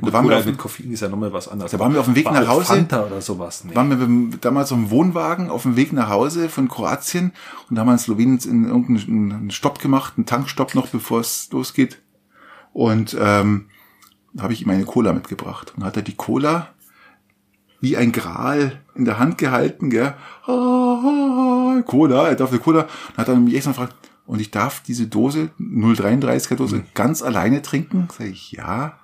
[0.00, 1.70] Gut, waren wir Cola auf mit Koffein ist ja nochmal was anderes.
[1.70, 2.66] Da waren wir auf dem Weg War nach halt Hause.
[2.66, 3.64] Fanta oder sowas.
[3.64, 3.74] Nee.
[3.74, 7.32] waren wir damals auf dem Wohnwagen auf dem Weg nach Hause von Kroatien
[7.68, 11.20] und da haben wir in Slowenien in irgendeinen einen Stopp gemacht, einen Tankstopp noch, bevor
[11.20, 12.00] es losgeht.
[12.72, 13.66] Und ähm,
[14.32, 15.74] da habe ich ihm eine Cola mitgebracht.
[15.76, 16.68] Und hat er die Cola
[17.80, 20.14] wie ein Gral in der Hand gehalten, gell?
[20.46, 22.82] Ah, ah, ah, Cola, er darf eine Cola.
[23.10, 23.94] Und hat dann mich mal gefragt,
[24.26, 28.08] und ich darf diese Dose, 0,33er Dose, ganz alleine trinken?
[28.16, 28.98] Sag ich, ja.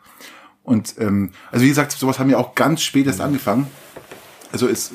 [0.63, 3.67] Und ähm, also wie gesagt, sowas haben wir auch ganz spät erst angefangen.
[4.53, 4.93] Also es,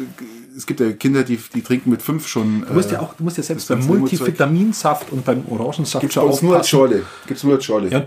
[0.55, 2.65] es gibt ja Kinder, die, die trinken mit fünf schon.
[2.67, 6.27] Du musst ja auch, du musst ja selbst beim Multivitaminsaft und beim Orangensaft Gibt's schon
[6.27, 6.91] uns nur als aufpassen.
[6.91, 7.05] Schorle.
[7.27, 7.89] Gibt's nur als Schorle.
[7.89, 8.05] Ja,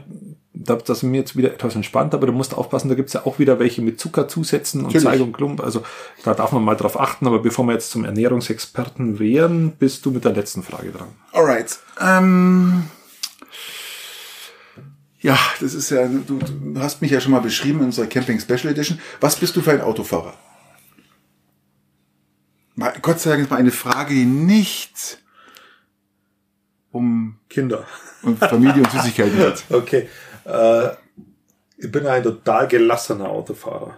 [0.58, 3.26] da, das ist mir jetzt wieder etwas entspannt, aber du musst aufpassen, da gibt's ja
[3.26, 4.98] auch wieder welche mit Zuckerzusätzen und.
[4.98, 5.62] Zeig und Klump.
[5.62, 5.82] Also
[6.24, 10.10] da darf man mal drauf achten, aber bevor wir jetzt zum Ernährungsexperten wären, bist du
[10.10, 11.08] mit der letzten Frage dran.
[11.32, 11.78] Alright.
[12.00, 12.84] Ähm,
[15.20, 18.40] ja, das ist ja, du, du hast mich ja schon mal beschrieben in unserer Camping
[18.40, 18.98] Special Edition.
[19.20, 20.34] Was bist du für ein Autofahrer?
[22.74, 25.18] Mal, Gott sei Dank ist mal eine Frage, die nicht
[26.92, 27.84] um, Kinder.
[28.22, 29.64] um Familie und Süßigkeiten geht.
[29.70, 30.08] Okay.
[30.46, 30.90] Äh,
[31.78, 33.96] ich bin ein total gelassener Autofahrer.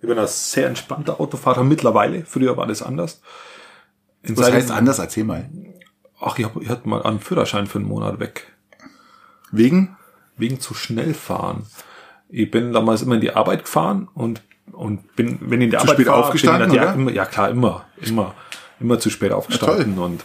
[0.00, 2.24] Ich bin ein sehr entspannter Autofahrer mittlerweile.
[2.24, 3.22] Früher war das anders.
[4.22, 4.98] In Was heißt anders?
[4.98, 5.48] Erzähl mal.
[6.20, 8.52] Ach, ich, hab, ich hatte mal einen Führerschein für einen Monat weg.
[9.50, 9.96] Wegen?
[10.36, 11.66] Wegen zu schnell fahren.
[12.28, 14.42] Ich bin damals immer in die Arbeit gefahren und,
[14.72, 17.26] und bin, wenn ich in die Arbeit spät fahre, aufgestanden, bin ich, ja, immer, ja
[17.26, 18.34] klar, immer, immer,
[18.80, 20.24] immer zu spät aufgestanden und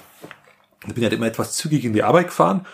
[0.87, 2.65] ich bin halt immer etwas zügig in die Arbeit gefahren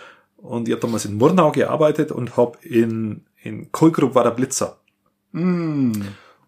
[0.44, 4.78] und ich habe damals in Murnau gearbeitet und habe in, in Kolgrup war der Blitzer.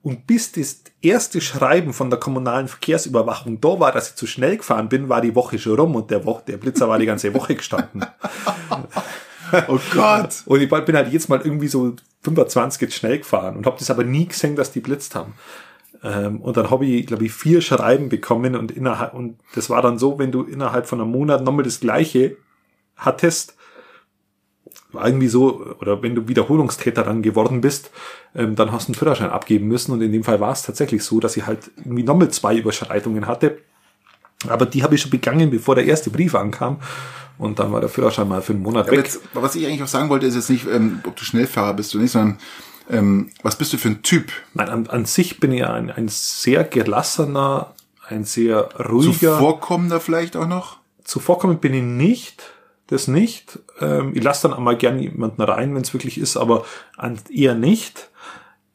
[0.03, 4.57] Und bis das erste Schreiben von der kommunalen Verkehrsüberwachung da war, dass ich zu schnell
[4.57, 7.33] gefahren bin, war die Woche schon rum und der, Woche, der Blitzer war die ganze
[7.33, 8.05] Woche gestanden.
[9.67, 10.41] Oh Gott.
[10.47, 11.93] Und ich bin halt jetzt mal irgendwie so
[12.23, 15.35] 25 jetzt schnell gefahren und habe das aber nie gesehen, dass die blitzt haben.
[16.03, 19.83] Ähm, und dann habe ich, glaube ich, vier Schreiben bekommen und innerhalb, und das war
[19.83, 22.37] dann so, wenn du innerhalb von einem Monat nochmal das gleiche
[22.97, 23.55] hattest,
[24.97, 27.91] irgendwie so, oder wenn du Wiederholungstäter dann geworden bist,
[28.35, 29.91] ähm, dann hast du einen Führerschein abgeben müssen.
[29.91, 33.27] Und in dem Fall war es tatsächlich so, dass ich halt irgendwie nochmal zwei Überschreitungen
[33.27, 33.59] hatte.
[34.47, 36.77] Aber die habe ich schon begangen, bevor der erste Brief ankam.
[37.37, 39.05] Und dann war der Führerschein mal für einen Monat Aber weg.
[39.05, 41.93] jetzt, was ich eigentlich auch sagen wollte, ist jetzt nicht, ähm, ob du Schnellfahrer bist
[41.93, 42.37] oder nicht, sondern
[42.89, 44.31] ähm, was bist du für ein Typ?
[44.53, 47.73] Nein, an, an sich bin ich ein, ein sehr gelassener,
[48.07, 49.33] ein sehr ruhiger.
[49.33, 50.77] Zuvorkommender vielleicht auch noch?
[51.03, 52.43] Zuvorkommend bin ich nicht,
[52.87, 53.59] das nicht.
[53.79, 56.65] Ähm, ich lasse dann einmal gern jemanden rein, wenn es wirklich ist, aber
[56.97, 58.09] an, eher nicht.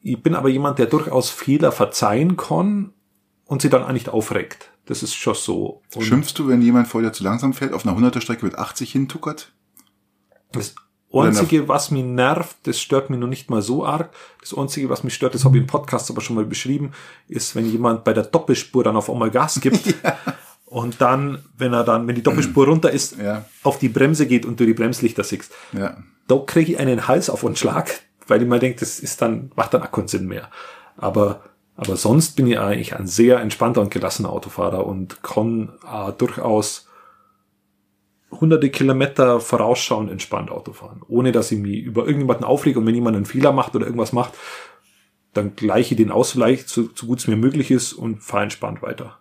[0.01, 2.93] Ich bin aber jemand, der durchaus Fehler verzeihen kann
[3.45, 4.71] und sie dann auch nicht aufregt.
[4.85, 5.81] Das ist schon so.
[5.95, 8.57] Und Schimpfst du, wenn jemand vor dir zu langsam fährt, auf einer 100er Strecke mit
[8.57, 9.53] 80 hintuckert?
[10.51, 10.75] Das
[11.13, 14.11] Einzige, was mich nervt, das stört mich noch nicht mal so arg.
[14.39, 16.91] Das Einzige, was mich stört, das habe ich im Podcast aber schon mal beschrieben,
[17.27, 19.93] ist, wenn jemand bei der Doppelspur dann auf einmal Gas gibt
[20.71, 23.43] und dann, wenn er dann, wenn die Doppelspur runter ist, Ja.
[23.61, 25.51] auf die Bremse geht und du die Bremslichter siehst.
[25.73, 25.97] Ja.
[26.29, 27.91] Da kriege ich einen Hals auf einen Schlag,
[28.27, 30.49] weil ich mir denke, das ist dann, macht dann auch keinen Sinn mehr.
[30.95, 31.41] Aber,
[31.75, 36.87] aber sonst bin ich eigentlich ein sehr entspannter und gelassener Autofahrer und kann äh, durchaus
[38.31, 42.95] hunderte Kilometer vorausschauend entspannt Auto fahren, ohne dass ich mich über irgendjemanden aufrege und wenn
[42.95, 44.35] jemand einen Fehler macht oder irgendwas macht,
[45.33, 48.43] dann gleiche ich den aus, vielleicht so, so gut es mir möglich ist und fahre
[48.43, 49.17] entspannt weiter.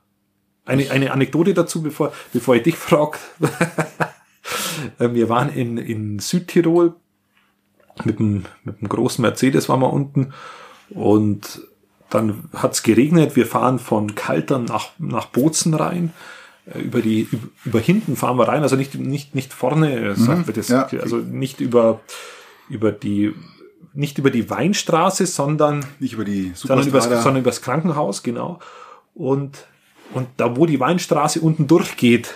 [0.65, 3.19] Eine, eine Anekdote dazu, bevor, bevor ich dich frag.
[4.99, 6.95] Wir waren in, in Südtirol
[8.05, 10.33] mit dem, mit dem großen Mercedes waren wir unten
[10.91, 11.63] und
[12.09, 13.37] dann hat's geregnet.
[13.37, 16.13] Wir fahren von Kaltern nach, nach Bozen rein.
[16.67, 20.15] Äh, Über die, über, über hinten fahren wir rein, also nicht, nicht, nicht vorne, äh,
[20.15, 20.89] sagt man das, ja.
[21.01, 22.01] also nicht über,
[22.69, 23.35] über die,
[23.93, 28.59] nicht über die Weinstraße, sondern Nicht über die sondern übers, sondern übers Krankenhaus, genau.
[29.15, 29.67] Und,
[30.13, 32.35] und da, wo die Weinstraße unten durchgeht,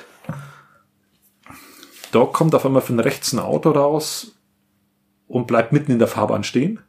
[2.13, 4.37] da kommt auf einmal von rechts ein Auto raus
[5.27, 6.81] und bleibt mitten in der Fahrbahn stehen.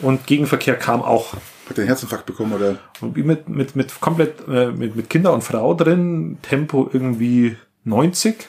[0.00, 1.34] Und Gegenverkehr kam auch.
[1.68, 2.78] Hat der einen Herzinfarkt bekommen oder?
[3.00, 7.56] Und wie mit, mit, mit komplett, äh, mit, mit Kinder und Frau drin, Tempo irgendwie
[7.84, 8.48] 90.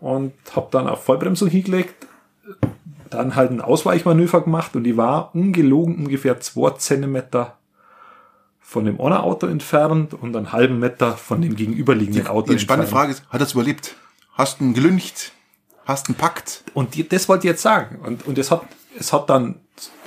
[0.00, 2.06] Und hab dann auf Vollbremsung hingelegt,
[3.10, 7.58] dann halt ein Ausweichmanöver gemacht und die war ungelogen ungefähr zwei Zentimeter
[8.68, 12.88] von dem einen Auto entfernt und einen halben Meter von dem gegenüberliegenden Auto Die entfernt.
[12.88, 13.94] Frage ist, hat er es überlebt?
[14.32, 15.30] Hast du ihn gelüncht?
[15.84, 16.64] Hast du ihn packt?
[16.74, 18.00] Und die, das wollte ich jetzt sagen.
[18.00, 18.62] Und, und es hat,
[18.98, 19.60] es hat dann,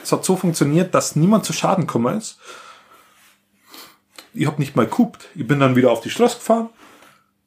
[0.03, 2.37] es hat so funktioniert, dass niemand zu Schaden gekommen ist.
[4.33, 5.29] Ich habe nicht mal gehupt.
[5.35, 6.67] Ich bin dann wieder auf die Straße gefahren,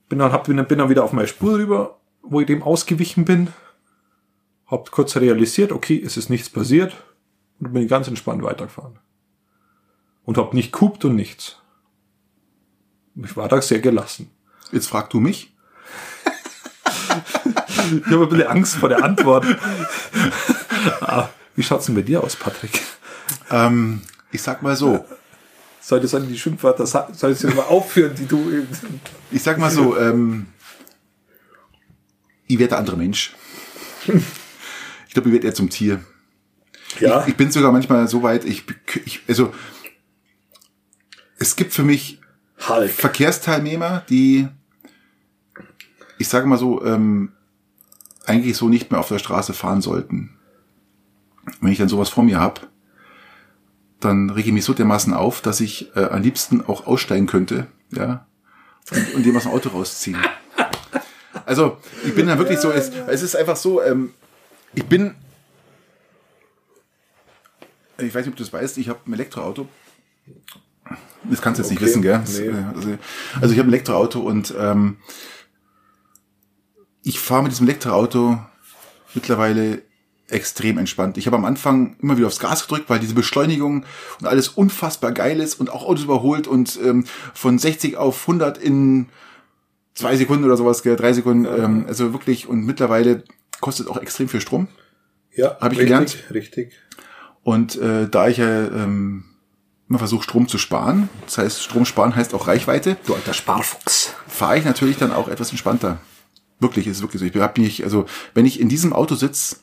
[0.09, 3.48] bin dann, hab, bin dann wieder auf meine Spur rüber, wo ich dem ausgewichen bin.
[4.66, 6.97] Hab kurz realisiert, okay, es ist nichts passiert
[7.60, 8.98] und bin ganz entspannt weitergefahren.
[10.24, 11.57] Und hab nicht gehupt und nichts.
[13.16, 14.31] Ich war da sehr gelassen.
[14.70, 15.53] Jetzt frag du mich.
[16.74, 19.44] Ich habe ein bisschen Angst vor der Antwort.
[21.01, 22.81] Ah, Wie schaut's denn bei dir aus, Patrick?
[23.51, 24.01] Ähm,
[24.31, 25.05] ich sag mal so.
[25.81, 28.66] Sollte sollen die Schimpfwörter, sa- soll ich sie mal aufführen, die du.
[29.32, 30.47] Ich sag mal so, ähm,
[32.47, 33.35] ich werde der andere Mensch.
[34.07, 36.05] Ich glaube, ich werde eher zum Tier.
[37.01, 37.23] Ja.
[37.23, 38.65] Ich, ich bin sogar manchmal so weit, ich,
[39.05, 39.53] ich also
[41.43, 42.20] es gibt für mich
[42.69, 42.90] Hulk.
[42.90, 44.48] Verkehrsteilnehmer, die,
[46.19, 47.32] ich sage mal so, ähm,
[48.24, 50.39] eigentlich so nicht mehr auf der Straße fahren sollten.
[51.60, 52.69] wenn ich dann sowas vor mir hab,
[53.98, 57.66] dann rege ich mich so dermaßen auf, dass ich äh, am liebsten auch aussteigen könnte,
[57.90, 58.27] ja,
[58.93, 60.19] und, und dem aus dem Auto rausziehen.
[61.44, 64.14] Also ich bin dann wirklich so, es, es ist einfach so, ähm,
[64.74, 65.14] ich bin,
[67.98, 69.69] ich weiß nicht, ob du das weißt, ich habe ein Elektroauto.
[71.31, 72.19] Das kannst du jetzt Okay, nicht wissen, gell?
[72.19, 72.65] Nee.
[72.74, 72.89] Also,
[73.40, 74.97] also ich habe ein Elektroauto und ähm,
[77.03, 78.39] ich fahre mit diesem Elektroauto
[79.15, 79.82] mittlerweile
[80.28, 81.19] extrem entspannt.
[81.19, 83.85] Ich habe am Anfang immer wieder aufs Gas gedrückt, weil diese Beschleunigung
[84.20, 87.05] und alles unfassbar geil ist und auch Autos überholt und ähm,
[87.35, 89.09] von 60 auf 100 in
[89.94, 93.24] zwei Sekunden oder sowas, gell, drei Sekunden, ähm, also wirklich und mittlerweile
[93.61, 94.69] kostet auch extrem viel Strom.
[95.35, 96.19] Ja, Hab ich richtig, gelernt.
[96.32, 96.73] Richtig.
[97.43, 99.24] Und äh, da ich ja ähm,
[99.93, 104.14] immer versuche, Strom zu sparen, das heißt, Strom sparen heißt auch Reichweite, Du alter Sparfuchs.
[104.27, 106.01] fahre ich natürlich dann auch etwas entspannter.
[106.60, 107.27] Wirklich, ist wirklich so.
[107.27, 109.56] Ich hab mich, also wenn ich in diesem Auto sitze,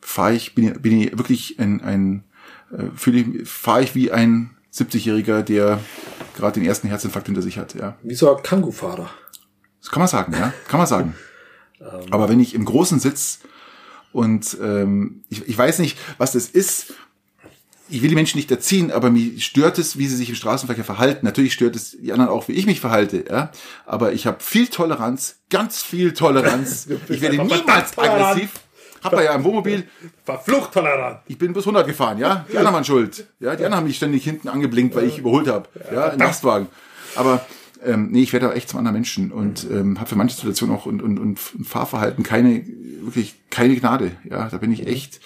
[0.00, 2.24] fahre ich, bin, ich- bin ich wirklich ein, ein
[2.72, 5.78] äh, fühle ich, fahre ich wie ein 70-Jähriger, der
[6.36, 7.74] gerade den ersten Herzinfarkt hinter sich hat.
[7.74, 9.08] Ja, Wie so ein Kangoo-Fahrer.
[9.80, 11.14] das kann man sagen, ja, kann man sagen.
[12.10, 13.40] Aber wenn ich im Großen sitz
[14.12, 16.94] und ähm, ich, ich weiß nicht, was das ist.
[17.90, 20.84] Ich will die Menschen nicht erziehen, aber mich stört es, wie sie sich im Straßenverkehr
[20.84, 21.26] verhalten.
[21.26, 23.24] Natürlich stört es die anderen auch, wie ich mich verhalte.
[23.28, 23.50] Ja?
[23.86, 26.88] Aber ich habe viel Toleranz, ganz viel Toleranz.
[27.08, 28.50] ich werde niemals aggressiv.
[29.02, 29.84] Hab da ja im Wohnmobil,
[30.24, 31.20] Verflucht tolerant.
[31.26, 32.44] ich bin bis 100 gefahren, ja?
[32.52, 33.26] Die anderen waren schuld.
[33.40, 35.68] Ja, die anderen haben mich ständig hinten angeblinkt, weil ich überholt habe.
[35.90, 36.66] Ja, im Lastwagen.
[37.16, 37.46] Aber
[37.84, 40.76] ähm, nee, ich werde da echt zum anderen Menschen und ähm, habe für manche Situationen
[40.76, 42.62] auch und, und, und Fahrverhalten keine,
[43.02, 44.12] wirklich keine Gnade.
[44.28, 45.20] Ja, da bin ich echt,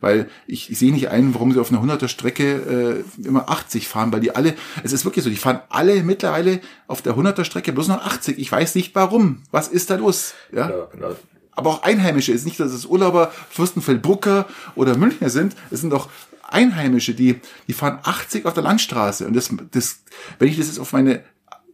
[0.00, 3.88] weil ich, ich sehe nicht ein, warum sie auf einer 100er Strecke äh, immer 80
[3.88, 7.44] fahren, weil die alle, es ist wirklich so, die fahren alle mittlerweile auf der 100er
[7.44, 8.38] Strecke bloß noch 80.
[8.38, 9.42] Ich weiß nicht warum.
[9.50, 10.34] Was ist da los?
[10.52, 11.16] Ja, Ja, genau.
[11.52, 12.32] aber auch Einheimische.
[12.32, 15.54] Es ist nicht, dass es Urlauber Fürstenfeldbrucker oder Münchner sind.
[15.70, 16.08] Es sind auch
[16.48, 19.26] Einheimische, die, die fahren 80 auf der Landstraße.
[19.26, 20.00] Und das, das,
[20.38, 21.22] wenn ich das jetzt auf meine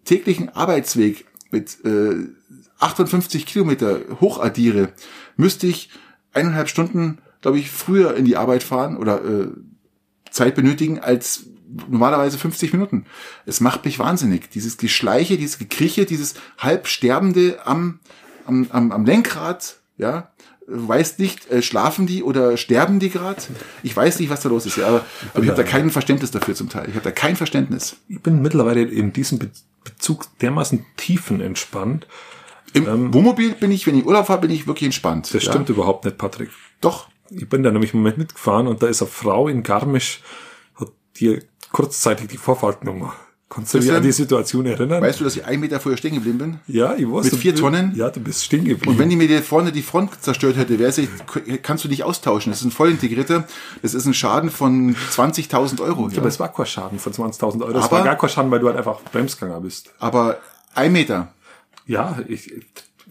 [0.05, 2.27] täglichen Arbeitsweg mit äh,
[2.79, 4.91] 58 Kilometer hochaddiere,
[5.37, 5.91] müsste ich
[6.35, 9.49] eineinhalb Stunden, glaube ich, früher in die Arbeit fahren oder äh,
[10.31, 11.47] Zeit benötigen als
[11.89, 13.07] normalerweise 50 Minuten.
[13.45, 14.51] Es macht mich wahnsinnig.
[14.51, 18.01] Dieses Geschleiche, dieses Gekrieche, dieses halbsterbende am,
[18.47, 20.31] am, am, am Lenkrad, ja.
[20.69, 23.41] Du weißt nicht, äh, schlafen die oder sterben die gerade?
[23.85, 26.33] Ich weiß nicht, was da los ist, ja, aber, aber ich habe da kein Verständnis
[26.33, 26.89] dafür zum Teil.
[26.89, 27.97] Ich habe da kein Verständnis.
[28.09, 29.51] Ich bin mittlerweile in diesem Be
[29.85, 32.09] Bezug dermaßen tiefenentspannt.
[32.73, 35.33] Im Wohnmobil bin ich, wenn ich Urlaub fahre, bin ich wirklich entspannt.
[35.33, 35.53] Das ja.
[35.53, 36.51] stimmt überhaupt nicht, Patrick.
[36.81, 37.09] Doch.
[37.31, 40.21] Ich bin da nämlich im Moment mitgefahren und da ist eine Frau in Garmisch,
[40.77, 40.89] hat
[41.19, 41.43] dir
[41.73, 43.11] kurzzeitig die Vorfahrt genommen.
[43.49, 45.01] Kannst du dich an die Situation erinnern?
[45.01, 46.61] Weißt du, dass ich einen Meter vorher stehen geblieben bin?
[46.67, 47.31] ja, ich weiß.
[47.31, 47.93] mit vier Tonnen?
[47.95, 48.91] Ja, du bist stehen geblieben.
[48.91, 51.09] Und wenn die mir die vorne die Front zerstört hätte, wäre sie,
[51.63, 52.51] kannst du nicht austauschen.
[52.51, 53.47] Das ist ein vollintegrierter,
[53.83, 56.09] das ist ein Schaden von 20.000 Euro.
[56.09, 57.79] Ja, aber es war kein Schaden von 20.000 Euro.
[57.79, 59.93] Es war gar kein Schaden, weil du halt einfach Bremsganger bist.
[60.01, 60.39] Aber
[60.75, 61.33] ein Meter,
[61.87, 62.53] Ja, ich,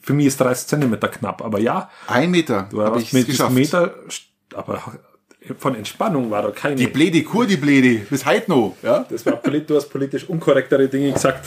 [0.05, 3.53] für mich ist 30 Zentimeter knapp, aber ja, ein Meter du hast mit geschafft.
[3.53, 3.95] Meter,
[4.53, 4.79] aber
[5.57, 6.75] von Entspannung war da keine.
[6.75, 8.75] Die Blede, Kur, die Blede, bis heute noch.
[8.83, 9.05] Ja?
[9.09, 11.43] Das war polit, du hast politisch unkorrektere Dinge gesagt.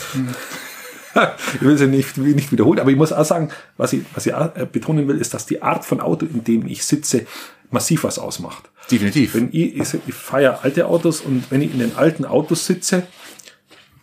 [1.54, 4.32] ich will sie nicht, nicht wiederholen, aber ich muss auch sagen, was ich, was ich
[4.32, 7.26] äh, betonen will, ist, dass die Art von Auto, in dem ich sitze,
[7.70, 8.70] massiv was ausmacht.
[8.90, 9.34] Definitiv.
[9.34, 13.06] Wenn ich, ich, ich feiere alte Autos und wenn ich in den alten Autos sitze,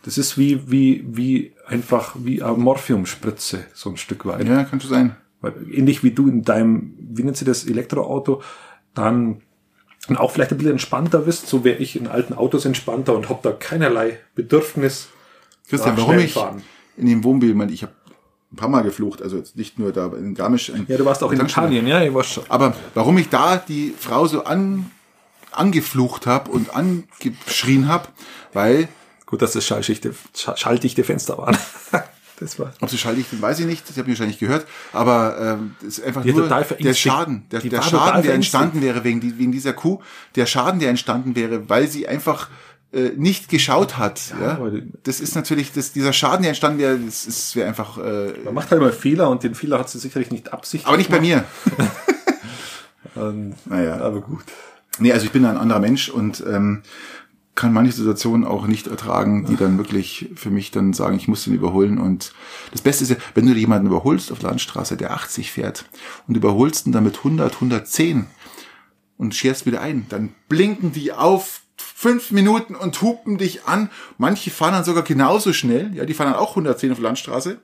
[0.06, 4.48] das ist wie, wie, wie einfach wie eine Morphiumspritze, so ein Stück weit.
[4.48, 5.16] ja, kann schon sein.
[5.42, 8.42] Weil ähnlich wie du in deinem, wie nennt sie das, Elektroauto,
[8.94, 9.42] dann
[10.08, 13.28] und auch vielleicht ein bisschen entspannter bist, so wäre ich in alten Autos entspannter und
[13.30, 15.08] habe da keinerlei Bedürfnis.
[15.68, 16.62] Christian, warum ich fahren.
[16.96, 17.94] in dem Wohnmobil, ich, mein, ich habe
[18.52, 20.70] ein paar Mal geflucht, also jetzt nicht nur da in Garmisch.
[20.70, 21.42] in- Ja, du warst auch in.
[21.42, 22.44] Italien, ja, ich war schon.
[22.50, 24.92] Aber warum ich da die Frau so an,
[25.52, 28.08] angeflucht habe und angeschrien habe,
[28.54, 28.88] weil,
[29.26, 31.58] Gut, dass das schalldichte, schall- schalldichte Fenster waren.
[32.40, 32.74] das war.
[32.82, 35.98] ob sie schalldicht sind, weiß ich nicht, das habe ich wahrscheinlich gehört, aber ähm, das
[36.00, 36.94] ist einfach Die nur der.
[36.94, 40.02] Schaden, der, der Schaden, der entstanden wäre wegen, wegen dieser Kuh,
[40.36, 42.50] der Schaden, der entstanden wäre, weil sie einfach
[42.92, 44.22] äh, nicht geschaut hat.
[44.40, 47.98] Ja, die- Das ist natürlich, das, dieser Schaden, der entstanden wäre, das ist wäre einfach,
[47.98, 50.88] äh, Man macht halt mal Fehler und den Fehler hat sie sicherlich nicht absichtlich.
[50.88, 51.46] aber nicht bei mir.
[53.18, 53.98] Ähm, Naja.
[54.02, 54.44] Aber gut.
[55.00, 56.84] Nee, also ich bin ein anderer Mensch und ähm,
[57.56, 61.46] kann manche Situationen auch nicht ertragen, die dann wirklich für mich dann sagen, ich muss
[61.46, 61.98] den überholen.
[62.00, 62.34] Und
[62.72, 65.86] das Beste ist ja, wenn du jemanden überholst auf der Landstraße, der 80 fährt
[66.28, 68.28] und überholst ihn dann mit 100, 110
[69.18, 73.90] und scherst wieder ein, dann blinken die auf fünf Minuten und hupen dich an.
[74.18, 75.96] Manche fahren dann sogar genauso schnell.
[75.96, 77.62] Ja, die fahren dann auch 110 auf der Landstraße.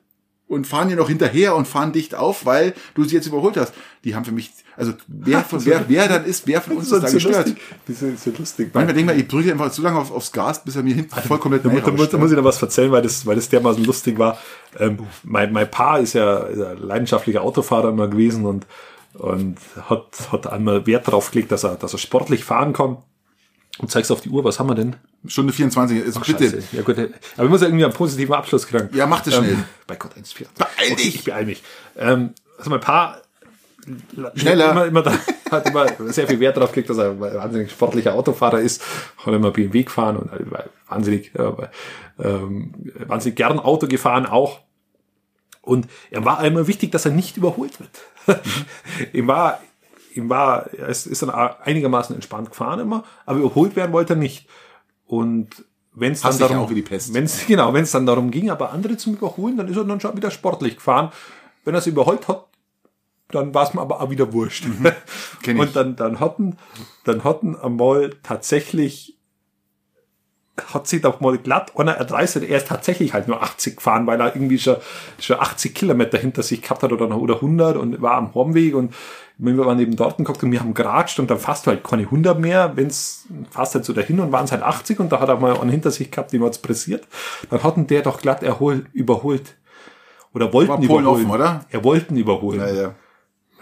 [0.51, 3.73] Und fahren dir noch hinterher und fahren dicht auf, weil du sie jetzt überholt hast.
[4.03, 7.01] Die haben für mich, also wer von wer, wer dann ist, wer von uns ist
[7.03, 7.47] da so gestört.
[7.47, 7.57] lustig.
[7.87, 8.69] Das ist so lustig.
[8.73, 11.15] Manchmal denke ich ich drücke einfach zu lange auf, aufs Gas, bis er mir hinten
[11.21, 13.47] vollkommen Da, mu- da, mu- da muss ich noch was erzählen, weil das, weil das
[13.49, 14.37] dermaßen lustig war.
[14.79, 18.65] Ähm, mein, mein Paar ist ja, ist ja leidenschaftlicher Autofahrer immer gewesen und,
[19.13, 19.57] und
[19.89, 22.97] hat, hat einmal Wert darauf gelegt, dass er, dass er sportlich fahren kann.
[23.81, 24.95] Und zeigst auf die Uhr, was haben wir denn?
[25.25, 26.43] Stunde 24, also bitte.
[26.43, 26.63] Scheiße.
[26.71, 28.89] Ja gut, äh, aber ich muss ja irgendwie einen positiven Abschluss kriegen.
[28.93, 29.53] Ja, mach das schnell.
[29.53, 30.45] Ähm, bei Gott, 1,4.
[30.55, 31.15] Beeil dich!
[31.15, 31.63] Ich beeil mich.
[31.97, 33.21] Ähm, also mein Paar
[34.35, 34.71] Schneller.
[34.71, 35.13] Immer, immer da,
[35.51, 38.83] hat immer sehr viel Wert darauf gelegt, dass er ein wahnsinnig sportlicher Autofahrer ist.
[39.17, 40.45] Hat immer BMW gefahren und äh,
[40.87, 41.71] wahnsinnig, war,
[42.19, 42.73] ähm,
[43.07, 44.59] wahnsinnig gern Auto gefahren auch.
[45.61, 48.41] Und er war immer wichtig, dass er nicht überholt wird.
[49.13, 49.59] ihm war,
[50.15, 54.17] ihm war, er ist, ist dann einigermaßen entspannt gefahren immer, aber überholt werden wollte er
[54.17, 54.47] nicht.
[55.05, 57.13] Und wenn es dann darum, auch wie die Pest.
[57.13, 59.99] wenn's, genau, wenn es dann darum ging, aber andere zum Überholen, dann ist er dann
[59.99, 61.11] schon wieder sportlich gefahren.
[61.65, 62.47] Wenn er es überholt hat,
[63.29, 64.65] dann war es mir aber auch wieder wurscht.
[65.43, 65.57] Ich.
[65.57, 66.55] Und dann, dann hatten,
[67.03, 69.17] dann hatten einmal tatsächlich,
[70.71, 74.21] hat sich doch mal glatt einer erdreistet, er ist tatsächlich halt nur 80 gefahren, weil
[74.21, 74.75] er irgendwie schon,
[75.19, 78.75] schon 80 Kilometer hinter sich gehabt hat oder, noch- oder 100 und war am Heimweg
[78.75, 78.93] und
[79.37, 82.39] wir waren neben dort geguckt und wir haben geratscht und dann fast halt keine 100
[82.39, 85.39] mehr, wenn's fast halt so dahin und waren es halt 80 und da hat er
[85.39, 87.07] mal einen hinter sich gehabt, dem hat's pressiert.
[87.49, 89.55] Dann hatten der doch glatt erhol, überholt.
[90.33, 91.05] Oder wollten War überholen.
[91.07, 91.65] offen, oder?
[91.69, 92.59] Er wollten überholen.
[92.59, 92.95] Ja, ja.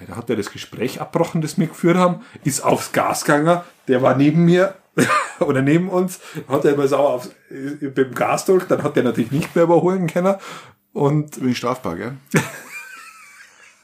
[0.08, 4.02] Da hat er das Gespräch abbrochen, das wir geführt haben, ist aufs Gas gegangen, der
[4.02, 4.76] war neben mir
[5.40, 9.04] oder neben uns, hat er immer sauer aufs, äh, beim Gas drückt, dann hat der
[9.04, 10.36] natürlich nicht mehr überholen können.
[10.94, 12.14] Und Bin ich strafbar, gell?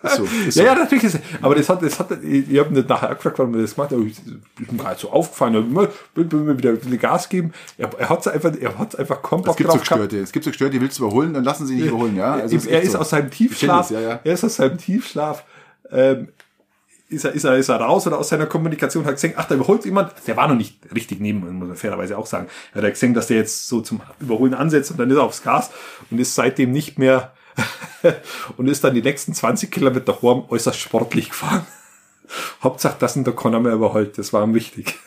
[0.03, 0.63] So, ist ja, so.
[0.63, 3.55] ja, natürlich ist Aber das hat, das hat, ich, ich habe ihn nachher gefragt, warum
[3.55, 3.97] er das gemacht hat.
[3.97, 5.75] aber Ich ist mir halt so aufgefallen, ich
[6.15, 7.53] will, mir wieder ein bisschen Gas geben.
[7.77, 10.19] Er, er hat es einfach, er hat's einfach Es komplett gibt so Gestörte.
[10.19, 12.33] Es gibt so Gestörte, die willst du überholen, dann lassen sie nicht überholen, ja?
[12.33, 12.99] Also er ist so.
[12.99, 14.19] aus seinem Tiefschlaf, das, ja, ja.
[14.23, 15.43] er ist aus seinem Tiefschlaf,
[15.91, 16.29] ähm,
[17.07, 19.55] ist er, ist er, ist er raus oder aus seiner Kommunikation hat gesehen, ach, da
[19.55, 22.47] überholt jemand, der war noch nicht richtig neben, muss man fairerweise auch sagen.
[22.73, 25.43] Er hat gesehen, dass der jetzt so zum Überholen ansetzt und dann ist er aufs
[25.43, 25.71] Gas
[26.09, 27.33] und ist seitdem nicht mehr
[28.57, 31.65] und ist dann die nächsten 20 Kilometer heim äußerst sportlich gefahren.
[32.63, 34.95] Hauptsache, dass ihn der mehr überholt, das war ihm wichtig.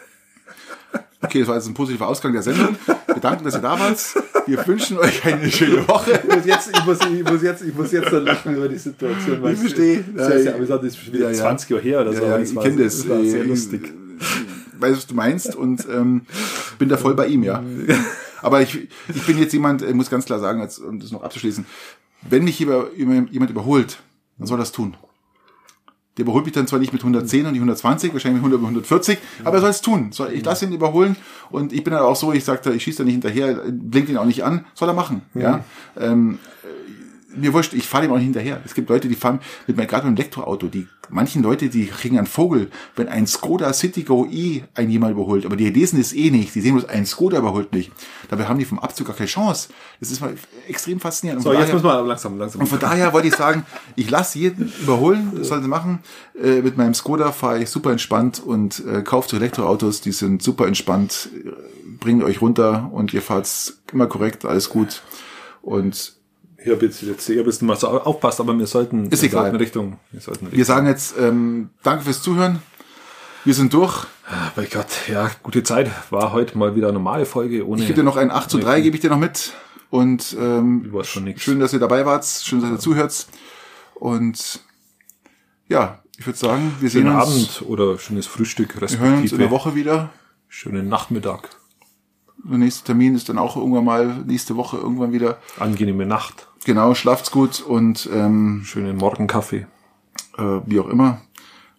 [1.21, 2.77] Okay, das war jetzt ein positiver Ausgang der Sendung.
[2.87, 3.99] Wir danken, dass ihr da wart.
[4.47, 6.13] Wir wünschen euch eine schöne Woche.
[6.13, 8.79] Ich muss jetzt, ich muss, ich muss jetzt, ich muss jetzt so lachen über die
[8.79, 9.45] Situation.
[9.51, 10.05] Ich verstehe.
[10.15, 11.43] Das ist ja, das ist wieder Ja, ja.
[11.43, 12.25] 20 Jahre her oder so.
[12.25, 13.09] Ja, ich kenne das.
[13.09, 13.93] war sehr Äh, lustig.
[14.79, 16.23] Weiß, was du meinst und ähm,
[16.79, 17.65] bin da voll bei ihm, ja.
[18.41, 21.25] Aber ich, ich bin jetzt jemand, äh, muss ganz klar sagen, als, um das noch
[21.25, 21.67] abzuschließen,
[22.23, 23.99] wenn mich jemand überholt,
[24.39, 24.97] dann soll er das tun.
[26.17, 28.67] Der überholt mich dann zwar nicht mit 110 und nicht 120, wahrscheinlich mit 100 und
[28.67, 30.11] 140, aber er soll es tun.
[30.11, 31.17] Soll, ich lasse ihn überholen
[31.51, 34.17] und ich bin dann auch so, ich sage, ich schieße da nicht hinterher, blinkt ihn
[34.17, 35.23] auch nicht an, soll er machen.
[35.35, 35.65] Ja.
[35.97, 36.41] Ähm,
[37.41, 38.61] mir wurscht, ich fahre dem auch nicht hinterher.
[38.65, 41.87] Es gibt Leute, die fahren mit meinem gerade mit dem Elektroauto, die manchen Leute, die
[41.87, 46.13] kriegen einen Vogel, wenn ein Skoda Citigo E ein jemand überholt, aber die lesen es
[46.13, 47.91] eh nicht, die sehen bloß ein Skoda überholt nicht.
[48.29, 49.71] Dabei haben die vom Abzug gar keine Chance.
[50.01, 50.35] Das ist mal
[50.69, 51.39] extrem faszinierend.
[51.39, 52.61] Und So, jetzt daher- muss man aber langsam, langsam.
[52.61, 53.65] und von daher wollte ich sagen,
[53.97, 56.01] ich lasse jeden überholen, das sollen sie machen.
[56.43, 60.67] Äh, mit meinem Skoda fahre ich super entspannt und äh, kauft Elektroautos, die sind super
[60.67, 61.31] entspannt,
[62.01, 63.49] bringen euch runter und ihr fahrt
[63.93, 65.01] immer korrekt, alles gut.
[65.63, 66.15] Und
[66.63, 69.43] Hier bitte jetzt, hier bist du mal so aufpasst, aber wir sollten, Ist wir egal.
[69.43, 70.59] sollten Richtung, wir sollten Richtung.
[70.59, 72.61] wir sagen jetzt ähm, danke fürs Zuhören.
[73.45, 74.07] Wir sind durch.
[74.27, 75.91] Ah, bei Gott, ja, gute Zeit.
[76.11, 77.81] War heute mal wieder eine normale Folge ohne.
[77.81, 79.53] Ich gebe dir noch ein 8 zu 3, gebe ich dir noch mit.
[79.91, 81.41] Und ähm, warst schon nix.
[81.43, 82.27] schön, dass ihr dabei wart.
[82.27, 83.27] Schön, dass ihr zuhört.
[83.95, 84.61] Und
[85.69, 87.61] ja, ich würde sagen, wir sehen Schönen uns.
[87.61, 90.11] Abend oder schönes Frühstück, Wir hören uns in der respektive Woche wieder.
[90.49, 91.49] schönen Nachmittag,
[92.45, 95.39] Der nächste Termin ist dann auch irgendwann mal nächste Woche irgendwann wieder.
[95.59, 99.67] angenehme Nacht, Genau, schlaft's gut und ähm, schönen Morgenkaffee.
[100.39, 101.21] äh, wie auch immer.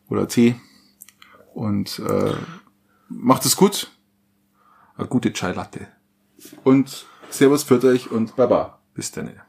[0.10, 0.56] Oder Tee.
[1.54, 2.34] Und äh,
[3.08, 3.92] macht es gut.
[4.98, 5.88] Eine gute Chai Latte.
[6.64, 8.80] Und Servus, für euch und Baba.
[8.94, 9.42] Bis dann.